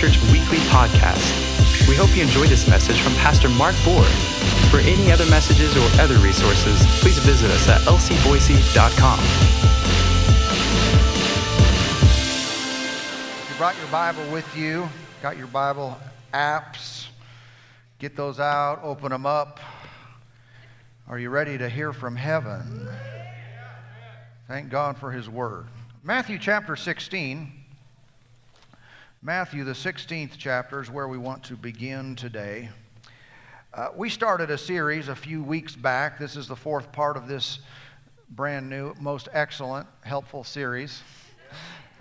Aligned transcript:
Church 0.00 0.18
Weekly 0.32 0.56
Podcast. 0.72 1.28
We 1.86 1.94
hope 1.94 2.16
you 2.16 2.22
enjoyed 2.22 2.48
this 2.48 2.66
message 2.66 2.98
from 3.02 3.12
Pastor 3.16 3.50
Mark 3.50 3.74
Boer. 3.84 4.02
For 4.70 4.78
any 4.78 5.12
other 5.12 5.26
messages 5.26 5.76
or 5.76 6.00
other 6.00 6.14
resources, 6.24 6.80
please 7.02 7.18
visit 7.18 7.50
us 7.50 7.68
at 7.68 7.82
lcboise.com. 7.82 9.18
If 13.42 13.50
you 13.50 13.56
brought 13.58 13.76
your 13.76 13.88
Bible 13.88 14.24
with 14.32 14.56
you, 14.56 14.88
got 15.20 15.36
your 15.36 15.48
Bible 15.48 15.98
apps, 16.32 17.08
get 17.98 18.16
those 18.16 18.40
out, 18.40 18.80
open 18.82 19.10
them 19.10 19.26
up. 19.26 19.60
Are 21.10 21.18
you 21.18 21.28
ready 21.28 21.58
to 21.58 21.68
hear 21.68 21.92
from 21.92 22.16
heaven? 22.16 22.88
Thank 24.48 24.70
God 24.70 24.96
for 24.96 25.12
His 25.12 25.28
Word. 25.28 25.66
Matthew 26.02 26.38
chapter 26.38 26.74
16. 26.74 27.59
Matthew, 29.22 29.64
the 29.64 29.72
16th 29.72 30.38
chapter, 30.38 30.80
is 30.80 30.90
where 30.90 31.06
we 31.06 31.18
want 31.18 31.44
to 31.44 31.54
begin 31.54 32.16
today. 32.16 32.70
Uh, 33.74 33.88
we 33.94 34.08
started 34.08 34.50
a 34.50 34.56
series 34.56 35.08
a 35.08 35.14
few 35.14 35.42
weeks 35.42 35.76
back. 35.76 36.18
This 36.18 36.36
is 36.36 36.48
the 36.48 36.56
fourth 36.56 36.90
part 36.90 37.18
of 37.18 37.28
this 37.28 37.58
brand 38.30 38.70
new, 38.70 38.94
most 38.98 39.28
excellent, 39.34 39.86
helpful 40.04 40.42
series 40.42 41.02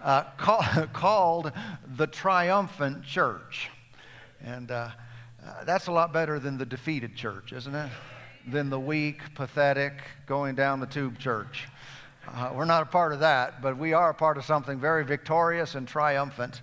uh, 0.01 0.23
call, 0.37 0.61
called 0.93 1.51
The 1.97 2.07
Triumphant 2.07 3.03
Church. 3.03 3.69
And 4.41 4.71
uh, 4.71 4.87
uh, 5.45 5.65
that's 5.65 5.87
a 5.87 5.91
lot 5.91 6.13
better 6.13 6.39
than 6.39 6.57
the 6.57 6.65
defeated 6.65 7.17
church, 7.17 7.51
isn't 7.51 7.75
it? 7.75 7.89
Than 8.47 8.69
the 8.69 8.79
weak, 8.79 9.19
pathetic, 9.35 9.95
going 10.25 10.55
down 10.55 10.79
the 10.79 10.87
tube 10.87 11.19
church. 11.19 11.67
Uh, 12.35 12.51
we're 12.53 12.65
not 12.65 12.83
a 12.83 12.85
part 12.85 13.11
of 13.11 13.21
that, 13.21 13.61
but 13.61 13.77
we 13.77 13.93
are 13.93 14.11
a 14.11 14.13
part 14.13 14.37
of 14.37 14.45
something 14.45 14.79
very 14.79 15.03
victorious 15.03 15.73
and 15.73 15.87
triumphant. 15.87 16.61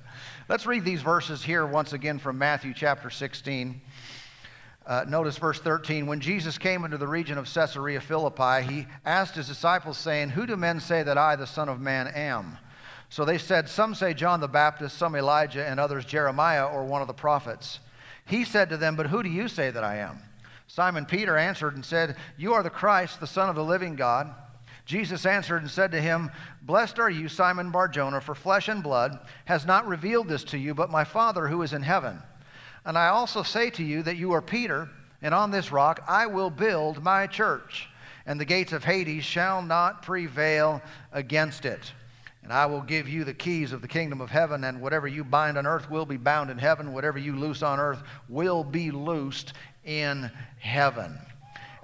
Let's 0.49 0.65
read 0.65 0.85
these 0.85 1.03
verses 1.03 1.43
here 1.43 1.67
once 1.67 1.93
again 1.93 2.21
from 2.21 2.39
Matthew 2.39 2.73
chapter 2.73 3.11
16. 3.11 3.81
Uh, 4.87 5.05
notice 5.09 5.39
verse 5.39 5.59
13. 5.59 6.07
When 6.07 6.21
Jesus 6.21 6.57
came 6.57 6.85
into 6.85 6.99
the 6.99 7.09
region 7.09 7.37
of 7.37 7.53
Caesarea 7.53 8.01
Philippi, 8.01 8.63
he 8.63 8.87
asked 9.05 9.35
his 9.35 9.49
disciples, 9.49 9.99
saying, 9.99 10.31
Who 10.31 10.47
do 10.47 10.57
men 10.57 10.79
say 10.79 11.03
that 11.03 11.19
I, 11.19 11.35
the 11.35 11.49
Son 11.49 11.69
of 11.69 11.81
Man, 11.81 12.07
am? 12.07 12.59
So 13.09 13.25
they 13.25 13.39
said, 13.39 13.69
Some 13.69 13.97
say 13.97 14.15
John 14.15 14.39
the 14.39 14.47
Baptist, 14.47 14.97
some 14.97 15.17
Elijah, 15.17 15.67
and 15.67 15.81
others 15.81 16.05
Jeremiah 16.05 16.67
or 16.67 16.85
one 16.85 17.01
of 17.03 17.09
the 17.09 17.15
prophets. 17.15 17.81
He 18.25 18.45
said 18.45 18.69
to 18.69 18.77
them, 18.77 18.95
But 18.95 19.09
who 19.09 19.25
do 19.25 19.29
you 19.29 19.49
say 19.49 19.73
that 19.73 19.83
I 19.83 19.97
am? 19.97 20.21
Simon 20.69 21.07
Peter 21.07 21.37
answered 21.37 21.75
and 21.75 21.85
said, 21.85 22.17
You 22.37 22.55
are 22.55 22.63
the 22.63 22.71
Christ, 22.71 23.19
the 23.19 23.27
Son 23.27 23.49
of 23.49 23.57
the 23.57 23.65
living 23.65 23.97
God. 23.97 24.33
Jesus 24.87 25.27
answered 25.27 25.63
and 25.63 25.71
said 25.71 25.91
to 25.91 26.01
him, 26.01 26.31
Blessed 26.63 27.01
are 27.01 27.11
you, 27.11 27.29
Simon 27.29 27.71
Barjona, 27.71 28.21
for 28.21 28.37
flesh 28.37 28.69
and 28.69 28.83
blood 28.83 29.19
has 29.45 29.67
not 29.67 29.87
revealed 29.87 30.29
this 30.29 30.45
to 30.45 30.59
you, 30.59 30.75
but 30.75 30.91
my 30.91 31.03
Father 31.03 31.49
who 31.49 31.63
is 31.63 31.73
in 31.73 31.83
heaven. 31.83 32.23
And 32.85 32.97
I 32.97 33.09
also 33.09 33.43
say 33.43 33.69
to 33.71 33.83
you 33.83 34.05
that 34.05 34.17
you 34.17 34.33
are 34.33 34.41
Peter, 34.41 34.89
and 35.21 35.35
on 35.35 35.51
this 35.51 35.73
rock 35.73 36.05
I 36.07 36.27
will 36.27 36.51
build 36.51 37.03
my 37.03 37.27
church, 37.27 37.89
and 38.27 38.41
the 38.41 38.45
gates 38.45 38.73
of 38.73 38.85
Hades 38.85 39.25
shall 39.25 39.61
not 39.61 40.03
prevail 40.03 40.81
against 41.13 41.65
it. 41.65 41.93
And 42.45 42.53
I 42.53 42.67
will 42.67 42.83
give 42.83 43.09
you 43.09 43.25
the 43.25 43.35
keys 43.35 43.73
of 43.73 43.83
the 43.83 43.89
kingdom 43.89 44.21
of 44.21 44.31
heaven, 44.31 44.63
and 44.63 44.81
whatever 44.81 45.09
you 45.09 45.25
bind 45.25 45.59
on 45.59 45.67
earth 45.67 45.91
will 45.91 46.07
be 46.07 46.17
bound 46.17 46.49
in 46.49 46.59
heaven, 46.59 46.93
whatever 46.93 47.19
you 47.19 47.35
loose 47.35 47.61
on 47.61 47.81
earth 47.81 48.05
will 48.29 48.63
be 48.63 48.93
loosed 48.93 49.53
in 49.85 50.31
heaven. 50.61 51.19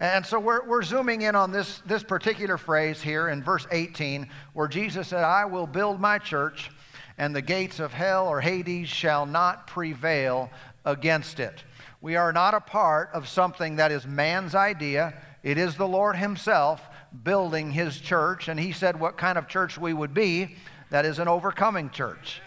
And 0.03 0.27
so 0.27 0.41
we're, 0.41 0.67
we're 0.67 0.83
zooming 0.83 1.23
in 1.23 1.37
on 1.37 1.53
this, 1.53 1.81
this 1.87 2.03
particular 2.03 2.59
phrase 2.59 3.01
here 3.01 3.29
in 3.29 3.41
verse 3.41 3.69
18, 3.71 4.29
where 4.53 4.67
Jesus 4.67 5.07
said, 5.07 5.23
I 5.23 5.45
will 5.45 5.69
build 5.69 6.01
my 6.01 6.19
church, 6.19 6.73
and 7.19 7.37
the 7.37 7.41
gates 7.41 7.79
of 7.79 7.93
hell 7.93 8.27
or 8.27 8.41
Hades 8.41 8.89
shall 8.89 9.27
not 9.27 9.69
prevail 9.69 10.51
against 10.85 11.39
it. 11.39 11.63
We 12.01 12.17
are 12.17 12.33
not 12.33 12.53
a 12.53 12.59
part 12.59 13.11
of 13.13 13.29
something 13.29 13.77
that 13.77 13.93
is 13.93 14.05
man's 14.05 14.57
idea. 14.57 15.15
It 15.45 15.57
is 15.57 15.77
the 15.77 15.87
Lord 15.87 16.17
Himself 16.17 16.83
building 17.23 17.71
His 17.71 18.01
church, 18.01 18.49
and 18.49 18.59
He 18.59 18.73
said 18.73 18.99
what 18.99 19.17
kind 19.17 19.39
of 19.39 19.47
church 19.47 19.79
we 19.79 19.93
would 19.93 20.13
be. 20.13 20.57
That 20.91 21.05
is 21.05 21.21
an 21.21 21.29
overcoming 21.29 21.91
church. 21.91 22.43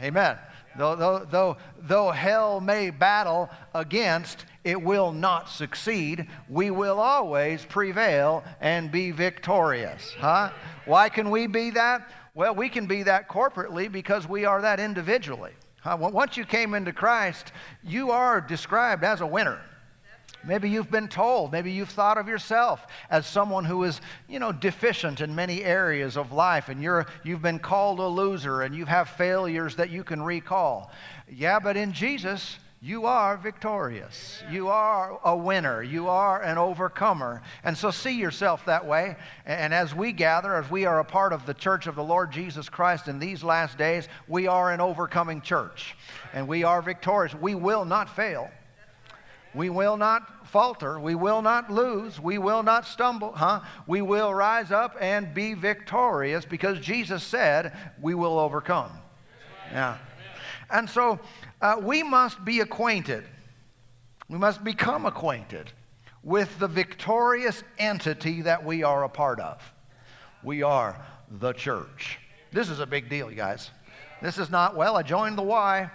Amen. 0.00 0.38
Though, 0.78 0.94
though, 0.94 1.26
though, 1.28 1.56
though 1.78 2.10
hell 2.12 2.60
may 2.60 2.90
battle 2.90 3.50
against, 3.74 4.44
it 4.66 4.82
will 4.82 5.12
not 5.12 5.48
succeed. 5.48 6.26
We 6.48 6.72
will 6.72 6.98
always 6.98 7.64
prevail 7.64 8.42
and 8.60 8.90
be 8.90 9.12
victorious. 9.12 10.12
Huh? 10.18 10.50
Why 10.86 11.08
can 11.08 11.30
we 11.30 11.46
be 11.46 11.70
that? 11.70 12.10
Well, 12.34 12.52
we 12.52 12.68
can 12.68 12.86
be 12.86 13.04
that 13.04 13.28
corporately 13.28 13.90
because 13.90 14.28
we 14.28 14.44
are 14.44 14.60
that 14.60 14.80
individually. 14.80 15.52
Huh? 15.82 15.96
Once 16.00 16.36
you 16.36 16.44
came 16.44 16.74
into 16.74 16.92
Christ, 16.92 17.52
you 17.84 18.10
are 18.10 18.40
described 18.40 19.04
as 19.04 19.20
a 19.20 19.26
winner. 19.26 19.60
Maybe 20.44 20.68
you've 20.68 20.90
been 20.90 21.08
told, 21.08 21.52
maybe 21.52 21.70
you've 21.70 21.90
thought 21.90 22.18
of 22.18 22.26
yourself 22.26 22.88
as 23.08 23.24
someone 23.24 23.64
who 23.64 23.84
is, 23.84 24.00
you 24.28 24.40
know, 24.40 24.50
deficient 24.50 25.20
in 25.20 25.32
many 25.32 25.62
areas 25.62 26.16
of 26.16 26.32
life 26.32 26.68
and 26.68 26.82
you're 26.82 27.06
you've 27.22 27.42
been 27.42 27.60
called 27.60 28.00
a 28.00 28.06
loser 28.06 28.62
and 28.62 28.74
you 28.74 28.84
have 28.84 29.08
failures 29.08 29.76
that 29.76 29.90
you 29.90 30.02
can 30.02 30.20
recall. 30.20 30.90
Yeah, 31.28 31.60
but 31.60 31.76
in 31.76 31.92
Jesus, 31.92 32.58
you 32.86 33.06
are 33.06 33.36
victorious. 33.36 34.44
You 34.48 34.68
are 34.68 35.18
a 35.24 35.36
winner. 35.36 35.82
You 35.82 36.06
are 36.06 36.40
an 36.40 36.56
overcomer. 36.56 37.42
And 37.64 37.76
so 37.76 37.90
see 37.90 38.12
yourself 38.12 38.64
that 38.66 38.86
way. 38.86 39.16
And 39.44 39.74
as 39.74 39.92
we 39.92 40.12
gather, 40.12 40.54
as 40.54 40.70
we 40.70 40.84
are 40.84 41.00
a 41.00 41.04
part 41.04 41.32
of 41.32 41.46
the 41.46 41.54
church 41.54 41.88
of 41.88 41.96
the 41.96 42.04
Lord 42.04 42.30
Jesus 42.30 42.68
Christ 42.68 43.08
in 43.08 43.18
these 43.18 43.42
last 43.42 43.76
days, 43.76 44.06
we 44.28 44.46
are 44.46 44.70
an 44.70 44.80
overcoming 44.80 45.40
church. 45.40 45.96
And 46.32 46.46
we 46.46 46.62
are 46.62 46.80
victorious. 46.80 47.34
We 47.34 47.56
will 47.56 47.84
not 47.84 48.08
fail. 48.14 48.52
We 49.52 49.68
will 49.68 49.96
not 49.96 50.46
falter. 50.46 51.00
We 51.00 51.16
will 51.16 51.42
not 51.42 51.68
lose. 51.68 52.20
We 52.20 52.38
will 52.38 52.62
not 52.62 52.86
stumble. 52.86 53.32
Huh? 53.32 53.62
We 53.88 54.00
will 54.00 54.32
rise 54.32 54.70
up 54.70 54.94
and 55.00 55.34
be 55.34 55.54
victorious 55.54 56.44
because 56.44 56.78
Jesus 56.78 57.24
said 57.24 57.76
we 58.00 58.14
will 58.14 58.38
overcome. 58.38 58.92
Yeah. 59.72 59.98
And 60.70 60.88
so 60.88 61.20
uh, 61.60 61.76
we 61.80 62.02
must 62.02 62.44
be 62.44 62.60
acquainted. 62.60 63.24
We 64.28 64.38
must 64.38 64.62
become 64.64 65.06
acquainted 65.06 65.72
with 66.22 66.58
the 66.58 66.68
victorious 66.68 67.62
entity 67.78 68.42
that 68.42 68.64
we 68.64 68.82
are 68.82 69.04
a 69.04 69.08
part 69.08 69.40
of. 69.40 69.62
We 70.42 70.62
are 70.62 71.00
the 71.30 71.52
church. 71.52 72.18
This 72.52 72.68
is 72.68 72.80
a 72.80 72.86
big 72.86 73.08
deal, 73.08 73.30
you 73.30 73.36
guys. 73.36 73.70
This 74.22 74.38
is 74.38 74.50
not, 74.50 74.74
well, 74.74 74.96
I 74.96 75.02
joined 75.02 75.38
the 75.38 75.42
Y 75.42 75.90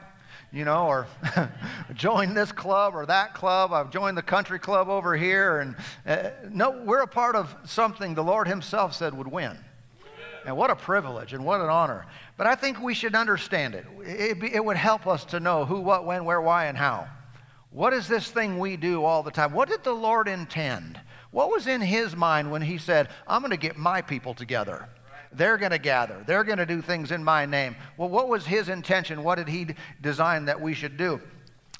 you 0.52 0.66
know, 0.66 0.86
or 0.88 1.08
joined 1.94 2.36
this 2.36 2.52
club 2.52 2.94
or 2.94 3.06
that 3.06 3.34
club. 3.34 3.72
I've 3.72 3.90
joined 3.90 4.18
the 4.18 4.22
country 4.22 4.60
club 4.60 4.90
over 4.90 5.16
here. 5.16 5.60
And 5.60 5.76
uh, 6.06 6.32
no, 6.50 6.72
we're 6.72 7.02
a 7.02 7.08
part 7.08 7.36
of 7.36 7.56
something 7.64 8.14
the 8.14 8.24
Lord 8.24 8.48
Himself 8.48 8.94
said 8.94 9.14
would 9.14 9.28
win. 9.28 9.58
And 10.46 10.58
what 10.58 10.72
a 10.72 10.76
privilege 10.76 11.34
and 11.34 11.46
what 11.46 11.62
an 11.62 11.70
honor. 11.70 12.06
But 12.38 12.48
I 12.48 12.56
think 12.56 12.82
we 12.82 12.94
should 12.94 13.16
understand 13.16 13.76
it. 13.76 13.86
It, 14.04 14.44
it 14.56 14.66
would 14.66 14.78
help 14.78 15.06
us 15.06 15.24
to 15.26 15.40
know 15.40 15.66
who, 15.66 15.80
what, 15.82 16.06
when, 16.06 16.26
where, 16.26 16.42
why, 16.42 16.66
and 16.66 16.78
how. 16.78 17.08
What 17.70 17.94
is 17.94 18.08
this 18.08 18.30
thing 18.30 18.60
we 18.60 18.76
do 18.76 19.06
all 19.06 19.24
the 19.24 19.32
time? 19.32 19.54
What 19.54 19.70
did 19.70 19.84
the 19.84 19.94
Lord 19.94 20.28
intend? 20.28 21.00
What 21.32 21.50
was 21.50 21.68
in 21.68 21.80
His 21.80 22.16
mind 22.16 22.52
when 22.52 22.62
He 22.62 22.78
said, 22.78 23.10
I'm 23.28 23.42
going 23.42 23.52
to 23.52 23.58
get 23.58 23.78
my 23.78 24.02
people 24.02 24.34
together? 24.34 24.90
They're 25.34 25.58
going 25.58 25.72
to 25.72 25.78
gather. 25.78 26.24
They're 26.28 26.44
going 26.44 26.58
to 26.58 26.66
do 26.66 26.82
things 26.82 27.12
in 27.12 27.24
my 27.24 27.46
name. 27.46 27.76
Well, 27.98 28.10
what 28.10 28.28
was 28.28 28.46
his 28.46 28.68
intention? 28.68 29.24
What 29.24 29.36
did 29.36 29.48
he 29.48 29.68
design 30.02 30.46
that 30.46 30.60
we 30.60 30.74
should 30.74 30.98
do? 30.98 31.22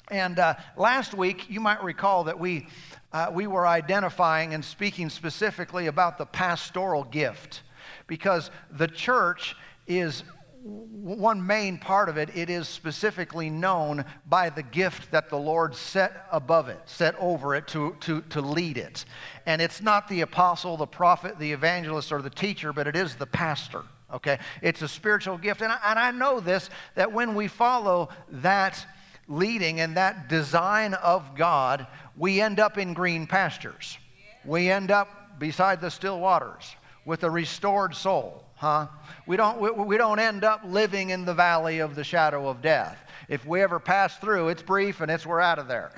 And 0.08 0.38
uh, 0.38 0.54
last 0.76 1.14
week, 1.14 1.50
you 1.50 1.60
might 1.60 1.82
recall 1.82 2.24
that 2.24 2.38
we, 2.38 2.66
uh, 3.12 3.30
we 3.32 3.46
were 3.46 3.66
identifying 3.66 4.54
and 4.54 4.64
speaking 4.64 5.10
specifically 5.10 5.86
about 5.86 6.16
the 6.16 6.26
pastoral 6.26 7.04
gift 7.04 7.60
because 8.06 8.50
the 8.70 8.88
church 8.88 9.56
is 9.86 10.24
one 10.64 11.44
main 11.44 11.76
part 11.76 12.08
of 12.08 12.16
it, 12.16 12.30
it 12.36 12.48
is 12.48 12.68
specifically 12.68 13.50
known 13.50 14.04
by 14.26 14.48
the 14.48 14.62
gift 14.62 15.10
that 15.10 15.28
the 15.28 15.38
Lord 15.38 15.74
set 15.74 16.26
above 16.30 16.68
it, 16.68 16.78
set 16.86 17.16
over 17.18 17.54
it 17.56 17.66
to, 17.68 17.96
to, 18.00 18.20
to 18.22 18.40
lead 18.40 18.78
it. 18.78 19.04
And 19.44 19.60
it's 19.60 19.80
not 19.82 20.06
the 20.08 20.20
apostle, 20.20 20.76
the 20.76 20.86
prophet, 20.86 21.38
the 21.38 21.52
evangelist, 21.52 22.12
or 22.12 22.22
the 22.22 22.30
teacher, 22.30 22.72
but 22.72 22.86
it 22.86 22.94
is 22.94 23.16
the 23.16 23.26
pastor. 23.26 23.82
Okay? 24.12 24.38
It's 24.60 24.82
a 24.82 24.88
spiritual 24.88 25.36
gift. 25.36 25.62
And 25.62 25.72
I, 25.72 25.78
and 25.84 25.98
I 25.98 26.10
know 26.12 26.38
this 26.38 26.70
that 26.94 27.12
when 27.12 27.34
we 27.34 27.48
follow 27.48 28.10
that 28.30 28.86
leading 29.26 29.80
and 29.80 29.96
that 29.96 30.28
design 30.28 30.94
of 30.94 31.34
God, 31.34 31.86
we 32.16 32.40
end 32.40 32.60
up 32.60 32.78
in 32.78 32.92
green 32.92 33.26
pastures. 33.26 33.98
We 34.44 34.70
end 34.70 34.90
up 34.90 35.40
beside 35.40 35.80
the 35.80 35.90
still 35.90 36.20
waters 36.20 36.76
with 37.04 37.24
a 37.24 37.30
restored 37.30 37.94
soul 37.94 38.42
huh? 38.62 38.86
We 39.26 39.36
don't, 39.36 39.60
we, 39.60 39.70
we 39.70 39.98
don't 39.98 40.20
end 40.20 40.44
up 40.44 40.60
living 40.64 41.10
in 41.10 41.24
the 41.24 41.34
valley 41.34 41.80
of 41.80 41.96
the 41.96 42.04
shadow 42.04 42.48
of 42.48 42.62
death. 42.62 42.96
If 43.28 43.44
we 43.44 43.60
ever 43.60 43.80
pass 43.80 44.16
through, 44.18 44.48
it's 44.48 44.62
brief 44.62 45.00
and 45.00 45.10
it's 45.10 45.26
we're 45.26 45.40
out 45.40 45.58
of 45.58 45.66
there, 45.66 45.90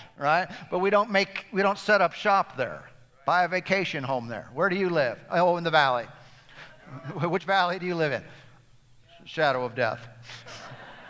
right? 0.18 0.48
But 0.70 0.80
we 0.80 0.90
don't 0.90 1.10
make, 1.10 1.46
we 1.52 1.62
don't 1.62 1.78
set 1.78 2.00
up 2.00 2.12
shop 2.12 2.56
there, 2.56 2.90
buy 3.24 3.44
a 3.44 3.48
vacation 3.48 4.02
home 4.02 4.26
there. 4.26 4.48
Where 4.52 4.68
do 4.68 4.76
you 4.76 4.90
live? 4.90 5.24
Oh, 5.30 5.56
in 5.56 5.64
the 5.64 5.70
valley. 5.70 6.06
Which 7.22 7.44
valley 7.44 7.78
do 7.78 7.86
you 7.86 7.94
live 7.94 8.12
in? 8.12 8.24
Shadow 9.24 9.64
of 9.64 9.76
death. 9.76 10.08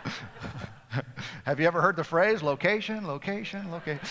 Have 1.45 1.59
you 1.59 1.65
ever 1.65 1.81
heard 1.81 1.95
the 1.95 2.03
phrase 2.03 2.43
location, 2.43 3.07
location, 3.07 3.71
location? 3.71 4.07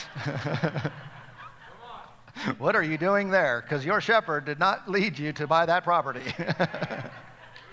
what 2.59 2.75
are 2.75 2.83
you 2.83 2.99
doing 2.99 3.31
there? 3.31 3.63
Because 3.63 3.85
your 3.85 4.01
shepherd 4.01 4.45
did 4.45 4.59
not 4.59 4.91
lead 4.91 5.19
you 5.19 5.33
to 5.35 5.47
buy 5.47 5.67
that 5.67 5.85
property. 5.85 6.23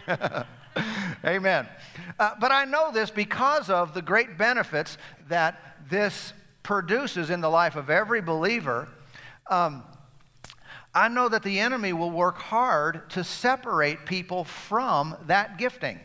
Amen. 1.26 1.68
Uh, 2.18 2.32
but 2.40 2.52
I 2.52 2.66
know 2.66 2.92
this 2.92 3.10
because 3.10 3.70
of 3.70 3.94
the 3.94 4.02
great 4.02 4.38
benefits 4.38 4.98
that 5.28 5.60
this 5.90 6.34
produces 6.64 7.30
in 7.30 7.42
the 7.42 7.50
life 7.50 7.76
of 7.76 7.90
every 7.90 8.22
believer. 8.22 8.88
Um, 9.50 9.84
I 10.94 11.08
know 11.08 11.30
that 11.30 11.44
the 11.44 11.60
enemy 11.60 11.94
will 11.94 12.12
work 12.12 12.38
hard 12.38 13.10
to 13.12 13.24
separate 13.24 14.06
people 14.06 14.44
from 14.44 15.16
that 15.28 15.58
gifting, 15.58 16.00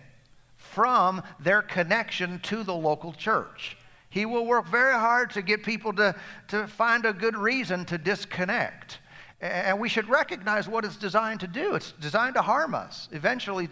from 0.57 1.23
their 1.41 1.63
connection 1.63 2.39
to 2.41 2.63
the 2.63 2.75
local 2.75 3.13
church. 3.13 3.77
He 4.15 4.27
will 4.27 4.47
work 4.47 4.69
very 4.69 4.95
hard 4.95 5.31
to 5.31 5.43
get 5.43 5.65
people 5.65 5.93
to, 5.95 6.15
to 6.47 6.69
find 6.69 7.05
a 7.05 7.13
good 7.13 7.37
reason 7.37 7.85
to 7.87 7.99
disconnect. 7.99 9.01
And 9.41 9.81
we 9.81 9.89
should 9.89 10.09
recognize 10.09 10.69
what 10.69 10.85
it's 10.85 10.95
designed 10.95 11.41
to 11.41 11.49
do. 11.49 11.75
It's 11.75 11.91
designed 11.91 12.37
to 12.37 12.43
harm 12.43 12.77
us. 12.77 13.09
Eventually, 13.11 13.69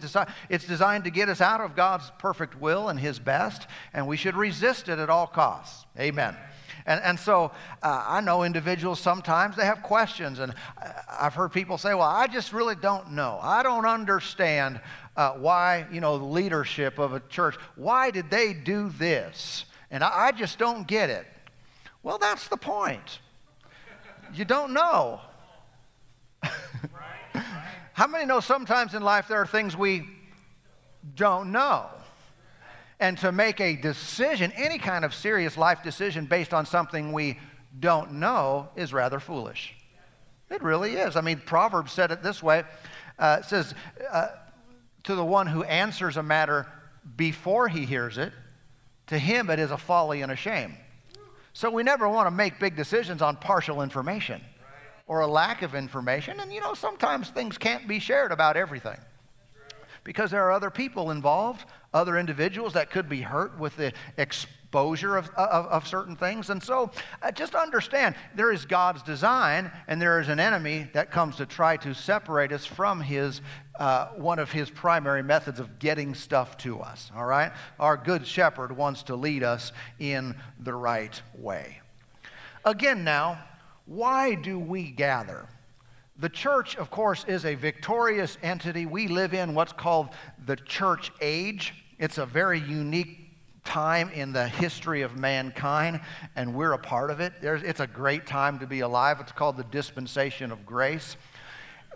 it's 0.49 0.67
designed 0.67 1.05
to 1.05 1.11
get 1.11 1.29
us 1.29 1.39
out 1.39 1.61
of 1.61 1.77
God's 1.77 2.11
perfect 2.19 2.59
will 2.59 2.89
and 2.89 2.99
His 2.99 3.19
best, 3.19 3.67
and 3.93 4.05
we 4.05 4.17
should 4.17 4.35
resist 4.35 4.89
it 4.89 4.99
at 4.99 5.09
all 5.09 5.27
costs. 5.27 5.85
Amen. 5.97 6.35
And, 6.85 7.01
and 7.01 7.17
so 7.17 7.51
uh, 7.81 8.03
I 8.05 8.19
know 8.19 8.43
individuals 8.43 8.99
sometimes 8.99 9.55
they 9.55 9.63
have 9.63 9.81
questions, 9.81 10.39
and 10.39 10.53
I've 11.09 11.35
heard 11.35 11.53
people 11.53 11.77
say, 11.77 11.93
Well, 11.93 12.01
I 12.01 12.27
just 12.27 12.51
really 12.51 12.75
don't 12.75 13.13
know. 13.13 13.39
I 13.41 13.63
don't 13.63 13.85
understand 13.85 14.81
uh, 15.15 15.35
why, 15.35 15.87
you 15.89 16.01
know, 16.01 16.17
the 16.17 16.25
leadership 16.25 16.99
of 16.99 17.13
a 17.13 17.21
church, 17.21 17.55
why 17.77 18.11
did 18.11 18.29
they 18.29 18.53
do 18.53 18.89
this? 18.89 19.63
And 19.93 20.03
I, 20.03 20.27
I 20.27 20.31
just 20.31 20.57
don't 20.57 20.85
get 20.87 21.09
it. 21.11 21.25
Well, 22.01 22.17
that's 22.17 22.49
the 22.49 22.57
point. 22.57 23.19
You 24.33 24.43
don't 24.43 24.73
know. 24.73 25.21
How 27.93 28.07
many 28.07 28.25
know 28.25 28.39
sometimes 28.39 28.95
in 28.95 29.03
life 29.03 29.27
there 29.27 29.37
are 29.37 29.45
things 29.45 29.77
we 29.77 30.09
don't 31.15 31.51
know? 31.51 31.85
And 32.99 33.19
to 33.19 33.31
make 33.31 33.61
a 33.61 33.75
decision, 33.75 34.51
any 34.55 34.79
kind 34.79 35.05
of 35.05 35.13
serious 35.13 35.57
life 35.57 35.83
decision 35.83 36.25
based 36.25 36.55
on 36.55 36.65
something 36.65 37.13
we 37.13 37.37
don't 37.79 38.13
know, 38.13 38.69
is 38.75 38.93
rather 38.93 39.19
foolish. 39.19 39.75
It 40.49 40.63
really 40.63 40.95
is. 40.95 41.15
I 41.15 41.21
mean, 41.21 41.39
Proverbs 41.45 41.91
said 41.91 42.11
it 42.11 42.23
this 42.23 42.41
way 42.41 42.63
uh, 43.19 43.37
it 43.41 43.45
says, 43.45 43.75
uh, 44.11 44.29
To 45.03 45.13
the 45.13 45.25
one 45.25 45.45
who 45.45 45.63
answers 45.63 46.17
a 46.17 46.23
matter 46.23 46.65
before 47.15 47.67
he 47.67 47.85
hears 47.85 48.17
it, 48.17 48.33
to 49.13 49.19
him 49.19 49.49
it 49.49 49.59
is 49.59 49.71
a 49.71 49.77
folly 49.77 50.21
and 50.21 50.31
a 50.31 50.35
shame. 50.35 50.75
So 51.53 51.69
we 51.69 51.83
never 51.83 52.09
want 52.09 52.27
to 52.27 52.31
make 52.31 52.59
big 52.59 52.75
decisions 52.75 53.21
on 53.21 53.35
partial 53.37 53.81
information 53.81 54.41
or 55.07 55.21
a 55.21 55.27
lack 55.27 55.61
of 55.61 55.75
information. 55.75 56.39
And 56.39 56.51
you 56.51 56.61
know, 56.61 56.73
sometimes 56.73 57.29
things 57.29 57.57
can't 57.57 57.87
be 57.87 57.99
shared 57.99 58.31
about 58.31 58.57
everything 58.57 58.97
because 60.03 60.31
there 60.31 60.43
are 60.43 60.51
other 60.51 60.69
people 60.69 61.11
involved, 61.11 61.65
other 61.93 62.17
individuals 62.17 62.73
that 62.73 62.89
could 62.89 63.07
be 63.07 63.21
hurt 63.21 63.57
with 63.59 63.75
the 63.77 63.93
exposure 64.73 65.17
of, 65.17 65.29
of, 65.35 65.67
of 65.67 65.87
certain 65.87 66.15
things. 66.15 66.49
And 66.49 66.61
so 66.61 66.89
uh, 67.21 67.31
just 67.31 67.53
understand 67.53 68.15
there 68.33 68.51
is 68.51 68.65
God's 68.65 69.03
design, 69.03 69.71
and 69.87 70.01
there 70.01 70.19
is 70.19 70.29
an 70.29 70.39
enemy 70.39 70.89
that 70.93 71.11
comes 71.11 71.35
to 71.35 71.45
try 71.45 71.77
to 71.77 71.93
separate 71.93 72.51
us 72.51 72.65
from 72.65 72.99
his. 72.99 73.41
Uh, 73.79 74.09
one 74.09 74.37
of 74.37 74.51
his 74.51 74.69
primary 74.69 75.23
methods 75.23 75.59
of 75.59 75.79
getting 75.79 76.13
stuff 76.13 76.57
to 76.57 76.79
us, 76.79 77.11
all 77.15 77.25
right? 77.25 77.51
Our 77.79 77.97
good 77.97 78.25
shepherd 78.27 78.77
wants 78.77 79.01
to 79.03 79.15
lead 79.15 79.41
us 79.41 79.71
in 79.97 80.35
the 80.59 80.75
right 80.75 81.19
way. 81.39 81.79
Again, 82.63 83.03
now, 83.03 83.43
why 83.87 84.35
do 84.35 84.59
we 84.59 84.91
gather? 84.91 85.47
The 86.19 86.29
church, 86.29 86.75
of 86.75 86.91
course, 86.91 87.25
is 87.27 87.45
a 87.45 87.55
victorious 87.55 88.37
entity. 88.43 88.85
We 88.85 89.07
live 89.07 89.33
in 89.33 89.55
what's 89.55 89.73
called 89.73 90.09
the 90.45 90.55
church 90.55 91.11
age. 91.19 91.73
It's 91.97 92.19
a 92.19 92.27
very 92.27 92.59
unique 92.59 93.22
time 93.63 94.09
in 94.09 94.33
the 94.33 94.47
history 94.47 95.01
of 95.01 95.17
mankind, 95.17 96.01
and 96.35 96.53
we're 96.53 96.73
a 96.73 96.77
part 96.77 97.09
of 97.09 97.19
it. 97.19 97.33
There's, 97.41 97.63
it's 97.63 97.79
a 97.79 97.87
great 97.87 98.27
time 98.27 98.59
to 98.59 98.67
be 98.67 98.81
alive. 98.81 99.19
It's 99.19 99.31
called 99.31 99.57
the 99.57 99.63
dispensation 99.65 100.51
of 100.51 100.65
grace. 100.65 101.15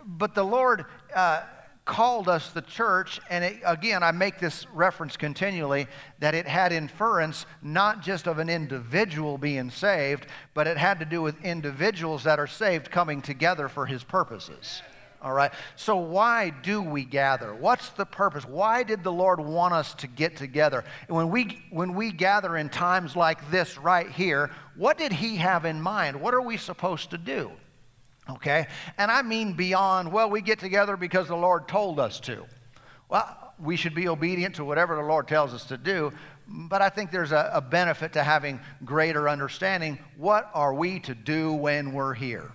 But 0.04 0.34
the 0.34 0.44
Lord 0.44 0.86
uh, 1.14 1.42
called 1.84 2.28
us 2.28 2.50
the 2.50 2.60
church, 2.62 3.20
and 3.30 3.44
it, 3.44 3.60
again, 3.64 4.02
I 4.02 4.12
make 4.12 4.38
this 4.38 4.66
reference 4.72 5.16
continually 5.16 5.86
that 6.18 6.34
it 6.34 6.46
had 6.46 6.70
inference 6.72 7.46
not 7.62 8.02
just 8.02 8.26
of 8.26 8.38
an 8.38 8.48
individual 8.48 9.38
being 9.38 9.70
saved, 9.70 10.26
but 10.54 10.66
it 10.66 10.76
had 10.76 10.98
to 11.00 11.04
do 11.06 11.22
with 11.22 11.42
individuals 11.44 12.24
that 12.24 12.38
are 12.38 12.46
saved 12.46 12.90
coming 12.90 13.22
together 13.22 13.68
for 13.68 13.86
his 13.86 14.04
purposes. 14.04 14.82
All 15.20 15.32
right. 15.32 15.50
So, 15.74 15.96
why 15.96 16.50
do 16.50 16.80
we 16.80 17.04
gather? 17.04 17.52
What's 17.52 17.88
the 17.90 18.06
purpose? 18.06 18.44
Why 18.44 18.84
did 18.84 19.02
the 19.02 19.10
Lord 19.12 19.40
want 19.40 19.74
us 19.74 19.94
to 19.94 20.06
get 20.06 20.36
together? 20.36 20.84
And 21.08 21.16
when 21.16 21.28
we, 21.30 21.60
when 21.70 21.94
we 21.94 22.12
gather 22.12 22.56
in 22.56 22.68
times 22.68 23.16
like 23.16 23.50
this 23.50 23.76
right 23.78 24.08
here, 24.08 24.50
what 24.76 24.96
did 24.96 25.12
He 25.12 25.36
have 25.36 25.64
in 25.64 25.82
mind? 25.82 26.20
What 26.20 26.34
are 26.34 26.40
we 26.40 26.56
supposed 26.56 27.10
to 27.10 27.18
do? 27.18 27.50
Okay? 28.30 28.68
And 28.96 29.10
I 29.10 29.22
mean 29.22 29.54
beyond, 29.54 30.12
well, 30.12 30.30
we 30.30 30.40
get 30.40 30.60
together 30.60 30.96
because 30.96 31.26
the 31.26 31.36
Lord 31.36 31.66
told 31.66 31.98
us 31.98 32.20
to. 32.20 32.44
Well, 33.08 33.54
we 33.58 33.76
should 33.76 33.94
be 33.94 34.06
obedient 34.06 34.54
to 34.56 34.64
whatever 34.64 34.94
the 34.94 35.02
Lord 35.02 35.26
tells 35.26 35.52
us 35.52 35.64
to 35.64 35.76
do, 35.76 36.12
but 36.46 36.80
I 36.80 36.90
think 36.90 37.10
there's 37.10 37.32
a, 37.32 37.50
a 37.52 37.60
benefit 37.60 38.12
to 38.12 38.22
having 38.22 38.60
greater 38.84 39.28
understanding. 39.28 39.98
What 40.16 40.48
are 40.54 40.72
we 40.72 41.00
to 41.00 41.14
do 41.14 41.52
when 41.52 41.92
we're 41.92 42.14
here? 42.14 42.52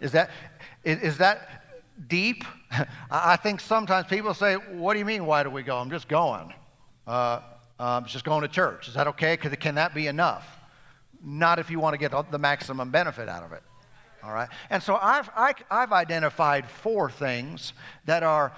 Is 0.00 0.12
that, 0.12 0.30
is, 0.84 1.00
is 1.00 1.18
that 1.18 1.64
deep? 2.08 2.44
I 3.10 3.36
think 3.36 3.60
sometimes 3.60 4.06
people 4.06 4.34
say, 4.34 4.54
What 4.54 4.94
do 4.94 4.98
you 4.98 5.04
mean, 5.04 5.26
why 5.26 5.42
do 5.42 5.50
we 5.50 5.62
go? 5.62 5.76
I'm 5.78 5.90
just 5.90 6.08
going. 6.08 6.52
Uh, 7.06 7.40
I'm 7.78 8.04
just 8.04 8.24
going 8.24 8.42
to 8.42 8.48
church. 8.48 8.88
Is 8.88 8.94
that 8.94 9.08
okay? 9.08 9.36
Can 9.36 9.74
that 9.74 9.94
be 9.94 10.06
enough? 10.06 10.46
Not 11.24 11.58
if 11.58 11.70
you 11.70 11.80
want 11.80 11.94
to 11.94 11.98
get 11.98 12.12
the 12.30 12.38
maximum 12.38 12.90
benefit 12.90 13.28
out 13.28 13.42
of 13.42 13.52
it. 13.52 13.62
All 14.22 14.32
right? 14.32 14.48
And 14.70 14.82
so 14.82 14.96
I've, 14.96 15.28
I, 15.34 15.48
have 15.48 15.62
i 15.70 15.80
have 15.80 15.92
identified 15.92 16.68
four 16.68 17.10
things 17.10 17.72
that 18.04 18.22
are, 18.22 18.52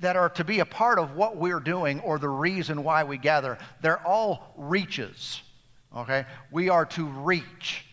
that 0.00 0.16
are 0.16 0.30
to 0.30 0.44
be 0.44 0.60
a 0.60 0.64
part 0.64 0.98
of 0.98 1.14
what 1.14 1.36
we're 1.36 1.60
doing 1.60 2.00
or 2.00 2.18
the 2.18 2.28
reason 2.28 2.82
why 2.82 3.04
we 3.04 3.18
gather. 3.18 3.58
They're 3.82 4.04
all 4.06 4.54
reaches. 4.56 5.42
Okay? 5.94 6.24
We 6.50 6.70
are 6.70 6.86
to 6.86 7.04
reach. 7.04 7.84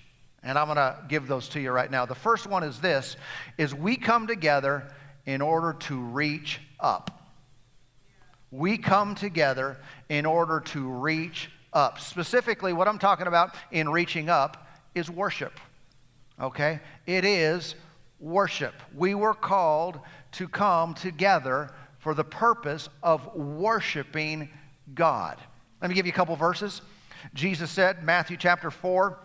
And 0.44 0.58
I'm 0.58 0.68
going 0.68 0.78
to 0.78 0.98
give 1.08 1.28
those 1.28 1.50
to 1.50 1.60
you 1.60 1.72
right 1.72 1.92
now. 1.92 2.06
The 2.06 2.16
first 2.16 2.48
one 2.48 2.64
is 2.64 2.80
this 2.80 3.18
is 3.58 3.74
we 3.74 3.98
come 3.98 4.28
together 4.28 4.88
in 5.26 5.42
order 5.42 5.74
to 5.74 6.00
reach 6.00 6.60
up. 6.80 7.12
We 8.52 8.78
come 8.78 9.16
together 9.16 9.78
in 10.08 10.26
order 10.26 10.60
to 10.60 10.88
reach 10.88 11.52
up. 11.74 12.00
Specifically, 12.00 12.74
what 12.74 12.88
I'm 12.88 13.00
talking 13.00 13.28
about 13.28 13.54
in 13.72 13.90
reaching 13.90 14.30
up 14.30 14.68
is 14.96 15.10
worship 15.10 15.60
okay? 16.42 16.80
It 17.06 17.26
is 17.26 17.76
worship. 18.20 18.74
We 18.96 19.16
were 19.16 19.34
called 19.34 20.00
to 20.34 20.48
come 20.48 20.94
together 20.94 21.72
for 22.00 22.14
the 22.14 22.24
purpose 22.24 22.90
of 23.04 23.36
worshiping 23.36 24.50
God. 24.94 25.38
Let 25.82 25.90
me 25.90 25.96
give 25.96 26.06
you 26.06 26.12
a 26.12 26.16
couple 26.16 26.36
verses. 26.36 26.82
Jesus 27.34 27.70
said, 27.70 28.04
Matthew 28.04 28.38
chapter 28.38 28.72
4, 28.72 29.18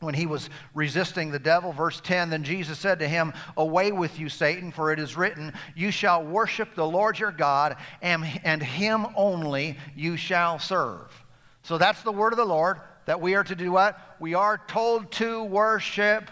when 0.00 0.14
he 0.14 0.26
was 0.26 0.50
resisting 0.74 1.30
the 1.30 1.38
devil, 1.38 1.72
verse 1.72 2.00
10, 2.00 2.30
then 2.30 2.42
Jesus 2.42 2.78
said 2.78 2.98
to 2.98 3.08
him, 3.08 3.32
Away 3.56 3.92
with 3.92 4.18
you, 4.18 4.28
Satan, 4.28 4.72
for 4.72 4.92
it 4.92 4.98
is 4.98 5.16
written, 5.16 5.52
You 5.76 5.90
shall 5.90 6.24
worship 6.24 6.74
the 6.74 6.86
Lord 6.86 7.18
your 7.18 7.32
God, 7.32 7.76
and, 8.02 8.24
and 8.42 8.62
him 8.62 9.06
only 9.14 9.78
you 9.94 10.16
shall 10.16 10.58
serve. 10.58 11.12
So 11.62 11.78
that's 11.78 12.02
the 12.02 12.12
word 12.12 12.32
of 12.32 12.38
the 12.38 12.44
Lord 12.44 12.80
that 13.04 13.20
we 13.20 13.34
are 13.34 13.44
to 13.44 13.54
do 13.54 13.72
what? 13.72 13.98
We 14.18 14.34
are 14.34 14.60
told 14.66 15.10
to 15.12 15.44
worship 15.44 16.30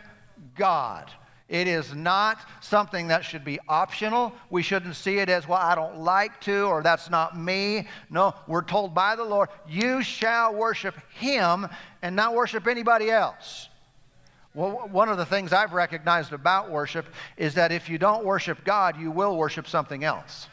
God. 0.54 1.10
It 1.48 1.66
is 1.66 1.94
not 1.94 2.46
something 2.60 3.08
that 3.08 3.24
should 3.24 3.42
be 3.42 3.58
optional. 3.68 4.34
We 4.50 4.62
shouldn't 4.62 4.96
see 4.96 5.18
it 5.18 5.30
as, 5.30 5.48
well, 5.48 5.58
I 5.58 5.74
don't 5.74 6.00
like 6.00 6.40
to, 6.42 6.64
or 6.64 6.82
that's 6.82 7.08
not 7.08 7.38
me. 7.38 7.88
No, 8.10 8.34
we're 8.46 8.62
told 8.62 8.94
by 8.94 9.16
the 9.16 9.24
Lord, 9.24 9.48
you 9.66 10.02
shall 10.02 10.54
worship 10.54 10.94
Him 11.14 11.66
and 12.02 12.14
not 12.14 12.34
worship 12.34 12.66
anybody 12.66 13.10
else. 13.10 13.70
Well, 14.52 14.88
one 14.90 15.08
of 15.08 15.16
the 15.16 15.24
things 15.24 15.54
I've 15.54 15.72
recognized 15.72 16.34
about 16.34 16.70
worship 16.70 17.06
is 17.38 17.54
that 17.54 17.72
if 17.72 17.88
you 17.88 17.96
don't 17.96 18.24
worship 18.24 18.62
God, 18.64 19.00
you 19.00 19.10
will 19.10 19.36
worship 19.36 19.66
something 19.66 20.04
else. 20.04 20.48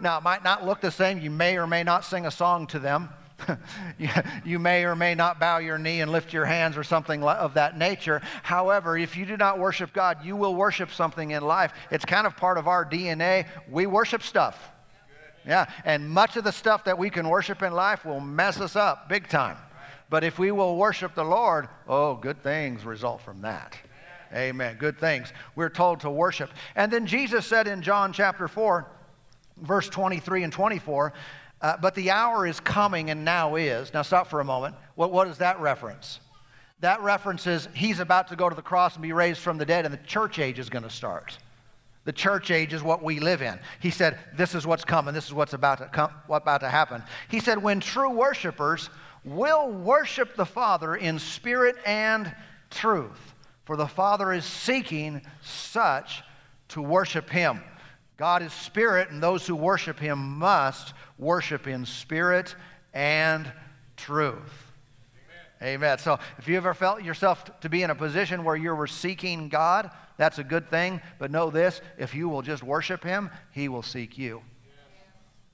Now, 0.00 0.16
it 0.16 0.22
might 0.22 0.42
not 0.42 0.64
look 0.64 0.80
the 0.80 0.90
same. 0.90 1.20
You 1.20 1.30
may 1.30 1.58
or 1.58 1.66
may 1.66 1.82
not 1.82 2.06
sing 2.06 2.24
a 2.24 2.30
song 2.30 2.66
to 2.68 2.78
them. 2.78 3.10
you 4.44 4.58
may 4.58 4.84
or 4.84 4.96
may 4.96 5.14
not 5.14 5.38
bow 5.38 5.58
your 5.58 5.78
knee 5.78 6.00
and 6.00 6.10
lift 6.10 6.32
your 6.32 6.44
hands 6.44 6.76
or 6.76 6.84
something 6.84 7.22
of 7.22 7.54
that 7.54 7.78
nature. 7.78 8.20
However, 8.42 8.96
if 8.96 9.16
you 9.16 9.26
do 9.26 9.36
not 9.36 9.58
worship 9.58 9.92
God, 9.92 10.24
you 10.24 10.36
will 10.36 10.54
worship 10.54 10.90
something 10.90 11.30
in 11.30 11.42
life. 11.42 11.72
It's 11.90 12.04
kind 12.04 12.26
of 12.26 12.36
part 12.36 12.58
of 12.58 12.68
our 12.68 12.84
DNA. 12.84 13.46
We 13.70 13.86
worship 13.86 14.22
stuff. 14.22 14.70
Yeah, 15.46 15.70
and 15.84 16.08
much 16.10 16.36
of 16.36 16.44
the 16.44 16.52
stuff 16.52 16.84
that 16.84 16.98
we 16.98 17.08
can 17.08 17.28
worship 17.28 17.62
in 17.62 17.72
life 17.72 18.04
will 18.04 18.20
mess 18.20 18.60
us 18.60 18.76
up 18.76 19.08
big 19.08 19.28
time. 19.28 19.56
But 20.10 20.24
if 20.24 20.38
we 20.38 20.50
will 20.50 20.76
worship 20.76 21.14
the 21.14 21.24
Lord, 21.24 21.68
oh, 21.88 22.16
good 22.16 22.42
things 22.42 22.84
result 22.84 23.22
from 23.22 23.42
that. 23.42 23.76
Amen. 24.34 24.76
Good 24.78 24.98
things. 24.98 25.32
We're 25.56 25.70
told 25.70 26.00
to 26.00 26.10
worship. 26.10 26.50
And 26.76 26.92
then 26.92 27.06
Jesus 27.06 27.46
said 27.46 27.66
in 27.66 27.82
John 27.82 28.12
chapter 28.12 28.46
4, 28.48 28.86
verse 29.62 29.88
23 29.88 30.44
and 30.44 30.52
24, 30.52 31.12
uh, 31.62 31.76
but 31.76 31.94
the 31.94 32.10
hour 32.10 32.46
is 32.46 32.60
coming 32.60 33.10
and 33.10 33.24
now 33.24 33.56
is. 33.56 33.92
Now 33.92 34.02
stop 34.02 34.28
for 34.28 34.40
a 34.40 34.44
moment. 34.44 34.74
What, 34.94 35.12
what 35.12 35.28
is 35.28 35.38
that 35.38 35.60
reference? 35.60 36.20
That 36.80 37.02
references 37.02 37.68
he's 37.74 38.00
about 38.00 38.28
to 38.28 38.36
go 38.36 38.48
to 38.48 38.56
the 38.56 38.62
cross 38.62 38.94
and 38.94 39.02
be 39.02 39.12
raised 39.12 39.40
from 39.40 39.58
the 39.58 39.66
dead, 39.66 39.84
and 39.84 39.92
the 39.92 39.98
church 40.06 40.38
age 40.38 40.58
is 40.58 40.70
going 40.70 40.84
to 40.84 40.90
start. 40.90 41.38
The 42.04 42.12
church 42.12 42.50
age 42.50 42.72
is 42.72 42.82
what 42.82 43.02
we 43.02 43.20
live 43.20 43.42
in. 43.42 43.58
He 43.80 43.90
said, 43.90 44.18
This 44.34 44.54
is 44.54 44.66
what's 44.66 44.84
coming. 44.84 45.12
This 45.12 45.26
is 45.26 45.34
what's 45.34 45.52
about 45.52 45.78
to 45.78 45.86
come, 45.86 46.10
what 46.26 46.42
about 46.42 46.62
to 46.62 46.70
happen. 46.70 47.02
He 47.28 47.40
said, 47.40 47.62
When 47.62 47.80
true 47.80 48.10
worshipers 48.10 48.88
will 49.24 49.70
worship 49.70 50.34
the 50.34 50.46
Father 50.46 50.96
in 50.96 51.18
spirit 51.18 51.76
and 51.84 52.34
truth, 52.70 53.34
for 53.64 53.76
the 53.76 53.86
Father 53.86 54.32
is 54.32 54.46
seeking 54.46 55.20
such 55.42 56.22
to 56.68 56.80
worship 56.80 57.28
him. 57.28 57.60
God 58.20 58.42
is 58.42 58.52
spirit, 58.52 59.08
and 59.08 59.22
those 59.22 59.46
who 59.46 59.56
worship 59.56 59.98
him 59.98 60.38
must 60.38 60.92
worship 61.16 61.66
in 61.66 61.86
spirit 61.86 62.54
and 62.92 63.50
truth. 63.96 64.66
Amen. 65.62 65.96
So 65.96 66.18
if 66.36 66.46
you 66.46 66.58
ever 66.58 66.74
felt 66.74 67.02
yourself 67.02 67.58
to 67.60 67.70
be 67.70 67.82
in 67.82 67.88
a 67.88 67.94
position 67.94 68.44
where 68.44 68.56
you 68.56 68.74
were 68.74 68.86
seeking 68.86 69.48
God, 69.48 69.90
that's 70.18 70.38
a 70.38 70.44
good 70.44 70.68
thing. 70.68 71.00
But 71.18 71.30
know 71.30 71.48
this 71.48 71.80
if 71.96 72.14
you 72.14 72.28
will 72.28 72.42
just 72.42 72.62
worship 72.62 73.02
Him, 73.02 73.30
He 73.52 73.70
will 73.70 73.82
seek 73.82 74.18
you. 74.18 74.42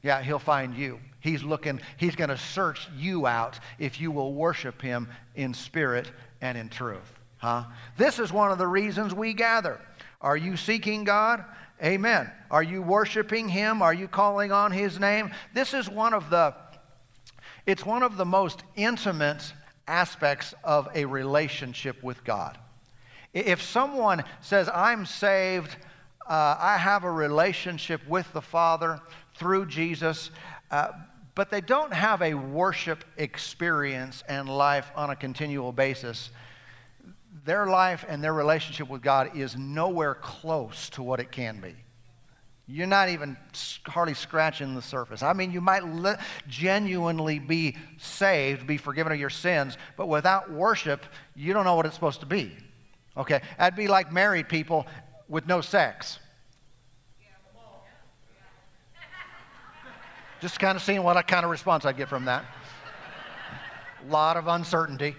Yeah, 0.03 0.21
He'll 0.21 0.41
find 0.41 0.75
you. 0.75 0.99
He's 1.21 1.45
looking, 1.45 1.81
He's 1.99 2.17
going 2.17 2.31
to 2.31 2.37
search 2.37 2.89
you 2.97 3.29
out 3.29 3.61
if 3.79 4.01
you 4.01 4.11
will 4.11 4.35
worship 4.35 4.83
Him 4.83 5.07
in 5.37 5.55
spirit 5.55 6.11
and 6.41 6.59
in 6.59 6.69
truth. 6.69 7.13
Huh? 7.37 7.67
This 7.97 8.19
is 8.19 8.33
one 8.33 8.51
of 8.51 8.59
the 8.59 8.67
reasons 8.67 9.15
we 9.15 9.35
gather. 9.35 9.81
Are 10.21 10.37
you 10.37 10.57
seeking 10.57 11.05
God? 11.05 11.45
Amen. 11.83 12.31
Are 12.51 12.63
you 12.63 12.83
worshiping 12.83 13.49
Him? 13.49 13.83
Are 13.83 13.95
you 13.95 14.09
calling 14.09 14.53
on 14.53 14.73
His 14.73 14.99
name? 14.99 15.31
This 15.53 15.75
is 15.75 15.89
one 15.89 16.15
of 16.15 16.31
the, 16.31 16.55
it's 17.67 17.85
one 17.85 18.03
of 18.03 18.17
the 18.17 18.25
most 18.25 18.63
intimate 18.77 19.53
aspects 19.87 20.55
of 20.65 20.89
a 20.95 21.05
relationship 21.05 22.03
with 22.03 22.25
God. 22.25 22.59
If 23.33 23.61
someone 23.61 24.25
says, 24.41 24.71
I'm 24.73 25.05
saved, 25.05 25.77
uh, 26.27 26.57
I 26.59 26.79
have 26.79 27.05
a 27.05 27.11
relationship 27.11 28.01
with 28.09 28.33
the 28.33 28.41
Father 28.41 29.01
through 29.37 29.67
Jesus, 29.67 30.31
uh, 30.71 30.93
but 31.35 31.51
they 31.51 31.61
don't 31.61 31.93
have 31.93 32.23
a 32.23 32.33
worship 32.33 33.05
experience 33.19 34.25
and 34.29 34.49
life 34.49 34.91
on 34.97 35.11
a 35.11 35.17
continual 35.17 35.71
basis, 35.71 36.31
their 37.47 37.67
life 37.67 38.05
and 38.07 38.23
their 38.23 38.35
relationship 38.35 38.89
with 38.89 39.03
God 39.03 39.37
is 39.37 39.57
nowhere 39.57 40.15
close 40.15 40.91
to 40.91 41.03
what 41.03 41.21
it 41.21 41.33
can 41.33 41.61
be. 41.61 41.75
You're 42.69 42.89
not 42.89 43.09
even 43.09 43.37
hardly 43.85 44.15
scratching 44.15 44.75
the 44.75 44.83
surface. 44.83 45.23
I 45.23 45.33
mean, 45.33 45.53
you 45.53 45.61
might 45.61 45.85
le- 45.85 46.19
genuinely 46.49 47.39
be 47.39 47.77
saved, 47.97 48.67
be 48.67 48.77
forgiven 48.77 49.13
of 49.13 49.21
your 49.21 49.31
sins, 49.31 49.79
but 49.97 50.09
without 50.09 50.51
worship, 50.51 51.07
you 51.37 51.53
don't 51.53 51.65
know 51.65 51.77
what 51.77 51.87
it's 51.87 51.95
supposed 51.95 52.21
to 52.21 52.27
be. 52.27 52.57
Okay? 53.17 53.41
That'd 53.57 53.77
be 53.77 53.87
like 53.87 54.13
married 54.13 54.49
people 54.49 54.85
with 55.29 55.47
no 55.47 55.61
sex. 55.61 56.19
Just 60.41 60.59
kind 60.59 60.77
of 60.77 60.83
seeing 60.83 61.03
what 61.05 61.27
kind 61.29 61.45
of 61.45 61.51
response 61.51 61.85
I'd 61.85 61.97
get 61.97 62.09
from 62.09 62.25
that. 62.25 62.45
A 64.07 64.11
lot 64.11 64.37
of 64.37 64.49
uncertainty. 64.49 65.15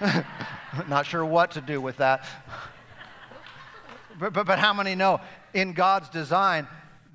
Not 0.88 1.06
sure 1.06 1.24
what 1.24 1.52
to 1.52 1.60
do 1.60 1.80
with 1.80 1.96
that. 1.98 2.26
But, 4.18 4.32
but, 4.32 4.46
but 4.46 4.58
how 4.58 4.72
many 4.72 4.94
know 4.94 5.20
in 5.54 5.72
God's 5.72 6.08
design, 6.08 6.66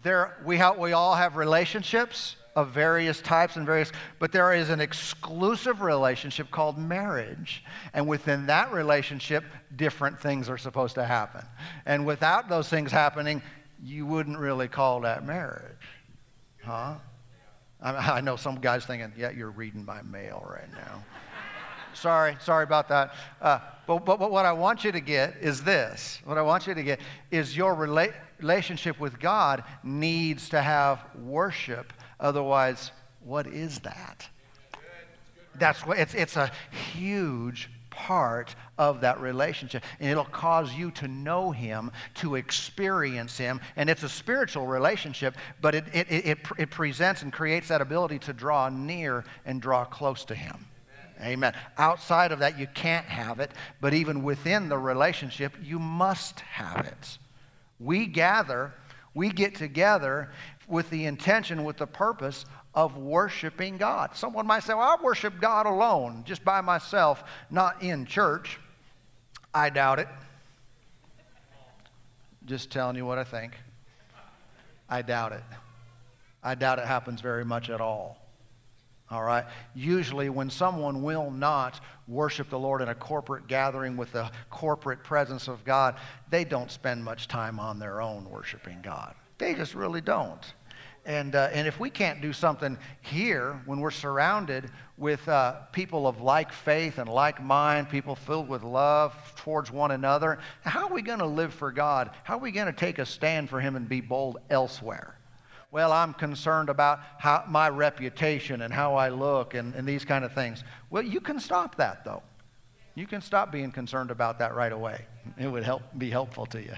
there, 0.04 0.38
we, 0.46 0.58
ha- 0.58 0.76
we 0.78 0.94
all 0.94 1.16
have 1.16 1.36
relationships 1.36 2.36
of 2.56 2.70
various 2.72 3.22
types 3.22 3.56
and 3.56 3.66
various, 3.66 3.92
but 4.20 4.32
there 4.32 4.54
is 4.54 4.70
an 4.70 4.82
exclusive 4.82 5.82
relationship 5.82 6.52
called 6.52 6.78
marriage. 6.78 7.64
And 7.94 8.08
within 8.08 8.48
that 8.48 8.72
relationship, 8.72 9.44
different 9.76 10.20
things 10.20 10.50
are 10.50 10.58
supposed 10.58 10.96
to 10.96 11.06
happen. 11.06 11.46
And 11.86 12.06
without 12.06 12.50
those 12.50 12.68
things 12.68 12.92
happening, 12.92 13.42
you 13.82 14.06
wouldn't 14.06 14.38
really 14.38 14.68
call 14.68 15.02
that 15.02 15.26
marriage. 15.26 15.88
Huh? 16.64 16.96
I, 17.82 18.18
I 18.18 18.22
know 18.22 18.36
some 18.36 18.56
guys 18.56 18.86
thinking, 18.86 19.14
yeah, 19.18 19.32
you're 19.32 19.52
reading 19.52 19.86
my 19.86 20.02
mail 20.02 20.46
right 20.48 20.72
now. 20.74 21.04
Sorry, 22.02 22.36
sorry 22.42 22.64
about 22.64 22.90
that. 22.90 23.14
Uh, 23.42 23.60
but, 23.88 24.06
but, 24.06 24.20
but 24.20 24.32
what 24.32 24.46
I 24.46 24.52
want 24.52 24.84
you 24.84 24.92
to 24.92 25.00
get 25.00 25.36
is 25.40 25.64
this. 25.64 26.20
What 26.26 26.38
I 26.38 26.42
want 26.42 26.68
you 26.68 26.74
to 26.74 26.84
get 26.84 27.00
is 27.30 27.56
your 27.56 27.76
rela- 27.76 28.14
relationship 28.40 29.00
with 29.00 29.20
God 29.20 29.64
needs 29.84 30.50
to 30.50 30.62
have 30.62 31.04
worship. 31.24 31.94
Otherwise, 32.20 32.92
what 33.24 33.48
is 33.48 33.80
that? 33.80 34.28
That's 35.56 35.86
what 35.86 36.00
it's, 36.00 36.14
it's 36.14 36.38
a 36.38 36.52
huge 36.94 37.70
part 37.90 38.56
of 38.78 39.02
that 39.02 39.20
relationship. 39.20 39.84
And 40.00 40.10
it'll 40.10 40.24
cause 40.24 40.74
you 40.74 40.92
to 40.92 41.08
know 41.08 41.52
Him, 41.52 41.92
to 42.16 42.36
experience 42.36 43.38
Him. 43.38 43.60
And 43.76 43.90
it's 43.90 44.04
a 44.04 44.10
spiritual 44.10 44.66
relationship, 44.66 45.36
but 45.60 45.76
it, 45.76 45.86
it, 45.94 46.08
it, 46.10 46.38
it, 46.58 46.70
presents 46.72 47.22
and 47.22 47.32
creates 47.34 47.68
that 47.68 47.82
ability 47.82 48.20
to 48.20 48.34
draw 48.34 48.70
near 48.70 49.26
and 49.46 49.62
draw 49.62 49.84
close 49.84 50.24
to 50.26 50.36
Him. 50.36 50.66
Amen. 51.22 51.54
Outside 51.78 52.32
of 52.32 52.40
that, 52.40 52.58
you 52.58 52.68
can't 52.68 53.06
have 53.06 53.40
it, 53.40 53.52
but 53.80 53.94
even 53.94 54.24
within 54.24 54.70
the 54.70 54.78
relationship, 54.78 55.54
you 55.62 55.78
must 55.78 56.40
have 56.42 56.86
it. 56.86 57.18
We 57.80 58.08
gather, 58.08 58.74
we 59.14 59.30
get 59.30 59.56
together 59.56 60.32
with 60.68 60.90
the 60.90 61.06
intention, 61.06 61.64
with 61.64 61.78
the 61.78 61.88
purpose 61.88 62.46
of 62.74 62.98
worshiping 62.98 63.78
God. 63.78 64.16
Someone 64.16 64.48
might 64.48 64.64
say, 64.64 64.74
Well, 64.74 64.84
I 64.84 65.04
worship 65.04 65.40
God 65.40 65.66
alone, 65.66 66.24
just 66.26 66.44
by 66.44 66.62
myself, 66.62 67.24
not 67.50 67.84
in 67.84 68.06
church. 68.06 68.60
I 69.54 69.70
doubt 69.70 70.00
it. 70.00 70.08
Just 72.46 72.72
telling 72.72 72.96
you 72.96 73.06
what 73.06 73.18
I 73.18 73.24
think. 73.24 73.54
I 74.90 75.02
doubt 75.02 75.34
it. 75.34 75.44
I 76.44 76.56
doubt 76.56 76.80
it 76.80 76.88
happens 76.88 77.22
very 77.22 77.46
much 77.46 77.70
at 77.70 77.82
all. 77.82 78.21
All 79.12 79.24
right? 79.24 79.46
Usually, 79.76 80.30
when 80.30 80.50
someone 80.50 81.04
will 81.04 81.30
not 81.30 81.82
worship 82.08 82.50
the 82.50 82.58
Lord 82.58 82.82
in 82.82 82.88
a 82.88 82.96
corporate 82.96 83.48
gathering 83.48 83.98
with 83.98 84.14
the 84.14 84.32
corporate 84.50 85.04
presence 85.04 85.50
of 85.50 85.66
God, 85.66 85.96
they 86.30 86.46
don't 86.46 86.72
spend 86.72 87.04
much 87.04 87.28
time 87.28 87.60
on 87.60 87.78
their 87.78 88.02
own 88.02 88.30
worshiping 88.30 88.80
God. 88.82 89.14
They 89.38 89.54
just 89.54 89.76
really 89.76 90.02
don't. 90.02 90.54
And, 91.06 91.36
uh, 91.36 91.50
and 91.52 91.68
if 91.68 91.80
we 91.80 91.90
can't 91.90 92.22
do 92.22 92.32
something 92.32 92.78
here 93.02 93.60
when 93.66 93.80
we're 93.80 93.90
surrounded 93.90 94.70
with 94.98 95.28
uh, 95.28 95.62
people 95.72 96.06
of 96.06 96.22
like 96.22 96.54
faith 96.54 97.00
and 97.00 97.10
like 97.10 97.44
mind, 97.44 97.90
people 97.90 98.16
filled 98.16 98.48
with 98.48 98.62
love 98.62 99.16
towards 99.36 99.72
one 99.72 99.92
another, 99.92 100.38
how 100.64 100.88
are 100.88 100.94
we 100.94 101.02
going 101.02 101.20
to 101.20 101.26
live 101.26 101.54
for 101.54 101.72
God? 101.72 102.12
How 102.24 102.36
are 102.36 102.42
we 102.42 102.52
going 102.52 102.68
to 102.68 102.74
take 102.74 103.00
a 103.00 103.06
stand 103.06 103.50
for 103.50 103.60
Him 103.60 103.76
and 103.76 103.90
be 103.90 104.00
bold 104.00 104.38
elsewhere? 104.52 105.18
Well, 105.72 105.94
I'm 105.94 106.14
concerned 106.14 106.70
about 106.70 107.00
how, 107.18 107.46
my 107.48 107.70
reputation 107.70 108.62
and 108.62 108.74
how 108.74 108.96
I 108.96 109.08
look 109.08 109.54
and, 109.54 109.74
and 109.74 109.88
these 109.88 110.04
kind 110.04 110.26
of 110.26 110.34
things. 110.34 110.66
Well, 110.90 111.02
you 111.02 111.22
can 111.22 111.40
stop 111.40 111.78
that, 111.78 112.04
though. 112.04 112.24
You 112.94 113.08
can 113.08 113.22
stop 113.22 113.54
being 113.54 113.72
concerned 113.72 114.12
about 114.12 114.40
that 114.40 114.54
right 114.54 114.72
away. 114.72 115.06
It 115.40 115.48
would 115.48 115.64
help, 115.64 115.84
be 115.98 116.10
helpful 116.10 116.46
to 116.48 116.62
you. 116.62 116.74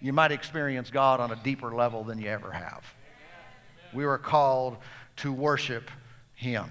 You 0.00 0.12
might 0.12 0.32
experience 0.32 0.90
God 0.90 1.18
on 1.18 1.30
a 1.30 1.36
deeper 1.36 1.74
level 1.74 2.04
than 2.04 2.20
you 2.20 2.28
ever 2.28 2.50
have. 2.50 2.84
We 3.94 4.04
were 4.04 4.18
called 4.18 4.76
to 5.16 5.32
worship 5.32 5.90
Him. 6.34 6.66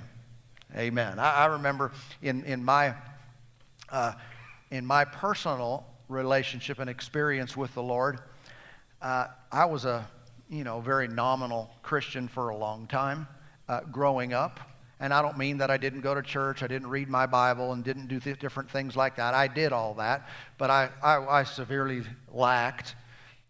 Amen. 0.75 1.17
I, 1.17 1.31
I 1.31 1.45
remember 1.48 1.91
in, 2.22 2.43
in, 2.43 2.63
my, 2.63 2.93
uh, 3.89 4.13
in 4.69 4.86
my 4.86 5.03
personal 5.03 5.84
relationship 6.10 6.77
and 6.77 6.91
experience 6.91 7.57
with 7.57 7.74
the 7.74 7.81
Lord, 7.81 8.19
uh, 9.01 9.27
I 9.51 9.65
was 9.65 9.86
a 9.86 10.07
you 10.49 10.63
know, 10.63 10.79
very 10.79 11.07
nominal 11.07 11.69
Christian 11.81 12.27
for 12.27 12.49
a 12.49 12.57
long 12.57 12.87
time 12.87 13.27
uh, 13.67 13.81
growing 13.91 14.33
up. 14.33 14.59
And 14.99 15.13
I 15.13 15.21
don't 15.21 15.37
mean 15.37 15.57
that 15.57 15.69
I 15.69 15.77
didn't 15.77 16.01
go 16.01 16.15
to 16.15 16.21
church, 16.21 16.63
I 16.63 16.67
didn't 16.67 16.87
read 16.87 17.09
my 17.09 17.25
Bible, 17.25 17.73
and 17.73 17.83
didn't 17.83 18.07
do 18.07 18.19
th- 18.19 18.39
different 18.39 18.69
things 18.69 18.95
like 18.95 19.17
that. 19.17 19.33
I 19.33 19.47
did 19.47 19.73
all 19.73 19.93
that, 19.95 20.29
but 20.57 20.69
I, 20.69 20.89
I, 21.03 21.17
I 21.17 21.43
severely 21.43 22.03
lacked 22.31 22.95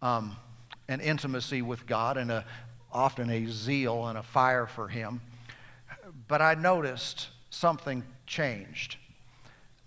um, 0.01 0.35
an 0.87 1.01
intimacy 1.01 1.61
with 1.61 1.85
God 1.85 2.17
and 2.17 2.31
a, 2.31 2.45
often 2.91 3.29
a 3.29 3.45
zeal 3.45 4.07
and 4.07 4.17
a 4.17 4.23
fire 4.23 4.65
for 4.65 4.87
Him. 4.87 5.21
But 6.27 6.41
I 6.41 6.55
noticed 6.55 7.27
something 7.51 8.03
changed. 8.25 8.97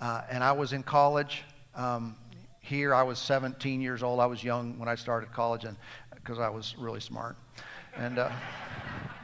Uh, 0.00 0.22
and 0.30 0.44
I 0.44 0.52
was 0.52 0.72
in 0.72 0.84
college. 0.84 1.42
Um, 1.74 2.14
here, 2.60 2.94
I 2.94 3.02
was 3.02 3.18
17 3.18 3.80
years 3.80 4.02
old. 4.02 4.20
I 4.20 4.26
was 4.26 4.44
young 4.44 4.78
when 4.78 4.88
I 4.88 4.94
started 4.94 5.32
college, 5.32 5.64
and 5.64 5.76
because 6.28 6.40
I 6.40 6.50
was 6.50 6.76
really 6.76 7.00
smart. 7.00 7.36
And 7.96 8.18
uh, 8.18 8.30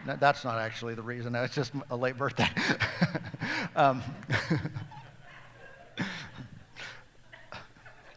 that's 0.19 0.43
not 0.43 0.59
actually 0.59 0.95
the 0.95 1.03
reason. 1.03 1.35
That's 1.35 1.55
just 1.55 1.73
a 1.91 1.97
late 1.97 2.17
birthday. 2.17 2.49
um, 3.77 4.03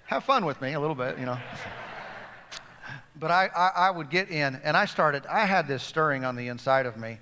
have 0.06 0.24
fun 0.24 0.46
with 0.46 0.62
me 0.62 0.72
a 0.72 0.79
little 0.79 0.96
bit, 0.96 1.20
you 1.20 1.25
know. 1.25 1.38
But 3.20 3.29
I, 3.29 3.50
I, 3.53 3.72
I, 3.88 3.91
would 3.91 4.10
get 4.10 4.29
in, 4.29 4.62
and 4.63 4.77
I 4.77 4.86
started, 4.86 5.25
I 5.25 5.46
had 5.46 5.67
this 5.67 5.84
stirring 5.84 6.24
on 6.24 6.38
the 6.38 6.48
inside 6.48 6.86
of 6.86 6.96
me 6.96 7.17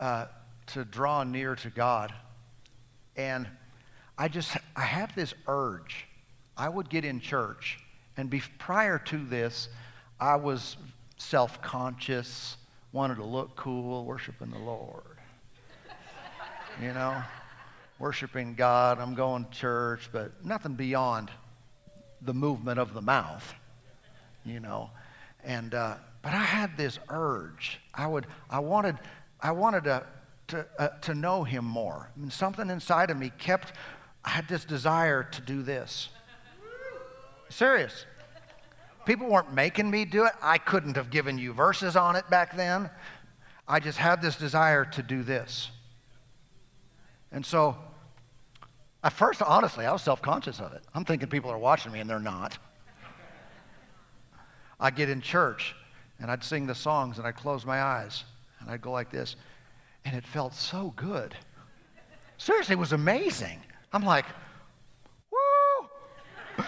uh, 0.00 0.26
to 0.68 0.84
draw 0.84 1.22
near 1.22 1.54
to 1.54 1.70
God. 1.70 2.12
And 3.16 3.46
I 4.18 4.26
just, 4.26 4.56
I 4.74 4.80
have 4.82 5.14
this 5.14 5.34
urge. 5.46 6.08
I 6.56 6.68
would 6.68 6.90
get 6.90 7.04
in 7.04 7.20
church, 7.20 7.78
and 8.16 8.28
be, 8.28 8.42
prior 8.58 8.98
to 8.98 9.18
this, 9.18 9.68
I 10.18 10.36
was 10.36 10.76
self 11.16 11.60
conscious, 11.62 12.56
wanted 12.92 13.16
to 13.16 13.24
look 13.24 13.56
cool, 13.56 14.04
worshiping 14.04 14.50
the 14.50 14.58
Lord. 14.58 15.02
you 16.80 16.92
know, 16.92 17.22
worshiping 17.98 18.54
God, 18.54 18.98
I'm 18.98 19.14
going 19.14 19.44
to 19.44 19.50
church, 19.50 20.08
but 20.12 20.44
nothing 20.44 20.74
beyond 20.74 21.30
the 22.22 22.34
movement 22.34 22.78
of 22.78 22.94
the 22.94 23.02
mouth, 23.02 23.54
you 24.44 24.60
know. 24.60 24.90
And 25.44 25.74
uh, 25.74 25.96
but 26.22 26.32
I 26.32 26.42
had 26.42 26.76
this 26.76 26.98
urge. 27.08 27.80
I 27.94 28.06
would, 28.06 28.26
I 28.50 28.58
wanted, 28.58 28.96
I 29.40 29.52
wanted 29.52 29.84
to 29.84 30.04
to 30.48 30.66
uh, 30.78 30.88
to 31.02 31.14
know 31.14 31.44
Him 31.44 31.64
more. 31.64 32.10
I 32.14 32.20
mean, 32.20 32.30
something 32.30 32.68
inside 32.70 33.10
of 33.10 33.16
me 33.16 33.30
kept. 33.38 33.72
I 34.24 34.30
had 34.30 34.48
this 34.48 34.64
desire 34.64 35.22
to 35.22 35.40
do 35.40 35.62
this. 35.62 36.08
Serious. 37.48 38.06
People 39.06 39.28
weren't 39.28 39.54
making 39.54 39.90
me 39.90 40.04
do 40.04 40.26
it. 40.26 40.32
I 40.42 40.58
couldn't 40.58 40.96
have 40.96 41.10
given 41.10 41.38
you 41.38 41.52
verses 41.52 41.96
on 41.96 42.16
it 42.16 42.28
back 42.28 42.56
then. 42.56 42.90
I 43.66 43.80
just 43.80 43.98
had 43.98 44.20
this 44.20 44.36
desire 44.36 44.84
to 44.84 45.02
do 45.02 45.22
this. 45.22 45.70
And 47.32 47.44
so 47.44 47.76
at 49.02 49.12
first, 49.12 49.40
honestly, 49.40 49.86
I 49.86 49.92
was 49.92 50.02
self 50.02 50.20
conscious 50.20 50.60
of 50.60 50.72
it. 50.72 50.82
I'm 50.94 51.04
thinking 51.04 51.28
people 51.28 51.50
are 51.50 51.58
watching 51.58 51.92
me, 51.92 52.00
and 52.00 52.10
they're 52.10 52.18
not. 52.18 52.58
I'd 54.78 54.96
get 54.96 55.08
in 55.08 55.20
church 55.20 55.74
and 56.20 56.30
I'd 56.30 56.44
sing 56.44 56.66
the 56.66 56.74
songs 56.74 57.18
and 57.18 57.26
I'd 57.26 57.36
close 57.36 57.64
my 57.64 57.80
eyes 57.80 58.24
and 58.60 58.70
I'd 58.70 58.82
go 58.82 58.92
like 58.92 59.10
this. 59.10 59.36
And 60.04 60.14
it 60.14 60.24
felt 60.24 60.54
so 60.54 60.92
good. 60.96 61.34
Seriously, 62.38 62.74
it 62.74 62.78
was 62.78 62.92
amazing. 62.92 63.60
I'm 63.92 64.04
like, 64.04 64.26
woo! 65.30 66.64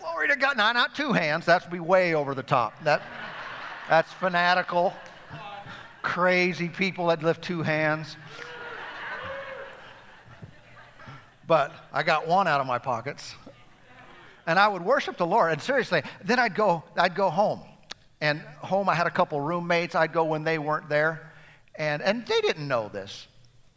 Glory 0.00 0.23
to 0.34 0.40
God. 0.40 0.56
Now, 0.56 0.72
not 0.72 0.94
two 0.94 1.12
hands. 1.12 1.46
That's 1.46 1.66
be 1.66 1.80
way 1.80 2.14
over 2.14 2.34
the 2.34 2.42
top. 2.42 2.82
That, 2.84 3.02
that's 3.88 4.12
fanatical, 4.14 4.92
crazy 6.02 6.68
people 6.68 7.06
that 7.08 7.22
lift 7.22 7.42
two 7.42 7.62
hands. 7.62 8.16
but 11.46 11.72
I 11.92 12.02
got 12.02 12.26
one 12.26 12.48
out 12.48 12.60
of 12.60 12.66
my 12.66 12.78
pockets. 12.78 13.34
And 14.46 14.58
I 14.58 14.68
would 14.68 14.82
worship 14.82 15.16
the 15.16 15.26
Lord. 15.26 15.52
And 15.52 15.62
seriously, 15.62 16.02
then 16.22 16.38
I'd 16.38 16.54
go, 16.54 16.82
I'd 16.96 17.14
go 17.14 17.30
home. 17.30 17.62
And 18.20 18.40
home, 18.58 18.88
I 18.88 18.94
had 18.94 19.06
a 19.06 19.10
couple 19.10 19.40
roommates. 19.40 19.94
I'd 19.94 20.12
go 20.12 20.24
when 20.24 20.44
they 20.44 20.58
weren't 20.58 20.88
there. 20.88 21.32
And, 21.76 22.02
and 22.02 22.26
they 22.26 22.40
didn't 22.40 22.68
know 22.68 22.88
this. 22.92 23.26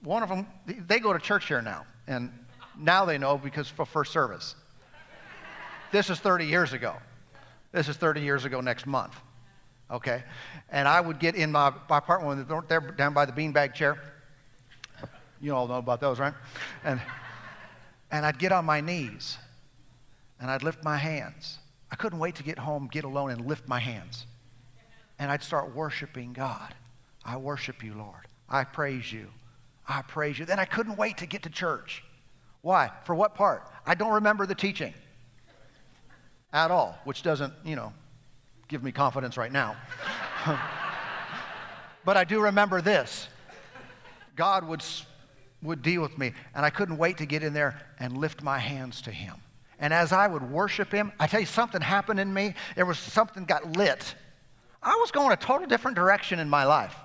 One 0.01 0.23
of 0.23 0.29
them, 0.29 0.45
they 0.65 0.99
go 0.99 1.13
to 1.13 1.19
church 1.19 1.47
here 1.47 1.61
now. 1.61 1.85
And 2.07 2.31
now 2.77 3.05
they 3.05 3.17
know 3.17 3.37
because 3.37 3.67
for 3.67 3.85
first 3.85 4.11
service. 4.11 4.55
This 5.91 6.09
is 6.09 6.19
30 6.19 6.45
years 6.45 6.73
ago. 6.73 6.95
This 7.71 7.87
is 7.87 7.97
30 7.97 8.21
years 8.21 8.45
ago 8.45 8.61
next 8.61 8.85
month. 8.85 9.15
Okay? 9.89 10.23
And 10.69 10.87
I 10.87 10.99
would 10.99 11.19
get 11.19 11.35
in 11.35 11.51
my, 11.51 11.73
my 11.89 11.97
apartment 11.97 12.47
when 12.47 12.63
they're 12.67 12.81
down 12.81 13.13
by 13.13 13.25
the 13.25 13.31
beanbag 13.31 13.73
chair. 13.73 14.01
You 15.39 15.55
all 15.55 15.67
know 15.67 15.77
about 15.77 16.01
those, 16.01 16.19
right? 16.19 16.33
And 16.83 16.99
and 18.11 18.25
I'd 18.25 18.39
get 18.39 18.51
on 18.51 18.65
my 18.65 18.81
knees 18.81 19.37
and 20.39 20.49
I'd 20.49 20.63
lift 20.63 20.83
my 20.83 20.97
hands. 20.97 21.59
I 21.91 21.95
couldn't 21.95 22.19
wait 22.19 22.35
to 22.35 22.43
get 22.43 22.57
home, 22.57 22.89
get 22.91 23.03
alone, 23.03 23.31
and 23.31 23.45
lift 23.45 23.67
my 23.67 23.79
hands. 23.79 24.25
And 25.19 25.31
I'd 25.31 25.43
start 25.43 25.75
worshiping 25.75 26.33
God. 26.33 26.73
I 27.25 27.37
worship 27.37 27.83
you, 27.83 27.93
Lord. 27.95 28.27
I 28.49 28.63
praise 28.63 29.11
you. 29.11 29.27
I 29.87 30.01
praise 30.01 30.37
you. 30.37 30.45
Then 30.45 30.59
I 30.59 30.65
couldn't 30.65 30.97
wait 30.97 31.17
to 31.17 31.25
get 31.25 31.43
to 31.43 31.49
church. 31.49 32.03
Why? 32.61 32.91
For 33.03 33.15
what 33.15 33.35
part? 33.35 33.69
I 33.85 33.95
don't 33.95 34.13
remember 34.13 34.45
the 34.45 34.55
teaching 34.55 34.93
at 36.53 36.71
all, 36.71 36.97
which 37.03 37.23
doesn't, 37.23 37.53
you 37.63 37.75
know, 37.75 37.93
give 38.67 38.83
me 38.83 38.91
confidence 38.91 39.37
right 39.37 39.51
now. 39.51 39.75
but 42.05 42.17
I 42.17 42.23
do 42.23 42.41
remember 42.41 42.81
this 42.81 43.27
God 44.35 44.67
would 44.67 44.83
would 45.61 45.81
deal 45.81 46.01
with 46.01 46.17
me. 46.17 46.33
And 46.55 46.65
I 46.65 46.69
couldn't 46.69 46.97
wait 46.97 47.17
to 47.17 47.25
get 47.25 47.43
in 47.43 47.53
there 47.53 47.79
and 47.99 48.17
lift 48.17 48.41
my 48.41 48.59
hands 48.59 49.01
to 49.03 49.11
him. 49.11 49.35
And 49.79 49.93
as 49.93 50.11
I 50.11 50.27
would 50.27 50.49
worship 50.49 50.91
him, 50.91 51.11
I 51.19 51.27
tell 51.27 51.39
you, 51.39 51.45
something 51.45 51.81
happened 51.81 52.19
in 52.19 52.33
me. 52.33 52.55
There 52.75 52.85
was 52.85 52.97
something 52.97 53.45
got 53.45 53.77
lit. 53.77 54.15
I 54.81 54.95
was 54.95 55.11
going 55.11 55.31
a 55.31 55.37
total 55.37 55.67
different 55.67 55.95
direction 55.95 56.39
in 56.39 56.49
my 56.49 56.63
life. 56.63 56.95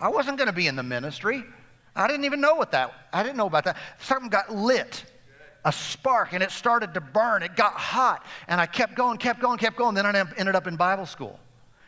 I 0.00 0.08
wasn't 0.08 0.38
going 0.38 0.46
to 0.46 0.54
be 0.54 0.68
in 0.68 0.76
the 0.76 0.82
ministry. 0.82 1.44
I 1.94 2.06
didn't 2.06 2.24
even 2.24 2.40
know 2.40 2.54
what 2.54 2.70
that, 2.70 2.92
I 3.12 3.22
didn't 3.22 3.36
know 3.36 3.46
about 3.46 3.64
that. 3.64 3.76
Something 3.98 4.30
got 4.30 4.54
lit, 4.54 5.04
a 5.68 5.72
spark, 5.72 6.32
and 6.32 6.42
it 6.42 6.50
started 6.50 6.94
to 6.94 7.00
burn. 7.00 7.42
It 7.42 7.54
got 7.54 7.74
hot. 7.74 8.24
And 8.48 8.58
I 8.58 8.64
kept 8.64 8.94
going, 8.94 9.18
kept 9.18 9.38
going, 9.38 9.58
kept 9.58 9.76
going. 9.76 9.94
Then 9.94 10.06
I 10.06 10.24
ended 10.38 10.56
up 10.56 10.66
in 10.66 10.76
Bible 10.76 11.04
school. 11.04 11.38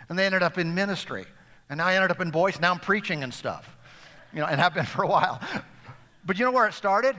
And 0.08 0.18
they 0.18 0.26
ended 0.26 0.42
up 0.42 0.58
in 0.58 0.74
ministry. 0.74 1.24
And 1.70 1.78
now 1.78 1.86
I 1.86 1.94
ended 1.94 2.10
up 2.10 2.20
in 2.20 2.30
Boise. 2.30 2.58
Now 2.60 2.72
I'm 2.72 2.78
preaching 2.78 3.22
and 3.22 3.32
stuff. 3.32 3.76
You 4.34 4.40
know, 4.40 4.46
and 4.46 4.60
have 4.60 4.74
been 4.74 4.84
for 4.84 5.02
a 5.02 5.06
while. 5.06 5.40
But 6.26 6.38
you 6.38 6.44
know 6.44 6.50
where 6.50 6.66
it 6.66 6.74
started? 6.74 7.18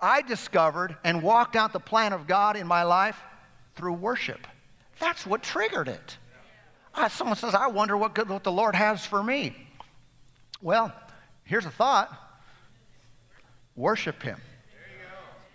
I 0.00 0.22
discovered 0.22 0.96
and 1.04 1.22
walked 1.22 1.56
out 1.56 1.74
the 1.74 1.80
plan 1.80 2.14
of 2.14 2.26
God 2.26 2.56
in 2.56 2.66
my 2.66 2.84
life 2.84 3.20
through 3.76 3.92
worship. 3.92 4.46
That's 4.98 5.26
what 5.26 5.42
triggered 5.42 5.88
it. 5.88 6.16
Uh, 6.94 7.08
someone 7.10 7.36
says, 7.36 7.54
I 7.54 7.66
wonder 7.66 7.96
what, 7.98 8.14
good, 8.14 8.30
what 8.30 8.44
the 8.44 8.52
Lord 8.52 8.74
has 8.74 9.04
for 9.04 9.22
me. 9.22 9.54
Well, 10.62 10.90
here's 11.44 11.66
a 11.66 11.70
thought 11.70 12.10
worship 13.76 14.22
Him. 14.22 14.40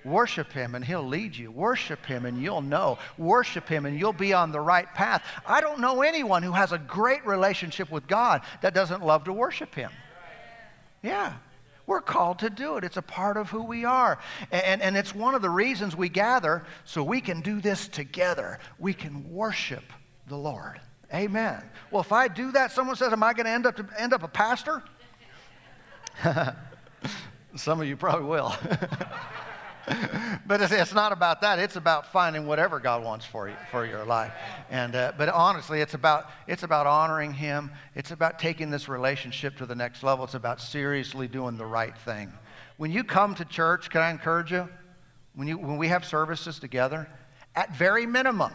Worship 0.06 0.52
Him 0.52 0.76
and 0.76 0.84
He'll 0.84 1.08
lead 1.08 1.36
you. 1.36 1.52
Worship 1.52 2.06
Him 2.06 2.26
and 2.26 2.42
you'll 2.42 2.62
know. 2.62 2.98
Worship 3.18 3.68
Him 3.68 3.86
and 3.86 3.98
you'll 3.98 4.14
be 4.14 4.34
on 4.34 4.52
the 4.52 4.60
right 4.60 4.92
path. 4.94 5.24
I 5.46 5.62
don't 5.62 5.80
know 5.80 6.02
anyone 6.02 6.44
who 6.44 6.52
has 6.52 6.72
a 6.72 6.78
great 6.78 7.26
relationship 7.26 7.90
with 7.92 8.08
God 8.08 8.42
that 8.62 8.74
doesn't 8.74 9.06
love 9.06 9.26
to 9.26 9.34
worship 9.34 9.74
Him. 9.76 9.92
Yeah. 11.02 11.34
We're 11.86 12.02
called 12.02 12.40
to 12.40 12.50
do 12.50 12.78
it. 12.78 12.84
It's 12.86 12.98
a 12.98 13.02
part 13.02 13.36
of 13.36 13.50
who 13.50 13.64
we 13.64 13.84
are. 13.84 14.18
And, 14.52 14.82
and 14.82 14.96
it's 14.96 15.14
one 15.14 15.36
of 15.36 15.42
the 15.42 15.50
reasons 15.50 15.96
we 15.96 16.08
gather 16.08 16.64
so 16.86 17.04
we 17.04 17.20
can 17.20 17.42
do 17.42 17.60
this 17.60 17.88
together. 17.90 18.60
We 18.80 18.94
can 18.94 19.30
worship 19.30 19.84
the 20.28 20.38
Lord. 20.38 20.80
Amen. 21.14 21.62
Well, 21.92 22.02
if 22.02 22.12
I 22.12 22.28
do 22.28 22.52
that, 22.54 22.72
someone 22.72 22.96
says, 22.96 23.12
Am 23.12 23.22
I 23.22 23.34
going 23.34 23.46
to 23.46 23.52
end 23.52 23.66
up 23.66 23.76
to 23.76 23.86
end 23.98 24.14
up 24.14 24.24
a 24.24 24.28
pastor? 24.28 24.82
Some 27.56 27.82
of 27.82 27.88
you 27.88 27.98
probably 27.98 28.28
will. 28.28 28.56
but 30.48 30.62
it's, 30.62 30.72
it's, 30.72 30.94
not 30.94 31.12
about 31.12 31.42
that. 31.42 31.60
It's 31.60 31.76
about 31.76 32.12
finding 32.12 32.48
whatever 32.48 32.80
God 32.80 33.04
wants 33.04 33.26
for 33.26 33.50
you 33.50 33.56
for 33.70 33.86
your 33.86 34.06
life. 34.06 34.32
And 34.70 34.96
uh, 34.96 35.12
but 35.18 35.30
honestly, 35.30 35.82
it's 35.82 35.94
about 35.94 36.30
it's 36.48 36.64
about 36.64 36.88
honoring 36.88 37.34
Him. 37.34 37.72
It's 37.94 38.12
about 38.12 38.40
taking 38.40 38.70
this 38.70 38.88
relationship 38.88 39.58
to 39.58 39.66
the 39.66 39.76
next 39.76 40.04
level. 40.04 40.24
It's 40.24 40.36
about 40.36 40.62
seriously 40.62 41.28
doing 41.28 41.58
the 41.58 41.66
right 41.66 41.98
thing. 41.98 42.32
When 42.78 42.92
you 42.92 43.04
come 43.04 43.36
to 43.36 43.46
church, 43.46 43.90
can 43.90 44.02
I 44.02 44.10
encourage 44.10 44.52
you? 44.52 44.70
When 45.36 45.48
you 45.48 45.58
when 45.58 45.78
we 45.78 45.90
have 45.90 46.06
services 46.06 46.60
together, 46.60 47.10
at 47.56 47.76
very 47.76 48.06
minimum, 48.06 48.54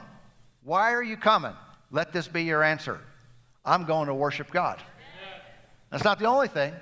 why 0.64 0.92
are 0.94 1.02
you 1.02 1.16
coming? 1.16 1.54
Let 1.90 2.12
this 2.12 2.26
be 2.26 2.44
your 2.44 2.62
answer. 2.62 3.00
I'm 3.64 3.84
going 3.84 4.06
to 4.06 4.14
worship 4.14 4.50
God. 4.50 4.80
That's 5.90 6.04
not 6.04 6.18
the 6.18 6.26
only 6.26 6.48
thing, 6.48 6.74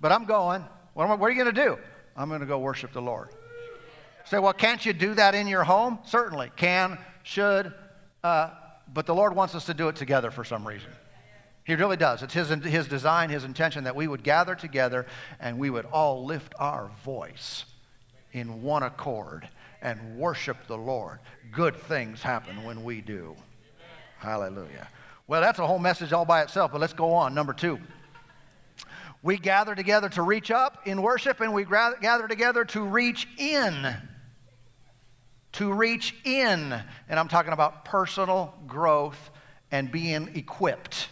but 0.00 0.10
I'm 0.12 0.24
going. 0.24 0.64
What, 0.94 1.08
I, 1.08 1.14
what 1.14 1.26
are 1.26 1.32
you 1.32 1.42
going 1.42 1.54
to 1.54 1.64
do? 1.64 1.78
I'm 2.16 2.28
going 2.28 2.40
to 2.40 2.46
go 2.46 2.58
worship 2.58 2.92
the 2.92 3.02
Lord. 3.02 3.30
Say, 4.24 4.38
well, 4.38 4.52
can't 4.52 4.84
you 4.84 4.92
do 4.92 5.14
that 5.14 5.34
in 5.34 5.46
your 5.46 5.64
home? 5.64 5.98
Certainly, 6.04 6.52
can, 6.56 6.98
should, 7.22 7.72
uh, 8.22 8.50
but 8.92 9.06
the 9.06 9.14
Lord 9.14 9.36
wants 9.36 9.54
us 9.54 9.66
to 9.66 9.74
do 9.74 9.88
it 9.88 9.96
together 9.96 10.30
for 10.30 10.44
some 10.44 10.66
reason. 10.66 10.90
He 11.64 11.74
really 11.74 11.96
does. 11.96 12.22
It's 12.22 12.34
his, 12.34 12.48
his 12.48 12.88
design, 12.88 13.30
His 13.30 13.44
intention 13.44 13.84
that 13.84 13.96
we 13.96 14.06
would 14.06 14.22
gather 14.22 14.54
together 14.54 15.06
and 15.40 15.58
we 15.58 15.70
would 15.70 15.86
all 15.86 16.24
lift 16.24 16.54
our 16.58 16.90
voice 17.04 17.64
in 18.32 18.62
one 18.62 18.82
accord 18.82 19.48
and 19.80 20.18
worship 20.18 20.56
the 20.66 20.76
Lord. 20.76 21.20
Good 21.52 21.76
things 21.76 22.22
happen 22.22 22.64
when 22.64 22.84
we 22.84 23.00
do. 23.00 23.34
Hallelujah. 24.18 24.88
Well, 25.26 25.40
that's 25.40 25.58
a 25.58 25.66
whole 25.66 25.78
message 25.78 26.12
all 26.12 26.26
by 26.26 26.42
itself, 26.42 26.72
but 26.72 26.80
let's 26.80 26.92
go 26.92 27.12
on. 27.12 27.34
Number 27.34 27.52
two. 27.52 27.78
We 29.22 29.38
gather 29.38 29.74
together 29.74 30.10
to 30.10 30.22
reach 30.22 30.50
up 30.50 30.86
in 30.86 31.00
worship, 31.00 31.40
and 31.40 31.54
we 31.54 31.64
gather 31.64 32.28
together 32.28 32.66
to 32.66 32.82
reach 32.82 33.26
in 33.38 33.96
to 35.54 35.72
reach 35.72 36.14
in. 36.24 36.80
And 37.08 37.18
I'm 37.18 37.28
talking 37.28 37.52
about 37.52 37.84
personal 37.84 38.54
growth 38.66 39.30
and 39.70 39.90
being 39.90 40.30
equipped. 40.34 41.08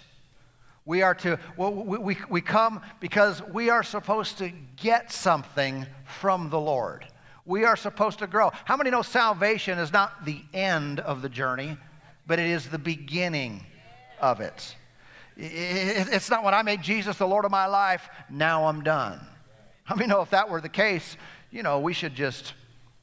We 0.85 1.02
are 1.02 1.14
to, 1.16 1.38
well, 1.57 1.72
we, 1.72 1.98
we, 1.98 2.16
we 2.28 2.40
come 2.40 2.81
because 3.00 3.40
we 3.42 3.70
are 3.70 3.83
supposed 3.83 4.38
to 4.38 4.52
get 4.76 5.12
something 5.12 5.87
from 6.05 6.50
the 6.50 6.61
Lord. 6.61 7.07
We 7.44 7.64
are 7.64 7.76
supposed 7.76 8.18
to 8.20 8.26
grow. 8.26 8.50
How 8.64 8.76
many 8.76 8.90
know 8.90 9.02
salvation 9.02 9.78
is 9.78 9.92
not 9.92 10.24
the 10.24 10.42
end 10.52 11.00
of 11.00 11.22
the 11.22 11.28
journey, 11.28 11.76
but 12.26 12.38
it 12.38 12.46
is 12.46 12.68
the 12.68 12.78
beginning 12.78 13.64
of 14.20 14.40
it? 14.40 14.76
It's 15.37 16.31
not 16.31 16.44
when 16.44 16.55
I 16.55 16.62
made 16.62 16.83
Jesus 16.83 17.16
the 17.16 17.26
Lord 17.26 17.44
of 17.44 17.50
my 17.50 17.66
life, 17.66 18.09
now 18.28 18.66
I'm 18.66 18.83
done. 18.83 19.20
How 19.85 19.96
many 19.96 20.09
know 20.09 20.20
if 20.20 20.31
that 20.31 20.50
were 20.50 20.61
the 20.61 20.68
case, 20.68 21.16
you 21.50 21.62
know, 21.62 21.81
we 21.81 21.92
should 21.92 22.14
just, 22.14 22.55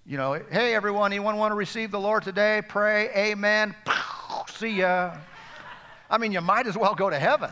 you 0.09 0.17
know, 0.17 0.41
hey 0.49 0.73
everyone, 0.73 1.13
anyone 1.13 1.37
want 1.37 1.51
to 1.51 1.55
receive 1.55 1.91
the 1.91 1.99
Lord 1.99 2.23
today? 2.23 2.63
Pray, 2.67 3.09
amen. 3.15 3.75
See 4.49 4.79
ya. 4.79 5.15
I 6.09 6.17
mean, 6.17 6.31
you 6.31 6.41
might 6.41 6.65
as 6.65 6.75
well 6.75 6.95
go 6.95 7.11
to 7.11 7.19
heaven. 7.19 7.51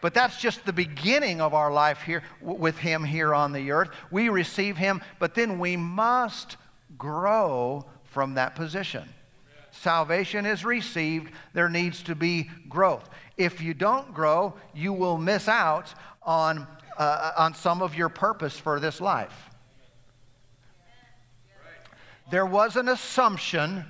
But 0.00 0.14
that's 0.14 0.40
just 0.40 0.66
the 0.66 0.72
beginning 0.72 1.40
of 1.40 1.54
our 1.54 1.72
life 1.72 2.02
here 2.02 2.24
with 2.40 2.76
Him 2.76 3.04
here 3.04 3.32
on 3.32 3.52
the 3.52 3.70
earth. 3.70 3.90
We 4.10 4.30
receive 4.30 4.76
Him, 4.76 5.00
but 5.20 5.36
then 5.36 5.60
we 5.60 5.76
must 5.76 6.56
grow 6.98 7.86
from 8.06 8.34
that 8.34 8.56
position. 8.56 9.08
Salvation 9.70 10.44
is 10.44 10.64
received, 10.64 11.32
there 11.52 11.68
needs 11.68 12.02
to 12.02 12.16
be 12.16 12.50
growth. 12.68 13.08
If 13.36 13.60
you 13.60 13.74
don't 13.74 14.12
grow, 14.12 14.54
you 14.74 14.92
will 14.92 15.18
miss 15.18 15.46
out 15.46 15.94
on, 16.24 16.66
uh, 16.98 17.30
on 17.38 17.54
some 17.54 17.80
of 17.80 17.94
your 17.94 18.08
purpose 18.08 18.58
for 18.58 18.80
this 18.80 19.00
life. 19.00 19.49
There 22.30 22.46
was 22.46 22.76
an 22.76 22.88
assumption 22.88 23.84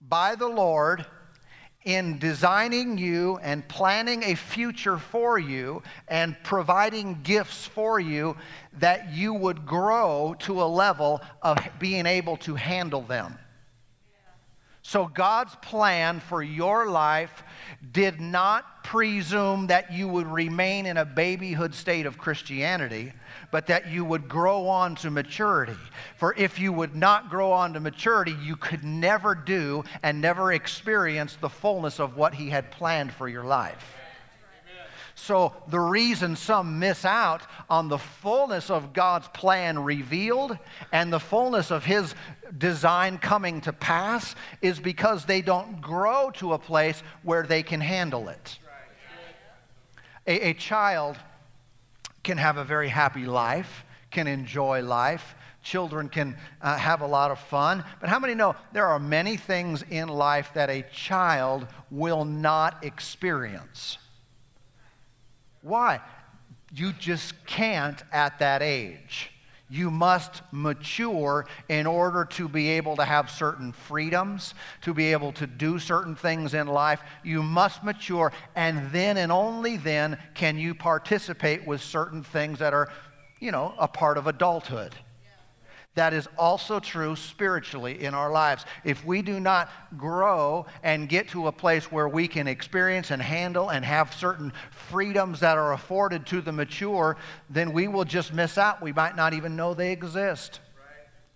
by 0.00 0.34
the 0.34 0.48
Lord 0.48 1.06
in 1.84 2.18
designing 2.18 2.98
you 2.98 3.38
and 3.42 3.66
planning 3.68 4.24
a 4.24 4.34
future 4.34 4.98
for 4.98 5.38
you 5.38 5.82
and 6.08 6.36
providing 6.42 7.20
gifts 7.22 7.66
for 7.66 8.00
you 8.00 8.36
that 8.78 9.12
you 9.12 9.32
would 9.32 9.64
grow 9.64 10.34
to 10.40 10.60
a 10.60 10.64
level 10.64 11.20
of 11.40 11.58
being 11.78 12.06
able 12.06 12.36
to 12.38 12.56
handle 12.56 13.02
them. 13.02 13.38
So, 14.82 15.06
God's 15.06 15.54
plan 15.62 16.18
for 16.18 16.42
your 16.42 16.90
life 16.90 17.44
did 17.92 18.20
not 18.20 18.82
presume 18.82 19.68
that 19.68 19.92
you 19.92 20.08
would 20.08 20.26
remain 20.26 20.86
in 20.86 20.96
a 20.96 21.04
babyhood 21.04 21.74
state 21.74 22.04
of 22.04 22.18
Christianity 22.18 23.12
but 23.52 23.66
that 23.66 23.88
you 23.88 24.04
would 24.04 24.28
grow 24.28 24.66
on 24.66 24.96
to 24.96 25.10
maturity. 25.10 25.76
For 26.16 26.34
if 26.36 26.58
you 26.58 26.72
would 26.72 26.96
not 26.96 27.30
grow 27.30 27.52
on 27.52 27.74
to 27.74 27.80
maturity, 27.80 28.34
you 28.42 28.56
could 28.56 28.82
never 28.82 29.34
do 29.34 29.84
and 30.02 30.20
never 30.20 30.52
experience 30.52 31.36
the 31.36 31.50
fullness 31.50 32.00
of 32.00 32.16
what 32.16 32.34
He 32.34 32.50
had 32.50 32.72
planned 32.72 33.12
for 33.12 33.28
your 33.28 33.44
life. 33.44 33.94
So, 35.22 35.52
the 35.68 35.78
reason 35.78 36.34
some 36.34 36.80
miss 36.80 37.04
out 37.04 37.42
on 37.70 37.86
the 37.86 37.98
fullness 37.98 38.70
of 38.70 38.92
God's 38.92 39.28
plan 39.28 39.78
revealed 39.78 40.58
and 40.90 41.12
the 41.12 41.20
fullness 41.20 41.70
of 41.70 41.84
His 41.84 42.16
design 42.58 43.18
coming 43.18 43.60
to 43.60 43.72
pass 43.72 44.34
is 44.62 44.80
because 44.80 45.24
they 45.24 45.40
don't 45.40 45.80
grow 45.80 46.32
to 46.38 46.54
a 46.54 46.58
place 46.58 47.04
where 47.22 47.44
they 47.44 47.62
can 47.62 47.80
handle 47.80 48.28
it. 48.30 48.58
A, 50.26 50.48
a 50.48 50.54
child 50.54 51.16
can 52.24 52.36
have 52.36 52.56
a 52.56 52.64
very 52.64 52.88
happy 52.88 53.24
life, 53.24 53.84
can 54.10 54.26
enjoy 54.26 54.82
life. 54.82 55.36
Children 55.62 56.08
can 56.08 56.36
uh, 56.60 56.76
have 56.76 57.00
a 57.00 57.06
lot 57.06 57.30
of 57.30 57.38
fun. 57.38 57.84
But 58.00 58.08
how 58.08 58.18
many 58.18 58.34
know 58.34 58.56
there 58.72 58.88
are 58.88 58.98
many 58.98 59.36
things 59.36 59.84
in 59.88 60.08
life 60.08 60.50
that 60.54 60.68
a 60.68 60.82
child 60.92 61.68
will 61.92 62.24
not 62.24 62.82
experience? 62.82 63.98
Why? 65.62 66.00
You 66.74 66.92
just 66.92 67.46
can't 67.46 68.02
at 68.12 68.38
that 68.40 68.62
age 68.62 69.32
you 69.72 69.90
must 69.90 70.42
mature 70.52 71.46
in 71.70 71.86
order 71.86 72.26
to 72.26 72.46
be 72.46 72.68
able 72.68 72.94
to 72.94 73.04
have 73.06 73.30
certain 73.30 73.72
freedoms, 73.72 74.52
to 74.82 74.92
be 74.92 75.12
able 75.12 75.32
to 75.32 75.46
do 75.46 75.78
certain 75.78 76.14
things 76.14 76.52
in 76.52 76.66
life. 76.66 77.00
You 77.24 77.42
must 77.42 77.82
mature, 77.82 78.34
and 78.54 78.90
then 78.92 79.16
and 79.16 79.32
only 79.32 79.78
then 79.78 80.18
can 80.34 80.58
you 80.58 80.74
participate 80.74 81.66
with 81.66 81.80
certain 81.80 82.22
things 82.22 82.58
that 82.58 82.74
are, 82.74 82.92
you 83.40 83.50
know, 83.50 83.74
a 83.78 83.88
part 83.88 84.18
of 84.18 84.26
adulthood. 84.26 84.94
That 85.94 86.14
is 86.14 86.26
also 86.38 86.80
true 86.80 87.16
spiritually 87.16 88.02
in 88.02 88.14
our 88.14 88.30
lives. 88.30 88.64
If 88.82 89.04
we 89.04 89.20
do 89.20 89.38
not 89.38 89.70
grow 89.98 90.64
and 90.82 91.06
get 91.08 91.28
to 91.28 91.48
a 91.48 91.52
place 91.52 91.92
where 91.92 92.08
we 92.08 92.28
can 92.28 92.48
experience 92.48 93.10
and 93.10 93.20
handle 93.20 93.70
and 93.70 93.84
have 93.84 94.14
certain 94.14 94.54
freedoms 94.70 95.40
that 95.40 95.58
are 95.58 95.74
afforded 95.74 96.24
to 96.26 96.40
the 96.40 96.52
mature, 96.52 97.18
then 97.50 97.72
we 97.74 97.88
will 97.88 98.04
just 98.04 98.32
miss 98.32 98.56
out. 98.56 98.80
We 98.80 98.92
might 98.92 99.16
not 99.16 99.34
even 99.34 99.54
know 99.54 99.74
they 99.74 99.92
exist. 99.92 100.60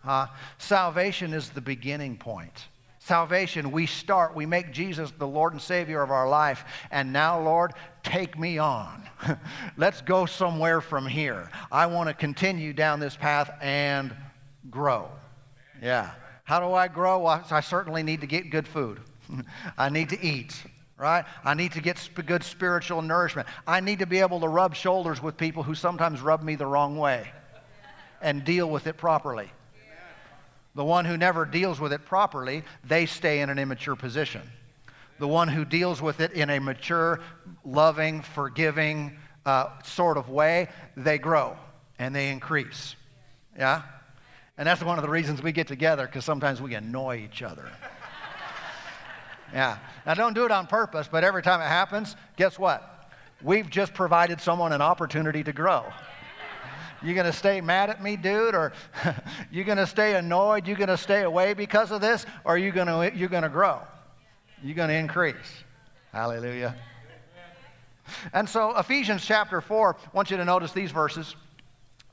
Uh, 0.03 0.29
salvation 0.57 1.35
is 1.35 1.51
the 1.51 1.61
beginning 1.61 2.17
point. 2.17 2.69
Salvation, 2.99 3.71
we 3.71 3.87
start, 3.87 4.35
we 4.35 4.47
make 4.47 4.73
Jesus 4.73 5.13
the 5.19 5.29
Lord 5.29 5.53
and 5.53 5.63
Savior 5.63 6.03
of 6.03 6.11
our 6.11 6.29
life. 6.29 6.65
And 6.91 7.13
now, 7.13 7.41
Lord, 7.41 7.73
take 8.03 8.39
me 8.39 8.59
on. 8.59 9.09
Let's 9.77 10.01
go 10.01 10.27
somewhere 10.27 10.81
from 10.81 11.07
here. 11.07 11.51
I 11.71 11.87
want 11.87 12.09
to 12.09 12.15
continue 12.15 12.73
down 12.73 12.99
this 12.99 13.17
path 13.17 13.51
and 13.61 14.13
grow. 14.77 15.09
Yeah. 15.83 16.11
How 16.45 16.61
do 16.61 16.75
I 16.75 16.89
grow? 16.89 17.21
Well, 17.21 17.43
I 17.51 17.61
certainly 17.61 18.03
need 18.03 18.21
to 18.21 18.27
get 18.27 18.51
good 18.51 18.69
food. 18.69 19.01
I 19.79 19.89
need 19.89 20.11
to 20.11 20.23
eat, 20.23 20.55
right? 20.99 21.25
I 21.43 21.55
need 21.55 21.73
to 21.73 21.81
get 21.81 21.97
good 22.27 22.45
spiritual 22.45 23.01
nourishment. 23.01 23.49
I 23.67 23.81
need 23.81 24.01
to 24.01 24.07
be 24.07 24.19
able 24.19 24.41
to 24.41 24.49
rub 24.49 24.75
shoulders 24.75 25.23
with 25.23 25.39
people 25.39 25.63
who 25.63 25.75
sometimes 25.75 26.21
rub 26.21 26.43
me 26.43 26.57
the 26.57 26.67
wrong 26.67 26.99
way 26.99 27.27
and 28.21 28.45
deal 28.45 28.69
with 28.69 28.87
it 28.87 28.99
properly. 28.99 29.51
The 30.75 30.85
one 30.85 31.07
who 31.07 31.17
never 31.17 31.47
deals 31.47 31.81
with 31.81 31.95
it 31.95 32.05
properly, 32.05 32.63
they 32.85 33.07
stay 33.07 33.41
in 33.41 33.49
an 33.49 33.59
immature 33.59 33.97
position. 33.97 34.43
The 35.19 35.27
one 35.27 35.49
who 35.49 35.65
deals 35.65 36.03
with 36.03 36.21
it 36.21 36.33
in 36.33 36.51
a 36.51 36.59
mature, 36.59 37.21
loving, 37.65 38.21
forgiving 38.21 39.17
uh, 39.47 39.69
sort 39.85 40.19
of 40.19 40.29
way, 40.29 40.69
they 40.99 41.17
grow 41.17 41.57
and 41.99 42.15
they 42.15 42.29
increase. 42.29 42.95
Yeah? 43.59 43.83
And 44.59 44.67
that's 44.67 44.83
one 44.83 44.99
of 44.99 45.03
the 45.03 45.11
reasons 45.11 45.43
we 45.43 45.53
get 45.53 45.67
together, 45.67 46.07
because 46.07 46.25
sometimes 46.25 46.63
we 46.63 46.75
annoy 46.75 47.19
each 47.19 47.43
other. 47.43 47.71
yeah. 49.53 49.79
Now, 50.07 50.15
don't 50.15 50.35
do 50.35 50.45
it 50.45 50.51
on 50.51 50.67
purpose, 50.67 51.09
but 51.11 51.25
every 51.25 51.43
time 51.43 51.61
it 51.61 51.69
happens, 51.69 52.17
guess 52.37 52.59
what? 52.59 53.11
We've 53.43 53.69
just 53.69 53.93
provided 53.93 54.41
someone 54.41 54.73
an 54.73 54.81
opportunity 54.81 55.45
to 55.45 55.53
grow. 55.53 55.85
You 57.03 57.15
gonna 57.15 57.33
stay 57.33 57.61
mad 57.61 57.91
at 57.91 58.03
me, 58.03 58.17
dude, 58.17 58.55
or 58.55 58.73
you 59.51 59.65
gonna 59.65 59.87
stay 59.87 60.15
annoyed? 60.15 60.67
You 60.67 60.75
gonna 60.75 60.97
stay 60.97 61.23
away 61.23 61.53
because 61.53 61.91
of 61.91 62.01
this, 62.01 62.25
or 62.45 62.55
are 62.55 62.59
you 62.59 62.73
gonna 62.73 63.11
you 63.15 63.29
gonna 63.29 63.51
grow? 63.51 63.81
You're 64.63 64.75
gonna 64.75 64.95
increase? 64.95 65.65
Hallelujah. 66.13 66.75
And 68.33 68.49
so 68.49 68.77
Ephesians 68.79 69.27
chapter 69.27 69.61
four. 69.61 69.97
I 70.03 70.09
want 70.15 70.31
you 70.31 70.39
to 70.39 70.45
notice 70.45 70.73
these 70.73 70.91
verses. 70.91 71.37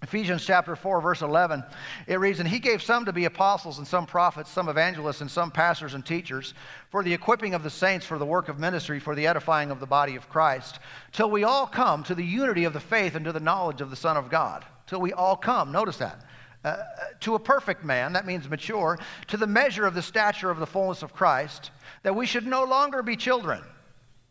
Ephesians 0.03 0.45
chapter 0.45 0.75
4, 0.75 0.99
verse 0.99 1.21
11, 1.21 1.63
it 2.07 2.19
reads, 2.19 2.41
And 2.41 2.47
he 2.47 2.59
gave 2.59 2.83
some 2.83 3.05
to 3.05 3.13
be 3.13 3.23
apostles, 3.23 3.77
and 3.77 3.87
some 3.87 4.05
prophets, 4.05 4.51
some 4.51 4.67
evangelists, 4.67 5.21
and 5.21 5.31
some 5.31 5.49
pastors 5.49 5.93
and 5.93 6.05
teachers, 6.05 6.53
for 6.89 7.03
the 7.03 7.13
equipping 7.13 7.53
of 7.53 7.63
the 7.63 7.69
saints 7.69 8.05
for 8.05 8.17
the 8.17 8.25
work 8.25 8.49
of 8.49 8.59
ministry, 8.59 8.99
for 8.99 9.15
the 9.15 9.25
edifying 9.25 9.71
of 9.71 9.79
the 9.79 9.85
body 9.85 10.17
of 10.17 10.27
Christ, 10.27 10.79
till 11.13 11.31
we 11.31 11.45
all 11.45 11.65
come 11.65 12.03
to 12.03 12.13
the 12.13 12.25
unity 12.25 12.65
of 12.65 12.73
the 12.73 12.81
faith 12.81 13.15
and 13.15 13.23
to 13.23 13.31
the 13.31 13.39
knowledge 13.39 13.79
of 13.79 13.89
the 13.89 13.95
Son 13.95 14.17
of 14.17 14.29
God. 14.29 14.65
Till 14.87 14.99
we 14.99 15.13
all 15.13 15.37
come, 15.37 15.71
notice 15.71 15.97
that. 15.97 16.25
Uh, 16.65 16.83
to 17.21 17.35
a 17.35 17.39
perfect 17.39 17.85
man, 17.85 18.11
that 18.11 18.25
means 18.25 18.49
mature, 18.49 18.99
to 19.27 19.37
the 19.37 19.47
measure 19.47 19.85
of 19.85 19.93
the 19.93 20.01
stature 20.01 20.51
of 20.51 20.59
the 20.59 20.67
fullness 20.67 21.01
of 21.01 21.13
Christ, 21.13 21.71
that 22.03 22.15
we 22.15 22.25
should 22.25 22.45
no 22.45 22.65
longer 22.65 23.03
be 23.03 23.15
children. 23.15 23.63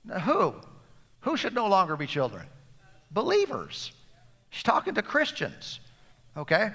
Now, 0.04 0.18
who? 0.18 0.54
Who 1.20 1.38
should 1.38 1.54
no 1.54 1.66
longer 1.66 1.96
be 1.96 2.06
children? 2.06 2.46
Believers 3.10 3.92
She's 4.52 4.62
talking 4.62 4.94
to 4.94 5.02
Christians, 5.02 5.80
okay? 6.36 6.72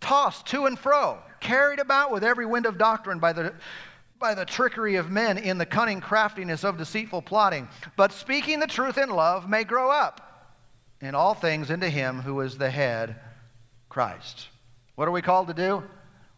Tossed 0.00 0.44
to 0.46 0.66
and 0.66 0.76
fro, 0.76 1.18
carried 1.38 1.78
about 1.78 2.10
with 2.10 2.24
every 2.24 2.44
wind 2.44 2.66
of 2.66 2.78
doctrine 2.78 3.20
by 3.20 3.32
the, 3.32 3.54
by 4.18 4.34
the 4.34 4.44
trickery 4.44 4.96
of 4.96 5.08
men 5.08 5.38
in 5.38 5.56
the 5.56 5.66
cunning 5.66 6.00
craftiness 6.00 6.64
of 6.64 6.76
deceitful 6.76 7.22
plotting. 7.22 7.68
But 7.96 8.10
speaking 8.10 8.58
the 8.58 8.66
truth 8.66 8.98
in 8.98 9.08
love 9.08 9.48
may 9.48 9.62
grow 9.62 9.88
up 9.88 10.50
in 11.00 11.14
all 11.14 11.32
things 11.32 11.70
into 11.70 11.88
him 11.88 12.20
who 12.22 12.40
is 12.40 12.58
the 12.58 12.70
head, 12.70 13.20
Christ. 13.88 14.48
What 14.96 15.06
are 15.06 15.12
we 15.12 15.22
called 15.22 15.46
to 15.46 15.54
do? 15.54 15.84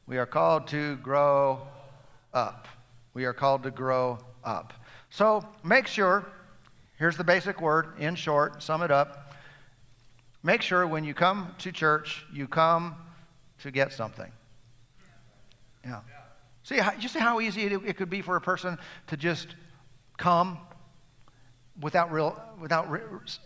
We 0.07 0.18
are 0.18 0.27
called 0.27 0.66
to 0.68 0.96
grow 0.96 1.66
up. 2.35 2.68
We 3.14 3.25
are 3.25 3.33
called 3.33 3.62
to 3.62 3.70
grow 3.70 4.18
up. 4.44 4.75
So 5.09 5.49
make 5.64 5.87
sure, 5.87 6.27
here's 6.99 7.16
the 7.16 7.25
basic 7.25 7.62
word 7.62 7.99
in 7.99 8.16
short, 8.16 8.62
sum 8.62 8.83
it 8.83 8.90
up 8.90 9.26
Make 10.47 10.63
sure 10.63 10.87
when 10.87 11.03
you 11.03 11.13
come 11.13 11.53
to 11.59 11.73
church, 11.73 12.25
you 12.33 12.47
come 12.47 12.95
to 13.65 13.73
get 13.73 13.93
something. 13.93 14.31
Yeah. 15.85 16.03
See, 16.63 16.79
you 17.01 17.09
see 17.09 17.19
how 17.19 17.41
easy 17.41 17.65
it, 17.65 17.97
could 17.97 18.09
be 18.09 18.23
for 18.23 18.37
a 18.37 18.41
person 18.41 18.79
to 19.09 19.17
just 19.17 19.57
come 20.17 20.59
without, 21.81 22.13
real, 22.13 22.41
without 22.61 22.87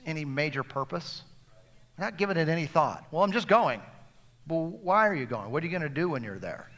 any 0.04 0.26
major 0.26 0.62
purpose, 0.62 1.22
not 1.98 2.18
giving 2.18 2.36
it 2.36 2.50
any 2.50 2.66
thought. 2.66 3.06
Well, 3.10 3.24
I'm 3.24 3.32
just 3.32 3.48
going. 3.48 3.80
Well, 4.46 4.66
why 4.66 5.08
are 5.08 5.14
you 5.14 5.24
going? 5.24 5.50
What 5.50 5.62
are 5.62 5.66
you 5.66 5.72
going 5.72 5.80
to 5.80 5.88
do 5.88 6.10
when 6.10 6.22
you're 6.22 6.38
there? 6.38 6.70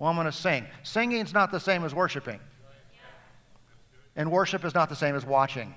Well, 0.00 0.10
I'm 0.10 0.16
going 0.16 0.26
to 0.26 0.32
sing. 0.32 0.66
Singing's 0.82 1.32
not 1.32 1.52
the 1.52 1.60
same 1.60 1.84
as 1.84 1.94
worshiping. 1.94 2.40
And 4.16 4.32
worship 4.32 4.64
is 4.64 4.74
not 4.74 4.88
the 4.88 4.96
same 4.96 5.14
as 5.14 5.24
watching. 5.24 5.72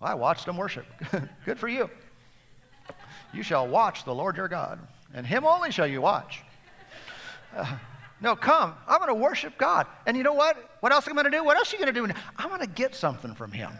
I 0.00 0.14
watched 0.14 0.46
them 0.46 0.56
worship. 0.56 0.86
Good 1.44 1.58
for 1.58 1.68
you. 1.68 1.90
You 3.32 3.42
shall 3.42 3.66
watch 3.66 4.04
the 4.04 4.14
Lord 4.14 4.36
your 4.36 4.48
God, 4.48 4.78
and 5.14 5.26
him 5.26 5.44
only 5.44 5.70
shall 5.70 5.86
you 5.86 6.00
watch. 6.00 6.42
Uh, 7.54 7.76
no, 8.20 8.34
come. 8.34 8.74
I'm 8.86 8.98
going 8.98 9.08
to 9.08 9.14
worship 9.14 9.58
God. 9.58 9.86
And 10.06 10.16
you 10.16 10.22
know 10.22 10.32
what? 10.32 10.56
What 10.80 10.92
else 10.92 11.06
am 11.06 11.18
I 11.18 11.22
going 11.22 11.32
to 11.32 11.38
do? 11.38 11.44
What 11.44 11.56
else 11.56 11.72
are 11.72 11.76
you 11.76 11.82
going 11.82 11.94
to 11.94 12.06
do? 12.06 12.20
I'm 12.36 12.48
going 12.48 12.60
to 12.60 12.66
get 12.66 12.94
something 12.94 13.34
from 13.34 13.52
him. 13.52 13.70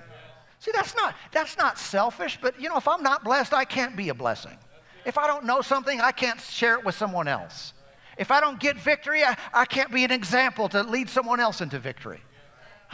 See, 0.59 0.71
that's 0.75 0.95
not, 0.97 1.15
that's 1.33 1.57
not 1.57 1.79
selfish, 1.79 2.39
but 2.41 2.61
you 2.61 2.69
know, 2.69 2.77
if 2.77 2.89
I'm 2.89 3.03
not 3.03 3.25
blessed, 3.25 3.53
I 3.53 3.65
can't 3.65 3.97
be 3.97 4.09
a 4.09 4.15
blessing. 4.15 4.57
If 5.05 5.19
I 5.19 5.27
don't 5.27 5.45
know 5.45 5.61
something, 5.61 6.01
I 6.01 6.13
can't 6.13 6.41
share 6.41 6.79
it 6.79 6.85
with 6.85 6.95
someone 6.95 7.29
else. 7.29 7.73
If 8.19 8.31
I 8.31 8.41
don't 8.41 8.59
get 8.59 8.77
victory, 8.77 9.23
I, 9.23 9.37
I 9.53 9.65
can't 9.67 9.93
be 9.93 10.05
an 10.05 10.11
example 10.11 10.69
to 10.71 10.83
lead 10.83 11.09
someone 11.09 11.39
else 11.39 11.61
into 11.61 11.79
victory. 11.79 12.21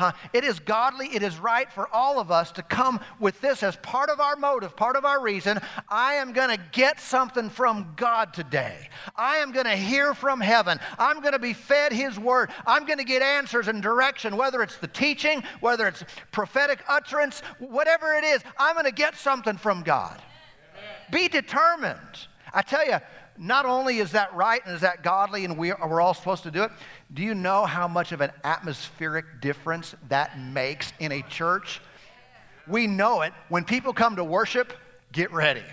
Huh? 0.03 0.11
It 0.33 0.43
is 0.43 0.59
godly, 0.59 1.15
it 1.15 1.23
is 1.23 1.38
right 1.38 1.71
for 1.71 1.87
all 1.95 2.19
of 2.19 2.33
us 2.33 2.51
to 2.53 2.62
come 2.62 2.99
with 3.21 3.41
this 3.41 3.62
as 3.62 3.77
part 3.77 4.11
of 4.11 4.19
our 4.19 4.35
motive, 4.35 4.75
part 4.75 4.97
of 4.97 5.05
our 5.05 5.23
reason. 5.23 5.61
I 5.88 6.15
am 6.15 6.33
going 6.33 6.49
to 6.49 6.61
get 6.73 6.99
something 6.99 7.49
from 7.49 7.93
God 7.95 8.35
today. 8.35 8.88
I 9.15 9.37
am 9.37 9.53
going 9.53 9.67
to 9.67 9.77
hear 9.77 10.12
from 10.12 10.41
heaven. 10.41 10.81
I'm 10.99 11.21
going 11.21 11.35
to 11.35 11.38
be 11.38 11.53
fed 11.53 11.93
His 11.93 12.19
word. 12.19 12.51
I'm 12.67 12.85
going 12.85 12.99
to 12.99 13.05
get 13.05 13.23
answers 13.23 13.69
and 13.69 13.81
direction, 13.81 14.37
whether 14.37 14.61
it's 14.61 14.77
the 14.77 14.88
teaching, 14.88 15.45
whether 15.61 15.87
it's 15.87 16.03
prophetic 16.33 16.81
utterance, 16.88 17.41
whatever 17.61 18.12
it 18.15 18.25
is. 18.25 18.43
I'm 18.59 18.75
going 18.75 18.87
to 18.87 18.91
get 18.91 19.15
something 19.15 19.57
from 19.57 19.85
God. 19.85 20.21
Be 21.12 21.29
determined. 21.29 22.27
I 22.53 22.62
tell 22.62 22.85
you, 22.85 22.99
not 23.38 23.66
only 23.66 23.99
is 23.99 24.12
that 24.12 24.35
right 24.35 24.61
and 24.64 24.75
is 24.75 24.83
that 24.83 25.03
godly 25.03 25.45
and 25.45 25.57
we, 25.57 25.73
we're 25.73 26.01
all 26.01 26.14
supposed 26.14 26.42
to 26.45 26.51
do 26.51 26.62
it, 26.62 26.71
do 27.12 27.23
you 27.23 27.35
know 27.35 27.64
how 27.64 27.88
much 27.88 28.12
of 28.12 28.21
an 28.21 28.31
atmospheric 28.45 29.40
difference 29.40 29.95
that 30.09 30.38
makes 30.38 30.92
in 30.99 31.12
a 31.12 31.23
church? 31.23 31.81
We 32.66 32.87
know 32.87 33.23
it. 33.23 33.33
When 33.49 33.64
people 33.64 33.92
come 33.92 34.16
to 34.16 34.25
worship, 34.25 34.73
get 35.12 35.33
ready. 35.33 35.64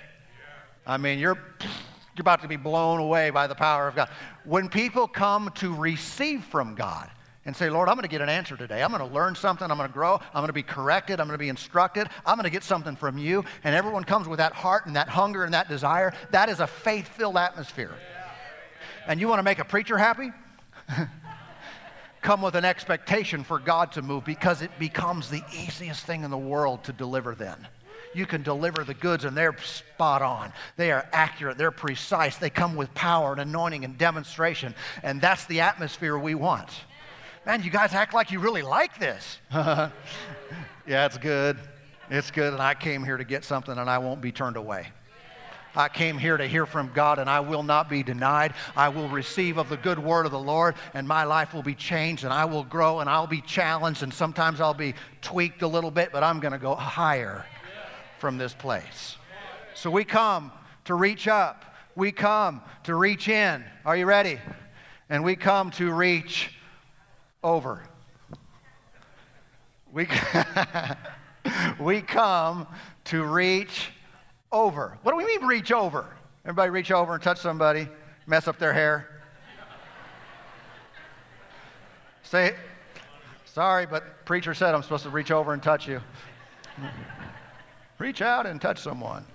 I 0.86 0.98
mean, 0.98 1.20
you're, 1.20 1.36
you're 1.36 2.22
about 2.22 2.42
to 2.42 2.48
be 2.48 2.58
blown 2.58 3.00
away 3.00 3.30
by 3.30 3.48
the 3.48 3.56
power 3.56 3.88
of 3.88 3.96
God. 3.96 4.10
When 4.44 4.70
people 4.70 5.08
come 5.08 5.52
to 5.56 5.74
receive 5.74 6.44
from 6.46 6.76
God, 6.76 7.10
and 7.46 7.56
say, 7.56 7.70
Lord, 7.70 7.88
I'm 7.88 7.96
going 7.96 8.04
to 8.04 8.10
get 8.10 8.22
an 8.22 8.30
answer 8.30 8.58
today. 8.58 8.84
I'm 8.84 8.92
going 8.92 9.08
to 9.08 9.14
learn 9.14 9.36
something. 9.36 9.70
I'm 9.70 9.78
going 9.78 9.90
to 9.90 9.94
grow. 9.94 10.16
I'm 10.16 10.42
going 10.42 10.48
to 10.48 10.54
be 10.54 10.64
corrected. 10.64 11.20
I'm 11.20 11.28
going 11.28 11.38
to 11.38 11.44
be 11.44 11.50
instructed. 11.50 12.10
I'm 12.26 12.36
going 12.36 12.44
to 12.44 12.50
get 12.50 12.64
something 12.64 12.96
from 12.96 13.18
you. 13.18 13.46
And 13.64 13.74
everyone 13.74 14.04
comes 14.04 14.28
with 14.28 14.38
that 14.38 14.54
heart 14.54 14.86
and 14.86 14.96
that 14.96 15.08
hunger 15.08 15.46
and 15.46 15.54
that 15.54 15.70
desire. 15.70 16.14
That 16.32 16.50
is 16.50 16.60
a 16.60 16.68
faith 16.68 17.08
filled 17.08 17.38
atmosphere. 17.38 17.96
And 19.08 19.20
you 19.20 19.28
want 19.28 19.40
to 19.40 19.44
make 19.44 19.60
a 19.60 19.66
preacher 19.66 19.98
happy? 19.98 20.32
Come 22.22 22.42
with 22.42 22.56
an 22.56 22.66
expectation 22.66 23.44
for 23.46 23.58
God 23.58 23.94
to 23.94 24.02
move 24.02 24.26
because 24.26 24.62
it 24.62 24.72
becomes 24.78 25.30
the 25.30 25.42
easiest 25.54 26.06
thing 26.06 26.24
in 26.24 26.32
the 26.32 26.38
world 26.38 26.84
to 26.84 26.94
deliver 26.94 27.36
then 27.36 27.68
you 28.14 28.26
can 28.26 28.42
deliver 28.42 28.84
the 28.84 28.94
goods 28.94 29.24
and 29.24 29.38
they're 29.38 29.56
spot 29.60 30.22
on. 30.22 30.52
They 30.78 30.92
are 30.92 31.08
accurate, 31.12 31.58
they're 31.58 31.72
precise, 31.72 32.38
they 32.38 32.50
come 32.50 32.76
with 32.76 32.94
power 32.94 33.32
and 33.34 33.42
anointing 33.42 33.86
and 33.86 33.98
demonstration. 33.98 34.74
And 35.04 35.22
that's 35.22 35.46
the 35.46 35.62
atmosphere 35.62 36.18
we 36.18 36.36
want. 36.36 36.70
Man, 37.50 37.64
you 37.64 37.72
guys 37.72 37.96
act 37.96 38.14
like 38.14 38.30
you 38.30 38.40
really 38.40 38.62
like 38.62 39.00
this. 39.00 39.40
yeah, 39.52 39.90
it's 40.88 41.18
good. 41.18 41.58
It's 42.12 42.30
good. 42.30 42.54
And 42.54 42.62
I 42.62 42.76
came 42.76 43.04
here 43.04 43.18
to 43.18 43.24
get 43.24 43.44
something 43.44 43.76
and 43.76 43.90
I 43.90 43.98
won't 43.98 44.22
be 44.22 44.32
turned 44.32 44.56
away. 44.56 44.90
I 45.76 45.90
came 45.90 46.20
here 46.20 46.38
to 46.38 46.46
hear 46.46 46.68
from 46.68 46.92
God 46.94 47.18
and 47.18 47.28
I 47.28 47.40
will 47.40 47.64
not 47.64 47.90
be 47.90 48.04
denied. 48.04 48.54
I 48.78 48.90
will 48.90 49.10
receive 49.10 49.58
of 49.58 49.68
the 49.68 49.78
good 49.78 49.98
word 49.98 50.28
of 50.28 50.32
the 50.32 50.40
Lord 50.40 50.76
and 50.94 51.08
my 51.08 51.24
life 51.24 51.52
will 51.52 51.64
be 51.64 51.74
changed 51.74 52.24
and 52.24 52.32
I 52.32 52.46
will 52.46 52.64
grow 52.64 53.00
and 53.00 53.10
I'll 53.10 53.26
be 53.26 53.42
challenged 53.42 54.04
and 54.04 54.14
sometimes 54.14 54.62
I'll 54.62 54.76
be 54.76 54.94
tweaked 55.24 55.64
a 55.64 55.68
little 55.68 55.90
bit, 55.90 56.12
but 56.12 56.24
I'm 56.24 56.40
going 56.40 56.54
to 56.54 56.60
go 56.60 56.76
higher 56.76 57.48
from 58.20 58.38
this 58.38 58.54
place. 58.54 59.18
So 59.74 59.90
we 59.90 60.04
come 60.04 60.52
to 60.86 60.94
reach 60.94 61.28
up. 61.28 61.66
We 61.96 62.12
come 62.12 62.62
to 62.84 62.94
reach 62.94 63.28
in. 63.28 63.66
Are 63.86 63.98
you 63.98 64.06
ready? 64.06 64.38
And 65.10 65.24
we 65.24 65.36
come 65.36 65.72
to 65.72 65.92
reach 65.92 66.52
over. 67.44 67.84
We, 69.92 70.08
we 71.80 72.02
come 72.02 72.68
to 73.06 73.24
reach 73.24 73.92
over. 74.52 74.98
What 75.04 75.12
do 75.12 75.18
we 75.18 75.26
mean 75.26 75.46
reach 75.46 75.72
over? 75.72 76.06
Everybody 76.46 76.70
reach 76.70 76.92
over 76.92 77.14
and 77.16 77.24
touch 77.24 77.40
somebody, 77.40 77.88
mess 78.28 78.48
up 78.48 78.60
their 78.60 78.74
hair. 78.74 79.22
Say, 82.24 82.56
sorry, 83.46 83.86
but 83.88 84.26
preacher 84.26 84.54
said 84.54 84.76
I'm 84.76 84.84
supposed 84.84 85.04
to 85.04 85.10
reach 85.10 85.32
over 85.32 85.54
and 85.54 85.64
touch 85.64 85.88
you. 85.88 86.02
reach 87.98 88.22
out 88.22 88.46
and 88.46 88.62
touch 88.62 88.80
someone. 88.80 89.26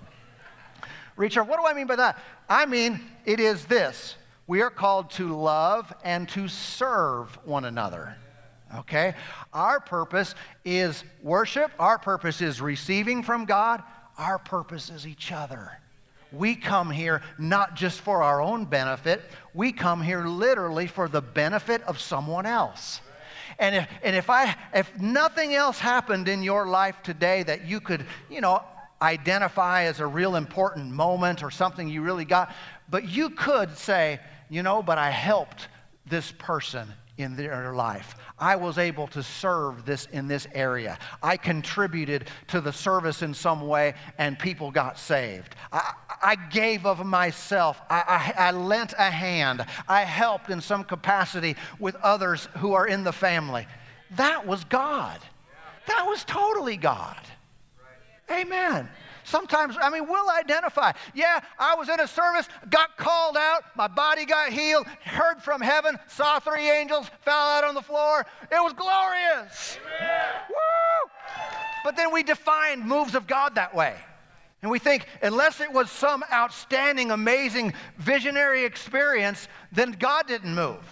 Reach 1.17 1.37
over. 1.37 1.49
What 1.49 1.59
do 1.59 1.65
I 1.65 1.73
mean 1.73 1.87
by 1.87 1.97
that? 1.97 2.17
I 2.47 2.65
mean, 2.65 3.01
it 3.25 3.39
is 3.39 3.65
this 3.65 4.15
we 4.47 4.61
are 4.61 4.69
called 4.69 5.09
to 5.11 5.35
love 5.35 5.91
and 6.03 6.29
to 6.29 6.47
serve 6.47 7.37
one 7.45 7.65
another. 7.65 8.15
Okay? 8.77 9.15
Our 9.53 9.79
purpose 9.79 10.35
is 10.63 11.03
worship, 11.21 11.71
our 11.79 11.97
purpose 11.97 12.41
is 12.41 12.61
receiving 12.61 13.23
from 13.23 13.45
God, 13.45 13.83
our 14.17 14.37
purpose 14.37 14.89
is 14.89 15.07
each 15.07 15.31
other. 15.31 15.79
We 16.31 16.55
come 16.55 16.89
here 16.89 17.21
not 17.37 17.75
just 17.75 18.01
for 18.01 18.23
our 18.23 18.41
own 18.41 18.65
benefit, 18.65 19.21
we 19.53 19.71
come 19.71 20.01
here 20.01 20.25
literally 20.25 20.87
for 20.87 21.07
the 21.07 21.21
benefit 21.21 21.81
of 21.83 21.99
someone 21.99 22.45
else. 22.45 23.01
And 23.57 23.75
if, 23.75 23.87
and 24.03 24.15
if, 24.15 24.29
I, 24.29 24.55
if 24.73 24.99
nothing 24.99 25.53
else 25.53 25.79
happened 25.79 26.27
in 26.27 26.43
your 26.43 26.67
life 26.67 26.97
today 27.03 27.43
that 27.43 27.65
you 27.65 27.79
could, 27.79 28.05
you 28.29 28.41
know, 28.41 28.61
identify 29.01 29.83
as 29.83 29.99
a 29.99 30.07
real 30.07 30.35
important 30.35 30.91
moment 30.91 31.43
or 31.43 31.51
something 31.51 31.87
you 31.87 32.01
really 32.01 32.25
got, 32.25 32.53
but 32.89 33.07
you 33.07 33.29
could 33.29 33.77
say, 33.77 34.19
you 34.49 34.63
know, 34.63 34.81
but 34.81 34.97
I 34.97 35.09
helped 35.09 35.67
this 36.07 36.31
person 36.31 36.87
in 37.17 37.35
their 37.35 37.73
life. 37.73 38.15
I 38.37 38.57
was 38.57 38.77
able 38.77 39.07
to 39.07 39.23
serve 39.23 39.85
this 39.85 40.05
in 40.11 40.27
this 40.27 40.47
area. 40.53 40.99
I 41.23 41.37
contributed 41.37 42.29
to 42.47 42.59
the 42.59 42.73
service 42.73 43.21
in 43.21 43.33
some 43.33 43.65
way 43.67 43.93
and 44.17 44.37
people 44.37 44.71
got 44.71 44.99
saved. 44.99 45.55
I, 45.71 45.93
I 46.21 46.35
gave 46.35 46.85
of 46.85 47.05
myself. 47.05 47.81
I, 47.89 48.33
I, 48.37 48.47
I 48.47 48.51
lent 48.51 48.93
a 48.97 49.09
hand. 49.09 49.65
I 49.87 50.01
helped 50.01 50.49
in 50.49 50.59
some 50.59 50.83
capacity 50.83 51.55
with 51.79 51.95
others 51.97 52.49
who 52.57 52.73
are 52.73 52.87
in 52.87 53.03
the 53.03 53.13
family. 53.13 53.65
That 54.11 54.45
was 54.45 54.63
God. 54.65 55.19
That 55.87 56.05
was 56.05 56.23
totally 56.25 56.77
God. 56.77 57.21
Amen. 58.29 58.89
Sometimes, 59.25 59.75
I 59.81 59.89
mean, 59.89 60.07
we'll 60.07 60.29
identify. 60.29 60.91
Yeah, 61.15 61.41
I 61.57 61.73
was 61.75 61.89
in 61.89 61.99
a 61.99 62.07
service, 62.07 62.47
got 62.69 62.95
called 62.95 63.35
out, 63.35 63.63
my 63.75 63.87
body 63.87 64.23
got 64.23 64.53
healed, 64.53 64.85
heard 65.03 65.41
from 65.41 65.61
heaven, 65.61 65.97
saw 66.07 66.39
three 66.39 66.69
angels, 66.69 67.09
fell 67.21 67.33
out 67.33 67.63
on 67.63 67.73
the 67.73 67.81
floor. 67.81 68.25
It 68.51 68.63
was 68.63 68.73
glorious. 68.73 69.79
Woo! 70.47 71.09
But 71.83 71.95
then 71.95 72.13
we 72.13 72.21
define 72.21 72.87
moves 72.87 73.15
of 73.15 73.25
God 73.25 73.55
that 73.55 73.73
way. 73.73 73.95
And 74.61 74.69
we 74.69 74.77
think, 74.77 75.07
unless 75.23 75.59
it 75.59 75.71
was 75.71 75.89
some 75.89 76.23
outstanding, 76.31 77.09
amazing, 77.09 77.73
visionary 77.97 78.63
experience, 78.63 79.47
then 79.71 79.91
God 79.93 80.27
didn't 80.27 80.53
move. 80.53 80.83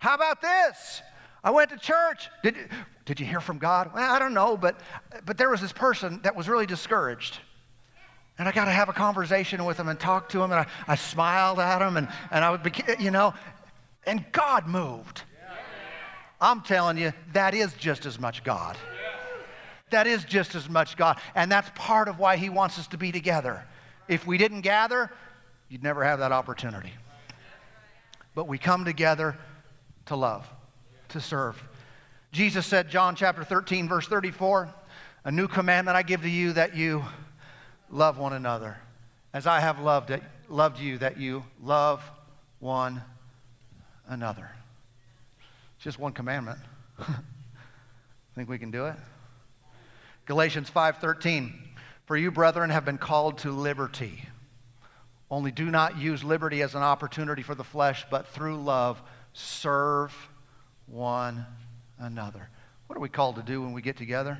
How 0.00 0.14
about 0.14 0.40
this? 0.40 1.02
I 1.44 1.50
went 1.50 1.70
to 1.70 1.76
church. 1.76 2.28
Did, 2.42 2.56
did 3.04 3.20
you 3.20 3.26
hear 3.26 3.40
from 3.40 3.58
God? 3.58 3.92
Well, 3.94 4.10
I 4.10 4.18
don't 4.18 4.34
know, 4.34 4.56
but, 4.56 4.80
but 5.24 5.38
there 5.38 5.48
was 5.48 5.60
this 5.60 5.72
person 5.72 6.20
that 6.22 6.34
was 6.34 6.48
really 6.48 6.66
discouraged. 6.66 7.38
And 8.38 8.48
I 8.48 8.52
got 8.52 8.66
to 8.66 8.70
have 8.70 8.88
a 8.88 8.92
conversation 8.92 9.64
with 9.64 9.78
him 9.78 9.88
and 9.88 9.98
talk 9.98 10.28
to 10.30 10.42
him. 10.42 10.52
And 10.52 10.60
I, 10.60 10.66
I 10.86 10.94
smiled 10.94 11.58
at 11.58 11.82
him 11.82 11.96
and, 11.96 12.08
and 12.30 12.44
I 12.44 12.50
would 12.50 12.62
be, 12.62 12.72
you 12.98 13.10
know, 13.10 13.34
and 14.06 14.24
God 14.32 14.66
moved. 14.66 15.22
I'm 16.40 16.60
telling 16.60 16.98
you, 16.98 17.12
that 17.32 17.52
is 17.54 17.74
just 17.74 18.06
as 18.06 18.18
much 18.18 18.44
God. 18.44 18.76
That 19.90 20.06
is 20.06 20.24
just 20.24 20.54
as 20.54 20.68
much 20.68 20.96
God. 20.96 21.18
And 21.34 21.50
that's 21.50 21.70
part 21.74 22.08
of 22.08 22.18
why 22.18 22.36
He 22.36 22.48
wants 22.48 22.78
us 22.78 22.86
to 22.88 22.98
be 22.98 23.10
together. 23.10 23.64
If 24.06 24.26
we 24.26 24.38
didn't 24.38 24.60
gather, 24.60 25.10
you'd 25.68 25.82
never 25.82 26.04
have 26.04 26.20
that 26.20 26.32
opportunity. 26.32 26.92
But 28.34 28.46
we 28.46 28.58
come 28.58 28.84
together 28.84 29.36
to 30.06 30.16
love, 30.16 30.46
to 31.08 31.20
serve. 31.20 31.62
Jesus 32.30 32.66
said, 32.66 32.88
John 32.88 33.16
chapter 33.16 33.42
13, 33.42 33.88
verse 33.88 34.06
34, 34.06 34.68
a 35.24 35.32
new 35.32 35.48
commandment 35.48 35.96
I 35.96 36.02
give 36.02 36.22
to 36.22 36.28
you 36.30 36.52
that 36.52 36.76
you 36.76 37.04
love 37.90 38.18
one 38.18 38.32
another 38.32 38.78
as 39.32 39.46
I 39.46 39.60
have 39.60 39.80
loved, 39.80 40.10
it, 40.10 40.22
loved 40.48 40.78
you, 40.78 40.98
that 40.98 41.18
you 41.18 41.44
love 41.62 42.02
one 42.60 43.02
another. 44.08 44.50
Just 45.78 45.98
one 45.98 46.12
commandment. 46.12 46.58
Think 48.34 48.48
we 48.48 48.58
can 48.58 48.70
do 48.70 48.86
it? 48.86 48.96
Galatians 50.26 50.70
5:13 50.70 51.52
For 52.06 52.16
you 52.16 52.30
brethren 52.30 52.70
have 52.70 52.84
been 52.84 52.98
called 52.98 53.38
to 53.38 53.52
liberty. 53.52 54.24
Only 55.30 55.52
do 55.52 55.70
not 55.70 55.98
use 55.98 56.24
liberty 56.24 56.62
as 56.62 56.74
an 56.74 56.82
opportunity 56.82 57.42
for 57.42 57.54
the 57.54 57.64
flesh, 57.64 58.06
but 58.10 58.26
through 58.28 58.56
love 58.62 59.00
serve 59.34 60.14
one 60.86 61.44
another. 61.98 62.48
What 62.86 62.96
are 62.96 63.00
we 63.00 63.10
called 63.10 63.36
to 63.36 63.42
do 63.42 63.60
when 63.60 63.72
we 63.72 63.82
get 63.82 63.98
together? 63.98 64.38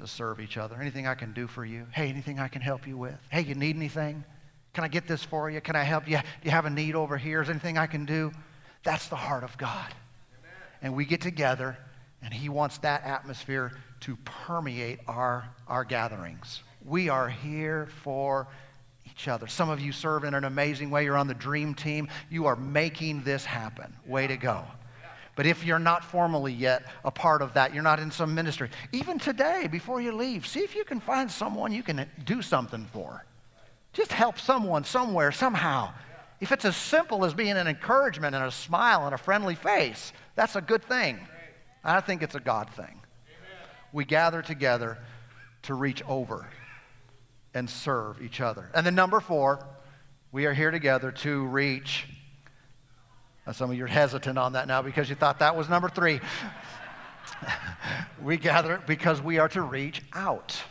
To 0.00 0.06
serve 0.06 0.40
each 0.40 0.56
other. 0.56 0.76
Anything 0.80 1.06
I 1.06 1.14
can 1.14 1.34
do 1.34 1.46
for 1.46 1.62
you? 1.62 1.86
Hey, 1.92 2.08
anything 2.08 2.40
I 2.40 2.48
can 2.48 2.62
help 2.62 2.86
you 2.86 2.96
with? 2.96 3.18
Hey, 3.28 3.42
you 3.42 3.54
need 3.54 3.76
anything? 3.76 4.24
Can 4.72 4.82
I 4.82 4.88
get 4.88 5.06
this 5.06 5.22
for 5.22 5.50
you? 5.50 5.60
Can 5.60 5.76
I 5.76 5.82
help 5.82 6.08
you? 6.08 6.16
Do 6.16 6.22
you 6.42 6.52
have 6.52 6.64
a 6.64 6.70
need 6.70 6.94
over 6.94 7.18
here? 7.18 7.42
Is 7.42 7.48
there 7.48 7.54
anything 7.54 7.76
I 7.76 7.86
can 7.86 8.06
do? 8.06 8.32
That's 8.82 9.08
the 9.08 9.16
heart 9.16 9.44
of 9.44 9.58
God. 9.58 9.92
Amen. 10.38 10.52
And 10.80 10.96
we 10.96 11.04
get 11.04 11.20
together, 11.20 11.76
and 12.22 12.32
He 12.32 12.48
wants 12.48 12.78
that 12.78 13.04
atmosphere 13.04 13.72
to 14.00 14.16
permeate 14.24 15.00
our, 15.06 15.46
our 15.68 15.84
gatherings. 15.84 16.62
We 16.82 17.10
are 17.10 17.28
here 17.28 17.88
for 18.02 18.48
each 19.04 19.28
other. 19.28 19.48
Some 19.48 19.68
of 19.68 19.80
you 19.80 19.92
serve 19.92 20.24
in 20.24 20.32
an 20.32 20.44
amazing 20.44 20.90
way. 20.90 21.04
You're 21.04 21.18
on 21.18 21.28
the 21.28 21.34
dream 21.34 21.74
team. 21.74 22.08
You 22.30 22.46
are 22.46 22.56
making 22.56 23.24
this 23.24 23.44
happen. 23.44 23.94
Way 24.06 24.28
to 24.28 24.38
go. 24.38 24.64
But 25.40 25.46
if 25.46 25.64
you're 25.64 25.78
not 25.78 26.04
formally 26.04 26.52
yet 26.52 26.82
a 27.02 27.10
part 27.10 27.40
of 27.40 27.54
that, 27.54 27.72
you're 27.72 27.82
not 27.82 27.98
in 27.98 28.10
some 28.10 28.34
ministry, 28.34 28.68
even 28.92 29.18
today, 29.18 29.68
before 29.72 29.98
you 29.98 30.12
leave, 30.12 30.46
see 30.46 30.60
if 30.60 30.76
you 30.76 30.84
can 30.84 31.00
find 31.00 31.30
someone 31.30 31.72
you 31.72 31.82
can 31.82 32.04
do 32.26 32.42
something 32.42 32.84
for. 32.92 33.24
Just 33.94 34.12
help 34.12 34.38
someone 34.38 34.84
somewhere, 34.84 35.32
somehow. 35.32 35.94
If 36.40 36.52
it's 36.52 36.66
as 36.66 36.76
simple 36.76 37.24
as 37.24 37.32
being 37.32 37.56
an 37.56 37.68
encouragement 37.68 38.34
and 38.34 38.44
a 38.44 38.50
smile 38.50 39.06
and 39.06 39.14
a 39.14 39.16
friendly 39.16 39.54
face, 39.54 40.12
that's 40.34 40.56
a 40.56 40.60
good 40.60 40.84
thing. 40.84 41.18
I 41.82 42.02
think 42.02 42.22
it's 42.22 42.34
a 42.34 42.40
God 42.40 42.68
thing. 42.68 43.00
We 43.94 44.04
gather 44.04 44.42
together 44.42 44.98
to 45.62 45.72
reach 45.72 46.02
over 46.06 46.50
and 47.54 47.70
serve 47.70 48.20
each 48.20 48.42
other. 48.42 48.68
And 48.74 48.84
then, 48.84 48.94
number 48.94 49.20
four, 49.20 49.66
we 50.32 50.44
are 50.44 50.52
here 50.52 50.70
together 50.70 51.10
to 51.10 51.46
reach. 51.46 52.08
Some 53.54 53.70
of 53.70 53.76
you 53.76 53.84
are 53.84 53.88
hesitant 53.88 54.38
on 54.38 54.52
that 54.52 54.68
now 54.68 54.82
because 54.82 55.08
you 55.08 55.16
thought 55.16 55.38
that 55.40 55.56
was 55.56 55.68
number 55.68 55.88
three. 55.88 56.20
we 58.22 58.36
gather 58.36 58.82
because 58.86 59.20
we 59.20 59.38
are 59.38 59.48
to 59.48 59.62
reach 59.62 60.02
out. 60.12 60.62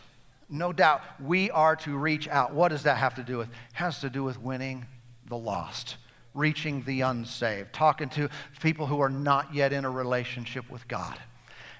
No 0.49 0.73
doubt, 0.73 1.01
we 1.19 1.51
are 1.51 1.75
to 1.77 1.95
reach 1.95 2.27
out. 2.27 2.53
What 2.53 2.69
does 2.69 2.83
that 2.83 2.97
have 2.97 3.15
to 3.15 3.23
do 3.23 3.37
with? 3.37 3.49
It 3.49 3.55
has 3.73 3.99
to 4.01 4.09
do 4.09 4.23
with 4.23 4.41
winning 4.41 4.85
the 5.27 5.37
lost, 5.37 5.97
reaching 6.33 6.83
the 6.83 7.01
unsaved, 7.01 7.71
talking 7.71 8.09
to 8.09 8.29
people 8.61 8.87
who 8.87 8.99
are 8.99 9.09
not 9.09 9.53
yet 9.53 9.73
in 9.73 9.85
a 9.85 9.89
relationship 9.89 10.69
with 10.69 10.87
God. 10.87 11.17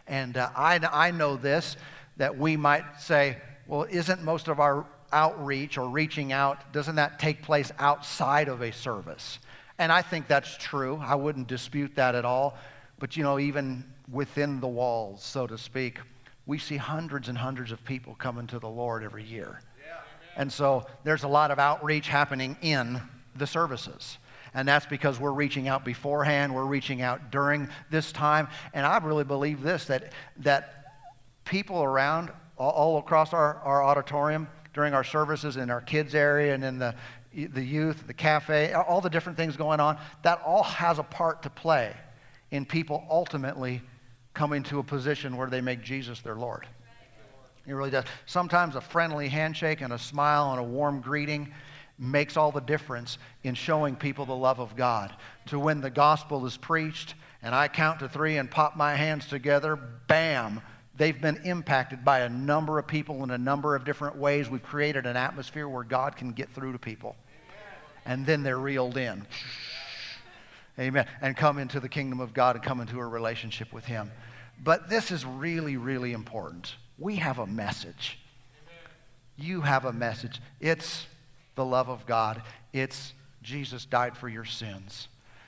And 0.08 0.38
uh, 0.38 0.50
I, 0.56 0.80
I 0.92 1.12
know 1.12 1.36
this 1.36 1.78
that 2.18 2.38
we 2.38 2.58
might 2.58 3.00
say, 3.00 3.38
well, 3.66 3.88
isn't 3.90 4.24
most 4.24 4.48
of 4.48 4.60
our 4.60 4.86
outreach 5.12 5.78
or 5.78 5.88
reaching 5.88 6.32
out, 6.32 6.72
doesn't 6.74 6.96
that 6.96 7.18
take 7.18 7.42
place 7.42 7.72
outside 7.80 8.48
of 8.48 8.62
a 8.62 8.72
service? 8.72 9.40
And 9.80 9.92
I 9.92 10.02
think 10.02 10.28
that's 10.28 10.56
true. 10.58 11.02
I 11.02 11.16
wouldn't 11.16 11.48
dispute 11.48 11.96
that 11.96 12.14
at 12.14 12.26
all. 12.26 12.58
But 13.00 13.16
you 13.16 13.24
know, 13.24 13.40
even 13.40 13.86
within 14.12 14.60
the 14.60 14.68
walls, 14.68 15.24
so 15.24 15.48
to 15.48 15.58
speak, 15.58 16.00
we 16.46 16.58
see 16.58 16.76
hundreds 16.76 17.30
and 17.30 17.38
hundreds 17.38 17.72
of 17.72 17.84
people 17.86 18.14
coming 18.16 18.46
to 18.48 18.60
the 18.60 18.68
Lord 18.68 19.04
every 19.04 19.24
year. 19.24 19.62
Yeah, 19.80 19.96
and 20.36 20.52
so 20.52 20.86
there's 21.06 21.24
a 21.24 21.28
lot 21.28 21.50
of 21.50 21.60
outreach 21.60 22.10
happening 22.10 22.58
in 22.62 23.02
the 23.36 23.48
services. 23.48 24.18
And 24.54 24.68
that's 24.68 24.86
because 24.86 25.20
we're 25.20 25.32
reaching 25.32 25.68
out 25.68 25.86
beforehand, 25.86 26.54
we're 26.54 26.66
reaching 26.66 27.02
out 27.02 27.32
during 27.32 27.70
this 27.90 28.12
time. 28.12 28.48
And 28.74 28.86
I 28.86 28.98
really 28.98 29.24
believe 29.24 29.62
this 29.62 29.86
that, 29.86 30.12
that 30.38 30.86
people 31.46 31.84
around 31.84 32.32
all, 32.58 32.72
all 32.72 32.98
across 32.98 33.32
our, 33.32 33.56
our 33.58 33.82
auditorium 33.84 34.48
during 34.80 34.94
our 34.94 35.04
services 35.04 35.58
in 35.58 35.70
our 35.70 35.82
kids' 35.82 36.16
area 36.16 36.54
and 36.54 36.64
in 36.64 36.80
the, 36.80 36.96
the 37.34 37.62
youth, 37.62 38.08
the 38.08 38.14
cafe, 38.14 38.72
all 38.72 39.02
the 39.02 39.10
different 39.10 39.38
things 39.38 39.58
going 39.58 39.82
on, 39.82 39.98
that 40.22 40.42
all 40.46 40.64
has 40.64 41.00
a 41.00 41.04
part 41.04 41.44
to 41.44 41.50
play 41.50 41.94
in 42.52 42.66
people 42.66 43.06
ultimately 43.10 43.82
coming 44.34 44.64
to 44.64 44.80
a 44.80 44.84
position 44.84 45.36
where 45.36 45.50
they 45.50 45.60
make 45.60 45.82
Jesus 45.82 46.22
their 46.22 46.36
Lord. 46.36 46.66
It 47.68 47.74
really 47.74 47.90
does. 47.90 48.06
Sometimes 48.26 48.78
a 48.78 48.80
friendly 48.80 49.28
handshake 49.28 49.82
and 49.82 49.92
a 49.92 50.00
smile 50.00 50.52
and 50.52 50.62
a 50.62 50.64
warm 50.64 51.02
greeting 51.02 51.54
makes 51.98 52.38
all 52.38 52.54
the 52.54 52.62
difference 52.62 53.18
in 53.44 53.56
showing 53.56 53.98
people 53.98 54.26
the 54.26 54.34
love 54.34 54.62
of 54.62 54.78
God. 54.78 55.14
To 55.48 55.60
when 55.60 55.82
the 55.82 55.90
gospel 55.90 56.46
is 56.46 56.56
preached 56.56 57.16
and 57.44 57.54
I 57.54 57.68
count 57.68 58.00
to 58.00 58.08
three 58.08 58.38
and 58.38 58.50
pop 58.50 58.78
my 58.78 58.96
hands 58.96 59.28
together, 59.28 59.76
bam, 59.76 60.62
they've 61.00 61.20
been 61.20 61.38
impacted 61.46 62.06
by 62.06 62.20
a 62.20 62.30
number 62.30 62.78
of 62.78 62.86
people 62.86 63.24
in 63.24 63.32
a 63.32 63.38
number 63.38 63.76
of 63.76 63.86
different 63.86 64.18
ways. 64.18 64.50
We've 64.50 64.62
created 64.62 65.08
an 65.08 65.18
atmosphere 65.18 65.68
where 65.68 65.84
God 65.84 66.16
can 66.16 66.34
get 66.34 66.52
through 66.54 66.74
to 66.74 66.78
people. 66.78 67.16
And 68.06 68.26
then 68.26 68.44
they're 68.44 68.60
reeled 68.60 68.98
in. 68.98 69.26
Amen. 70.78 71.08
And 71.22 71.36
come 71.36 71.58
into 71.58 71.80
the 71.80 71.90
kingdom 71.90 72.20
of 72.20 72.34
God 72.34 72.56
and 72.56 72.64
come 72.64 72.82
into 72.82 73.00
a 73.00 73.08
relationship 73.08 73.74
with 73.74 73.86
Him. 73.86 74.12
But 74.62 74.90
this 74.90 75.10
is 75.10 75.26
really, 75.26 75.78
really 75.78 76.12
important. 76.12 76.76
We 76.98 77.16
have 77.16 77.40
a 77.40 77.48
message. 77.48 78.20
You 79.38 79.62
have 79.62 79.86
a 79.86 79.94
message. 79.94 80.42
It's 80.60 81.08
the 81.56 81.66
love 81.66 81.90
of 81.90 82.06
God. 82.06 82.42
It's 82.74 83.14
Jesus 83.42 83.86
died 83.86 84.18
for 84.18 84.28
your 84.28 84.46
sins. 84.46 85.08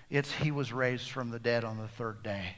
It's 0.10 0.32
He 0.32 0.52
was 0.52 0.72
raised 0.72 1.10
from 1.10 1.30
the 1.30 1.40
dead 1.40 1.66
on 1.66 1.78
the 1.78 1.90
third 1.90 2.24
day. 2.24 2.56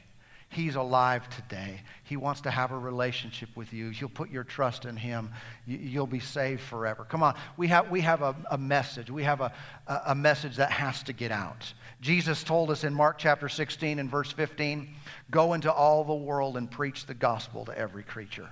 He's 0.54 0.76
alive 0.76 1.28
today. 1.30 1.80
He 2.04 2.16
wants 2.16 2.42
to 2.42 2.50
have 2.50 2.70
a 2.70 2.78
relationship 2.78 3.48
with 3.56 3.72
you. 3.72 3.88
You'll 3.88 4.08
put 4.08 4.30
your 4.30 4.44
trust 4.44 4.84
in 4.84 4.96
Him. 4.96 5.32
You'll 5.66 6.06
be 6.06 6.20
saved 6.20 6.60
forever. 6.60 7.04
Come 7.04 7.24
on. 7.24 7.34
We 7.56 7.66
have, 7.68 7.90
we 7.90 8.02
have 8.02 8.22
a, 8.22 8.36
a 8.50 8.56
message. 8.56 9.10
We 9.10 9.24
have 9.24 9.40
a, 9.40 9.52
a 9.88 10.14
message 10.14 10.56
that 10.56 10.70
has 10.70 11.02
to 11.04 11.12
get 11.12 11.32
out. 11.32 11.72
Jesus 12.00 12.44
told 12.44 12.70
us 12.70 12.84
in 12.84 12.94
Mark 12.94 13.18
chapter 13.18 13.48
16 13.48 13.98
and 13.98 14.08
verse 14.08 14.30
15 14.30 14.88
go 15.30 15.54
into 15.54 15.72
all 15.72 16.04
the 16.04 16.14
world 16.14 16.56
and 16.56 16.70
preach 16.70 17.06
the 17.06 17.14
gospel 17.14 17.64
to 17.64 17.76
every 17.76 18.04
creature. 18.04 18.48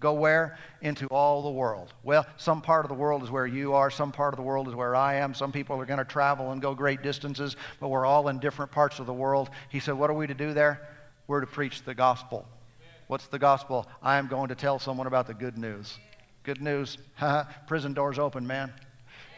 Go 0.00 0.12
where? 0.14 0.58
Into 0.82 1.06
all 1.06 1.42
the 1.42 1.50
world. 1.50 1.94
Well, 2.02 2.26
some 2.36 2.60
part 2.60 2.84
of 2.84 2.88
the 2.88 2.94
world 2.94 3.22
is 3.22 3.30
where 3.30 3.46
you 3.46 3.72
are, 3.74 3.88
some 3.88 4.12
part 4.12 4.34
of 4.34 4.36
the 4.36 4.42
world 4.42 4.68
is 4.68 4.74
where 4.74 4.96
I 4.96 5.14
am. 5.14 5.32
Some 5.32 5.52
people 5.52 5.80
are 5.80 5.86
going 5.86 6.00
to 6.00 6.04
travel 6.04 6.50
and 6.50 6.60
go 6.60 6.74
great 6.74 7.02
distances, 7.02 7.56
but 7.80 7.88
we're 7.88 8.04
all 8.04 8.28
in 8.28 8.40
different 8.40 8.72
parts 8.72 8.98
of 8.98 9.06
the 9.06 9.14
world. 9.14 9.48
He 9.70 9.78
said, 9.78 9.94
What 9.94 10.10
are 10.10 10.14
we 10.14 10.26
to 10.26 10.34
do 10.34 10.52
there? 10.52 10.88
We're 11.32 11.40
to 11.40 11.46
preach 11.46 11.82
the 11.84 11.94
gospel. 11.94 12.46
What's 13.06 13.26
the 13.26 13.38
gospel? 13.38 13.88
I 14.02 14.18
am 14.18 14.26
going 14.26 14.50
to 14.50 14.54
tell 14.54 14.78
someone 14.78 15.06
about 15.06 15.26
the 15.26 15.32
good 15.32 15.56
news. 15.56 15.98
Good 16.42 16.60
news. 16.60 16.98
Prison 17.66 17.94
doors 17.94 18.18
open, 18.18 18.46
man. 18.46 18.70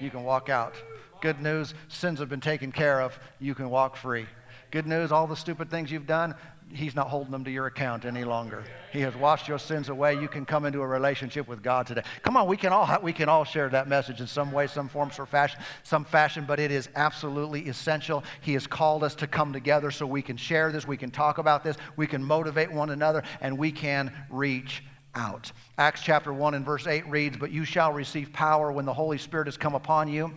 You 0.01 0.11
can 0.11 0.25
walk 0.25 0.49
out. 0.49 0.75
Good 1.21 1.41
news. 1.41 1.73
Sins 1.87 2.19
have 2.19 2.29
been 2.29 2.41
taken 2.41 2.73
care 2.73 3.01
of. 3.01 3.17
You 3.39 3.55
can 3.55 3.71
walk 3.71 3.97
free. 3.97 4.27
Good 4.73 4.89
news. 4.89 5.13
All 5.13 5.29
the 5.29 5.37
stupid 5.37 5.71
things 5.71 5.93
you've 5.93 6.09
done, 6.09 6.35
He's 6.71 6.97
not 6.97 7.09
holding 7.09 7.31
them 7.31 7.45
to 7.45 7.51
your 7.51 7.67
account 7.67 8.05
any 8.05 8.25
longer. 8.25 8.65
He 8.93 9.01
has 9.03 9.15
washed 9.15 9.47
your 9.47 9.59
sins 9.59 9.89
away. 9.91 10.21
You 10.21 10.29
can 10.29 10.45
come 10.45 10.65
into 10.65 10.81
a 10.81 10.87
relationship 10.87 11.47
with 11.47 11.63
God 11.63 11.87
today. 11.87 12.03
Come 12.23 12.37
on, 12.37 12.49
we 12.49 12.57
can 12.57 12.73
all 12.73 12.99
we 13.01 13.13
can 13.13 13.29
all 13.29 13.45
share 13.45 13.69
that 13.69 13.87
message 13.87 14.21
in 14.21 14.27
some 14.27 14.51
way, 14.51 14.67
some 14.67 14.89
form, 14.89 15.11
or 15.19 15.27
fashion, 15.27 15.61
some 15.83 16.05
fashion, 16.05 16.45
but 16.47 16.59
it 16.59 16.71
is 16.71 16.89
absolutely 16.97 17.69
essential. 17.69 18.25
He 18.41 18.55
has 18.55 18.67
called 18.67 19.05
us 19.05 19.15
to 19.17 19.27
come 19.27 19.53
together 19.53 19.91
so 19.91 20.07
we 20.07 20.23
can 20.23 20.37
share 20.37 20.73
this, 20.73 20.87
we 20.87 20.97
can 20.97 21.11
talk 21.11 21.39
about 21.39 21.63
this, 21.63 21.77
we 21.97 22.07
can 22.07 22.25
motivate 22.25 22.73
one 22.73 22.91
another, 22.91 23.23
and 23.41 23.57
we 23.57 23.71
can 23.71 24.13
reach 24.31 24.83
out. 25.15 25.53
Acts 25.79 26.01
chapter 26.03 26.33
1 26.33 26.55
and 26.55 26.65
verse 26.65 26.87
8 26.87 27.07
reads, 27.09 27.37
But 27.37 27.53
you 27.53 27.65
shall 27.65 27.93
receive 27.93 28.33
power 28.33 28.73
when 28.73 28.85
the 28.85 28.93
Holy 28.93 29.19
Spirit 29.19 29.47
has 29.47 29.57
come 29.57 29.75
upon 29.75 30.09
you 30.09 30.37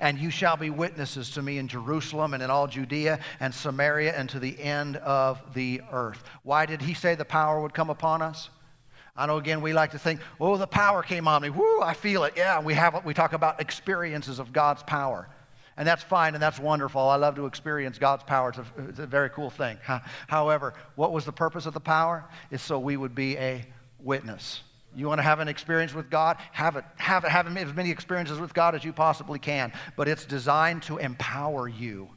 and 0.00 0.18
you 0.18 0.30
shall 0.30 0.56
be 0.56 0.70
witnesses 0.70 1.30
to 1.30 1.42
me 1.42 1.58
in 1.58 1.68
Jerusalem 1.68 2.34
and 2.34 2.42
in 2.42 2.50
all 2.50 2.66
Judea 2.66 3.20
and 3.40 3.54
Samaria 3.54 4.14
and 4.16 4.28
to 4.30 4.38
the 4.38 4.60
end 4.60 4.96
of 4.96 5.54
the 5.54 5.82
earth. 5.92 6.22
Why 6.42 6.66
did 6.66 6.82
he 6.82 6.94
say 6.94 7.14
the 7.14 7.24
power 7.24 7.60
would 7.60 7.74
come 7.74 7.90
upon 7.90 8.22
us? 8.22 8.50
I 9.16 9.26
know 9.26 9.38
again 9.38 9.62
we 9.62 9.72
like 9.72 9.92
to 9.92 9.98
think, 9.98 10.20
oh, 10.40 10.56
the 10.56 10.66
power 10.66 11.02
came 11.02 11.26
on 11.26 11.42
me. 11.42 11.50
Woo, 11.50 11.80
I 11.80 11.94
feel 11.94 12.24
it. 12.24 12.34
Yeah, 12.36 12.60
we 12.60 12.74
have 12.74 13.04
we 13.04 13.14
talk 13.14 13.32
about 13.32 13.60
experiences 13.60 14.38
of 14.38 14.52
God's 14.52 14.82
power. 14.82 15.28
And 15.78 15.86
that's 15.86 16.02
fine 16.02 16.34
and 16.34 16.42
that's 16.42 16.58
wonderful. 16.58 17.00
I 17.00 17.16
love 17.16 17.34
to 17.36 17.46
experience 17.46 17.98
God's 17.98 18.24
power. 18.24 18.48
It's 18.50 18.58
a, 18.58 18.64
it's 18.88 18.98
a 18.98 19.06
very 19.06 19.30
cool 19.30 19.50
thing. 19.50 19.78
However, 20.26 20.74
what 20.94 21.12
was 21.12 21.24
the 21.24 21.32
purpose 21.32 21.66
of 21.66 21.74
the 21.74 21.80
power? 21.80 22.24
Is 22.50 22.62
so 22.62 22.78
we 22.78 22.96
would 22.96 23.14
be 23.14 23.36
a 23.36 23.64
witness. 24.00 24.62
You 24.96 25.08
want 25.08 25.18
to 25.18 25.22
have 25.22 25.40
an 25.40 25.48
experience 25.48 25.92
with 25.92 26.08
God? 26.08 26.38
Have 26.52 26.76
it. 26.76 26.84
Have 26.96 27.24
it. 27.24 27.30
Have 27.30 27.54
as 27.54 27.74
many 27.74 27.90
experiences 27.90 28.40
with 28.40 28.54
God 28.54 28.74
as 28.74 28.82
you 28.82 28.94
possibly 28.94 29.38
can. 29.38 29.72
But 29.94 30.08
it's 30.08 30.24
designed 30.24 30.82
to 30.84 30.96
empower 30.96 31.68
you 31.68 32.08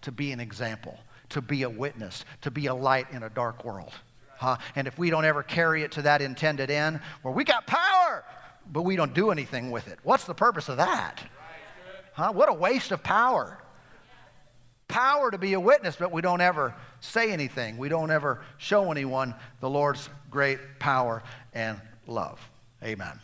to 0.00 0.10
be 0.10 0.32
an 0.32 0.40
example, 0.40 0.98
to 1.28 1.42
be 1.42 1.62
a 1.62 1.70
witness, 1.70 2.24
to 2.40 2.50
be 2.50 2.66
a 2.66 2.74
light 2.74 3.06
in 3.12 3.22
a 3.22 3.28
dark 3.28 3.66
world. 3.66 3.92
Huh? 4.38 4.56
And 4.74 4.88
if 4.88 4.98
we 4.98 5.10
don't 5.10 5.26
ever 5.26 5.42
carry 5.42 5.82
it 5.82 5.92
to 5.92 6.02
that 6.02 6.22
intended 6.22 6.70
end, 6.70 7.00
where 7.20 7.34
we 7.34 7.44
got 7.44 7.66
power, 7.66 8.24
but 8.72 8.82
we 8.82 8.96
don't 8.96 9.12
do 9.12 9.30
anything 9.30 9.70
with 9.70 9.86
it, 9.86 9.98
what's 10.02 10.24
the 10.24 10.34
purpose 10.34 10.70
of 10.70 10.78
that? 10.78 11.22
Huh? 12.14 12.32
What 12.32 12.48
a 12.48 12.54
waste 12.54 12.92
of 12.92 13.02
power. 13.02 13.58
power 14.88 15.30
to 15.30 15.38
be 15.38 15.54
a 15.54 15.60
witness, 15.60 15.96
but 15.96 16.12
we 16.12 16.22
don't 16.22 16.40
ever 16.40 16.74
say 17.00 17.32
anything. 17.32 17.78
We 17.78 17.88
don't 17.88 18.10
ever 18.10 18.42
show 18.58 18.90
anyone 18.90 19.34
the 19.60 19.70
Lord's 19.70 20.08
great 20.30 20.58
power 20.78 21.22
and 21.52 21.80
love. 22.06 22.40
Amen. 22.82 23.18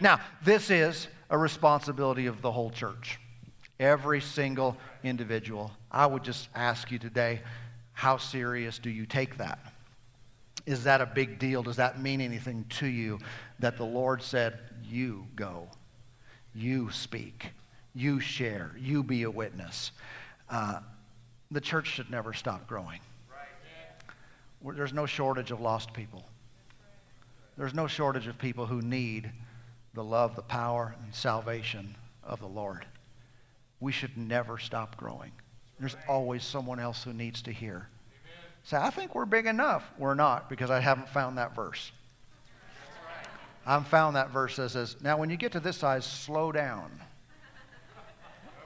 Now, 0.00 0.20
this 0.44 0.70
is 0.70 1.08
a 1.30 1.38
responsibility 1.38 2.26
of 2.26 2.42
the 2.42 2.50
whole 2.50 2.70
church. 2.70 3.18
Every 3.78 4.20
single 4.20 4.76
individual. 5.02 5.72
I 5.90 6.06
would 6.06 6.24
just 6.24 6.48
ask 6.54 6.90
you 6.90 6.98
today, 6.98 7.40
how 7.92 8.16
serious 8.16 8.78
do 8.78 8.90
you 8.90 9.06
take 9.06 9.38
that? 9.38 9.58
Is 10.66 10.84
that 10.84 11.00
a 11.00 11.06
big 11.06 11.38
deal? 11.38 11.62
Does 11.62 11.76
that 11.76 12.00
mean 12.00 12.20
anything 12.20 12.64
to 12.70 12.86
you 12.86 13.18
that 13.58 13.76
the 13.76 13.84
Lord 13.84 14.22
said, 14.22 14.58
You 14.84 15.26
go, 15.34 15.68
you 16.54 16.90
speak, 16.90 17.50
you 17.94 18.20
share, 18.20 18.72
you 18.78 19.02
be 19.02 19.24
a 19.24 19.30
witness? 19.30 19.90
Uh, 20.48 20.80
the 21.50 21.60
church 21.60 21.88
should 21.88 22.10
never 22.10 22.32
stop 22.32 22.66
growing. 22.66 23.00
There's 24.64 24.92
no 24.92 25.06
shortage 25.06 25.50
of 25.50 25.60
lost 25.60 25.92
people. 25.92 26.24
There's 27.56 27.74
no 27.74 27.86
shortage 27.86 28.26
of 28.26 28.38
people 28.38 28.66
who 28.66 28.80
need 28.80 29.30
the 29.94 30.04
love, 30.04 30.36
the 30.36 30.42
power, 30.42 30.94
and 31.04 31.14
salvation 31.14 31.94
of 32.24 32.40
the 32.40 32.46
Lord. 32.46 32.86
We 33.80 33.92
should 33.92 34.16
never 34.16 34.58
stop 34.58 34.96
growing. 34.96 35.32
There's 35.78 35.96
always 36.08 36.44
someone 36.44 36.78
else 36.78 37.04
who 37.04 37.12
needs 37.12 37.42
to 37.42 37.52
hear. 37.52 37.88
Say, 38.64 38.76
I 38.76 38.90
think 38.90 39.14
we're 39.14 39.26
big 39.26 39.46
enough. 39.46 39.84
We're 39.98 40.14
not 40.14 40.48
because 40.48 40.70
I 40.70 40.80
haven't 40.80 41.08
found 41.08 41.38
that 41.38 41.54
verse. 41.54 41.90
I 43.66 43.74
haven't 43.74 43.88
found 43.88 44.16
that 44.16 44.30
verse 44.30 44.56
that 44.56 44.70
says, 44.70 44.96
now 45.02 45.18
when 45.18 45.30
you 45.30 45.36
get 45.36 45.52
to 45.52 45.60
this 45.60 45.76
size, 45.76 46.04
slow 46.04 46.52
down. 46.52 46.90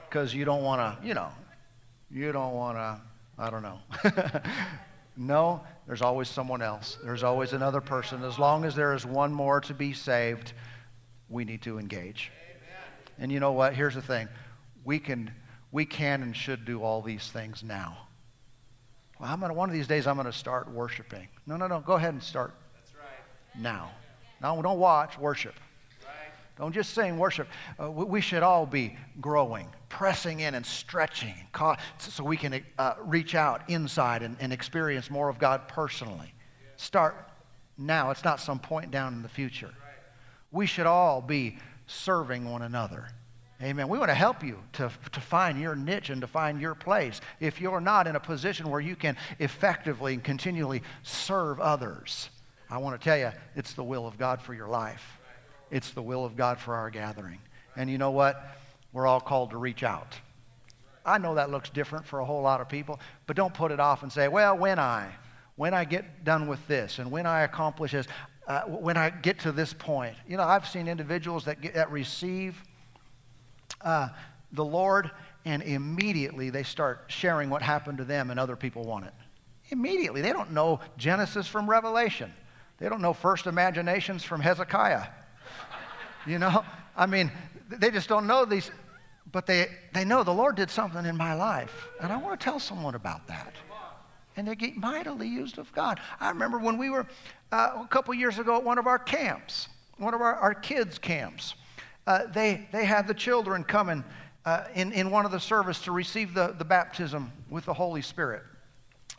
Because 0.07 0.33
you 0.33 0.45
don't 0.45 0.63
want 0.63 0.79
to, 0.79 1.07
you 1.07 1.13
know, 1.13 1.29
you 2.09 2.31
don't 2.31 2.53
want 2.53 2.77
to, 2.77 3.01
I 3.37 3.49
don't 3.49 3.63
know. 3.63 3.79
no, 5.17 5.61
there's 5.87 6.01
always 6.01 6.29
someone 6.29 6.61
else. 6.61 6.97
There's 7.03 7.23
always 7.23 7.53
another 7.53 7.81
person. 7.81 8.23
As 8.23 8.37
long 8.37 8.65
as 8.65 8.75
there 8.75 8.93
is 8.93 9.05
one 9.05 9.33
more 9.33 9.59
to 9.61 9.73
be 9.73 9.93
saved, 9.93 10.53
we 11.29 11.43
need 11.43 11.61
to 11.63 11.79
engage. 11.79 12.31
And 13.19 13.31
you 13.31 13.39
know 13.39 13.51
what? 13.51 13.73
Here's 13.73 13.95
the 13.95 14.01
thing. 14.01 14.27
We 14.85 14.99
can, 14.99 15.31
we 15.71 15.85
can 15.85 16.21
and 16.21 16.35
should 16.35 16.65
do 16.65 16.83
all 16.83 17.01
these 17.01 17.29
things 17.31 17.63
now. 17.63 17.97
Well, 19.19 19.29
I'm 19.31 19.39
gonna, 19.39 19.53
one 19.53 19.69
of 19.69 19.73
these 19.73 19.87
days 19.87 20.05
I'm 20.05 20.15
going 20.15 20.27
to 20.27 20.33
start 20.33 20.69
worshiping. 20.69 21.27
No, 21.47 21.57
no, 21.57 21.67
no. 21.67 21.79
Go 21.79 21.93
ahead 21.93 22.13
and 22.13 22.21
start 22.21 22.53
That's 22.75 22.93
right. 22.93 23.61
now. 23.61 23.91
No, 24.41 24.61
don't 24.61 24.77
watch, 24.77 25.17
worship. 25.17 25.55
Don't 26.57 26.73
just 26.73 26.93
sing, 26.93 27.17
worship. 27.17 27.47
Uh, 27.79 27.91
we 27.91 28.19
should 28.19 28.41
all 28.41 28.65
be 28.65 28.97
growing, 29.21 29.67
pressing 29.89 30.39
in 30.39 30.55
and 30.55 30.65
stretching 30.65 31.35
so 31.99 32.23
we 32.23 32.37
can 32.37 32.63
uh, 32.79 32.93
reach 33.03 33.35
out 33.35 33.69
inside 33.69 34.23
and, 34.23 34.35
and, 34.39 34.51
experience 34.51 35.11
more 35.11 35.29
of 35.29 35.37
God 35.37 35.67
personally. 35.67 36.33
Start 36.75 37.29
now. 37.77 38.09
It's 38.09 38.23
not 38.23 38.39
some 38.39 38.59
point 38.59 38.89
down 38.89 39.13
in 39.13 39.21
the 39.21 39.29
future. 39.29 39.71
We 40.51 40.65
should 40.65 40.87
all 40.87 41.21
be 41.21 41.57
serving 41.85 42.49
one 42.49 42.63
another. 42.63 43.09
Amen. 43.61 43.87
We 43.87 43.97
want 43.97 44.09
to 44.09 44.15
help 44.15 44.43
you 44.43 44.59
to, 44.73 44.91
to 45.11 45.19
find 45.19 45.59
your 45.59 45.75
niche 45.75 46.09
and 46.09 46.21
to 46.21 46.27
find 46.27 46.61
your 46.61 46.75
place. 46.75 47.21
If 47.39 47.59
you're 47.59 47.81
not 47.81 48.05
in 48.05 48.15
a 48.15 48.19
position 48.19 48.69
where 48.69 48.81
you 48.81 48.95
can 48.95 49.17
effectively 49.39 50.13
and 50.13 50.23
continually 50.23 50.83
serve 51.01 51.59
others, 51.59 52.29
I 52.69 52.77
want 52.77 52.99
to 52.99 53.03
tell 53.03 53.17
you, 53.17 53.31
it's 53.55 53.73
the 53.73 53.83
will 53.83 54.05
of 54.05 54.17
God 54.17 54.41
for 54.41 54.53
your 54.53 54.67
life. 54.67 55.16
It's 55.71 55.91
the 55.91 56.01
will 56.01 56.25
of 56.25 56.35
God 56.35 56.59
for 56.59 56.75
our 56.75 56.89
gathering. 56.89 57.39
And 57.75 57.89
you 57.89 57.97
know 57.97 58.11
what? 58.11 58.57
We're 58.93 59.07
all 59.07 59.21
called 59.21 59.51
to 59.51 59.57
reach 59.57 59.83
out. 59.83 60.15
I 61.05 61.17
know 61.17 61.35
that 61.35 61.49
looks 61.49 61.69
different 61.69 62.05
for 62.05 62.19
a 62.19 62.25
whole 62.25 62.41
lot 62.41 62.59
of 62.59 62.67
people, 62.67 62.99
but 63.25 63.35
don't 63.35 63.53
put 63.53 63.71
it 63.71 63.79
off 63.79 64.03
and 64.03 64.11
say, 64.11 64.27
well, 64.27 64.57
when 64.57 64.77
I, 64.79 65.09
when 65.55 65.73
I 65.73 65.85
get 65.85 66.23
done 66.23 66.47
with 66.47 66.65
this 66.67 66.99
and 66.99 67.11
when 67.11 67.25
I 67.25 67.41
accomplish 67.41 67.91
this, 67.91 68.07
uh, 68.47 68.61
when 68.61 68.97
I 68.97 69.09
get 69.09 69.39
to 69.39 69.51
this 69.51 69.73
point. 69.73 70.15
You 70.27 70.37
know, 70.37 70.43
I've 70.43 70.67
seen 70.67 70.87
individuals 70.87 71.45
that, 71.45 71.61
get, 71.61 71.75
that 71.75 71.91
receive 71.91 72.61
uh, 73.81 74.09
the 74.51 74.65
Lord 74.65 75.11
and 75.45 75.61
immediately 75.63 76.49
they 76.49 76.63
start 76.63 77.05
sharing 77.07 77.49
what 77.49 77.61
happened 77.61 77.97
to 77.99 78.03
them 78.03 78.31
and 78.31 78.39
other 78.39 78.55
people 78.55 78.83
want 78.83 79.05
it. 79.05 79.13
Immediately. 79.69 80.21
They 80.21 80.33
don't 80.33 80.51
know 80.51 80.79
Genesis 80.97 81.47
from 81.47 81.69
Revelation. 81.69 82.33
They 82.79 82.89
don't 82.89 83.01
know 83.01 83.13
first 83.13 83.47
imaginations 83.47 84.23
from 84.23 84.41
Hezekiah. 84.41 85.07
You 86.27 86.39
know? 86.39 86.63
I 86.95 87.05
mean, 87.05 87.31
they 87.69 87.89
just 87.89 88.09
don't 88.09 88.27
know 88.27 88.45
these, 88.45 88.69
but 89.31 89.45
they, 89.45 89.67
they 89.93 90.03
know 90.03 90.23
the 90.23 90.33
Lord 90.33 90.55
did 90.55 90.69
something 90.69 91.05
in 91.05 91.15
my 91.15 91.33
life. 91.33 91.87
And 92.01 92.11
I 92.11 92.17
want 92.17 92.39
to 92.39 92.43
tell 92.43 92.59
someone 92.59 92.95
about 92.95 93.27
that. 93.27 93.53
And 94.35 94.47
they 94.47 94.55
get 94.55 94.77
mightily 94.77 95.27
used 95.27 95.57
of 95.57 95.71
God. 95.73 95.99
I 96.19 96.29
remember 96.29 96.59
when 96.59 96.77
we 96.77 96.89
were 96.91 97.07
uh, 97.51 97.81
a 97.83 97.87
couple 97.87 98.13
years 98.13 98.37
ago 98.37 98.57
at 98.57 98.63
one 98.63 98.77
of 98.77 98.85
our 98.85 98.99
camps, 98.99 99.67
one 99.97 100.13
of 100.13 100.21
our, 100.21 100.35
our 100.35 100.53
kids' 100.53 100.99
camps. 100.99 101.55
Uh, 102.05 102.27
they, 102.27 102.67
they 102.71 102.85
had 102.85 103.07
the 103.07 103.13
children 103.13 103.63
coming 103.63 104.03
uh, 104.45 104.65
in, 104.75 104.91
in 104.91 105.09
one 105.09 105.25
of 105.25 105.31
the 105.31 105.39
service 105.39 105.81
to 105.81 105.91
receive 105.91 106.33
the, 106.33 106.55
the 106.57 106.63
baptism 106.63 107.31
with 107.49 107.65
the 107.65 107.73
Holy 107.73 108.01
Spirit. 108.01 108.43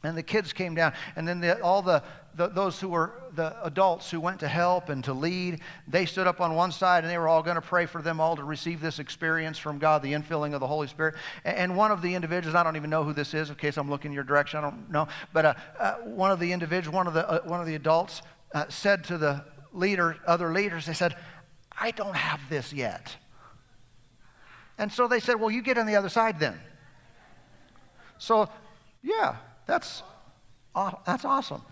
And 0.04 0.16
the 0.16 0.22
kids 0.22 0.52
came 0.52 0.76
down, 0.76 0.92
and 1.16 1.26
then 1.26 1.40
the, 1.40 1.61
all 1.61 1.82
the, 1.82 2.02
the, 2.39 2.47
those 2.47 2.80
who 2.80 2.89
were 2.89 3.12
the 3.34 3.55
adults 3.66 4.11
who 4.11 4.20
went 4.20 4.39
to 4.41 4.49
help 4.49 4.89
and 4.89 5.03
to 5.05 5.12
lead, 5.12 5.61
they 5.89 6.07
stood 6.07 6.28
up 6.28 6.41
on 6.41 6.55
one 6.55 6.70
side 6.70 7.03
and 7.03 7.12
they 7.12 7.18
were 7.18 7.26
all 7.26 7.43
going 7.43 7.57
to 7.57 7.61
pray 7.61 7.84
for 7.84 8.01
them 8.01 8.20
all 8.20 8.36
to 8.36 8.45
receive 8.45 8.80
this 8.80 9.01
experience 9.01 9.59
from 9.59 9.78
God, 9.78 10.03
the 10.03 10.12
infilling 10.12 10.55
of 10.55 10.61
the 10.61 10.66
Holy 10.66 10.86
Spirit. 10.86 11.16
And 11.45 11.76
one 11.76 11.91
of 11.91 12.01
the 12.01 12.14
individuals, 12.14 12.55
I 12.55 12.62
don't 12.62 12.76
even 12.76 12.91
know 12.91 13.03
who 13.03 13.12
this 13.12 13.34
is, 13.34 13.51
in 13.51 13.57
case 13.57 13.76
I'm 13.76 13.91
looking 13.91 14.12
your 14.12 14.22
direction, 14.22 14.61
I 14.61 14.62
don't 14.62 14.89
know, 14.89 15.09
but 15.32 15.45
uh, 15.45 15.55
uh, 15.78 15.95
one 16.05 16.30
of 16.30 16.39
the 16.39 16.53
individuals, 16.53 16.95
one 16.95 17.09
of 17.09 17.14
the, 17.14 17.28
uh, 17.28 17.41
one 17.43 17.61
of 17.61 17.66
the 17.66 17.74
adults 17.74 18.22
uh, 18.55 18.66
said 18.68 19.03
to 19.05 19.18
the 19.18 19.45
leader, 19.72 20.16
other 20.24 20.53
leaders, 20.53 20.86
they 20.86 20.95
said, 20.95 21.16
I 21.76 21.91
don't 21.91 22.16
have 22.16 22.41
this 22.49 22.72
yet. 22.72 23.16
And 24.78 24.93
so 24.93 25.09
they 25.09 25.18
said, 25.18 25.41
Well, 25.41 25.51
you 25.51 25.61
get 25.61 25.76
on 25.76 25.86
the 25.86 25.97
other 25.97 26.09
side 26.09 26.39
then. 26.39 26.59
So, 28.18 28.49
yeah, 29.03 29.36
that's, 29.66 30.05
that's 31.05 31.24
awesome. 31.24 31.62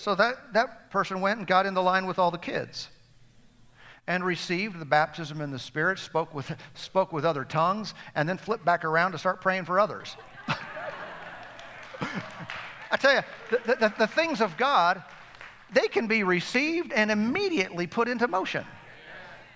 So 0.00 0.14
that, 0.14 0.54
that 0.54 0.90
person 0.90 1.20
went 1.20 1.38
and 1.38 1.46
got 1.46 1.66
in 1.66 1.74
the 1.74 1.82
line 1.82 2.06
with 2.06 2.18
all 2.18 2.30
the 2.30 2.38
kids 2.38 2.88
and 4.06 4.24
received 4.24 4.78
the 4.78 4.86
baptism 4.86 5.42
in 5.42 5.50
the 5.50 5.58
Spirit, 5.58 5.98
spoke 5.98 6.34
with, 6.34 6.56
spoke 6.74 7.12
with 7.12 7.26
other 7.26 7.44
tongues, 7.44 7.92
and 8.14 8.26
then 8.26 8.38
flipped 8.38 8.64
back 8.64 8.82
around 8.84 9.12
to 9.12 9.18
start 9.18 9.42
praying 9.42 9.66
for 9.66 9.78
others. 9.78 10.16
I 12.90 12.96
tell 12.96 13.14
you, 13.14 13.20
the, 13.50 13.74
the, 13.74 13.92
the 13.98 14.06
things 14.06 14.40
of 14.40 14.56
God, 14.56 15.02
they 15.70 15.86
can 15.86 16.06
be 16.06 16.22
received 16.22 16.92
and 16.92 17.10
immediately 17.10 17.86
put 17.86 18.08
into 18.08 18.26
motion 18.26 18.64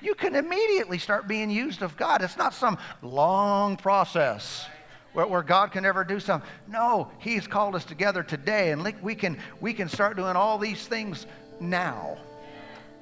you 0.03 0.15
can 0.15 0.35
immediately 0.35 0.99
start 0.99 1.27
being 1.27 1.49
used 1.49 1.81
of 1.81 1.97
God. 1.97 2.21
It's 2.21 2.37
not 2.37 2.53
some 2.53 2.77
long 3.01 3.79
process 3.79 4.67
where, 5.15 5.27
where 5.27 5.43
God 5.43 5.73
can 5.73 5.85
never 5.85 6.05
do 6.05 6.21
something. 6.21 6.49
No, 6.69 7.11
He's 7.19 7.47
called 7.47 7.75
us 7.75 7.85
together 7.85 8.23
today, 8.23 8.73
and 8.73 8.85
we 9.03 9.15
can, 9.15 9.39
we 9.61 9.73
can 9.73 9.89
start 9.89 10.17
doing 10.17 10.37
all 10.37 10.59
these 10.59 10.87
things 10.87 11.27
now. 11.59 12.19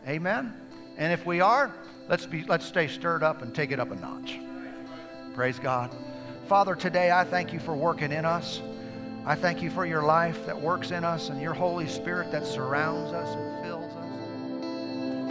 Amen? 0.06 0.54
And 0.96 1.12
if 1.12 1.26
we 1.26 1.40
are, 1.40 1.74
let's, 2.08 2.26
be, 2.26 2.44
let's 2.44 2.64
stay 2.64 2.86
stirred 2.86 3.22
up 3.22 3.42
and 3.42 3.54
take 3.54 3.72
it 3.72 3.80
up 3.80 3.90
a 3.90 3.96
notch. 3.96 4.38
Praise 5.34 5.58
God. 5.58 5.94
Father, 6.48 6.74
today 6.74 7.10
I 7.10 7.24
thank 7.24 7.52
you 7.52 7.60
for 7.60 7.74
working 7.74 8.12
in 8.12 8.24
us. 8.24 8.60
I 9.24 9.34
thank 9.34 9.62
you 9.62 9.70
for 9.70 9.86
your 9.86 10.02
life 10.02 10.44
that 10.46 10.60
works 10.60 10.90
in 10.90 11.04
us 11.04 11.28
and 11.28 11.40
your 11.40 11.54
Holy 11.54 11.88
Spirit 11.88 12.32
that 12.32 12.44
surrounds 12.44 13.12
us. 13.12 13.61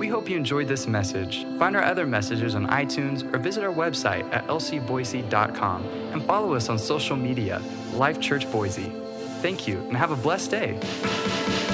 We 0.01 0.07
hope 0.07 0.27
you 0.27 0.35
enjoyed 0.35 0.67
this 0.67 0.87
message. 0.87 1.45
Find 1.59 1.75
our 1.75 1.83
other 1.83 2.07
messages 2.07 2.55
on 2.55 2.65
iTunes 2.69 3.21
or 3.31 3.37
visit 3.37 3.63
our 3.63 3.71
website 3.71 4.27
at 4.33 4.47
lcboise.com 4.47 5.85
and 5.85 6.25
follow 6.25 6.55
us 6.55 6.69
on 6.69 6.79
social 6.79 7.15
media, 7.15 7.61
Life 7.93 8.19
Church 8.19 8.51
Boise. 8.51 8.91
Thank 9.43 9.67
you 9.67 9.77
and 9.77 9.95
have 9.95 10.09
a 10.09 10.15
blessed 10.15 10.49
day. 10.49 11.70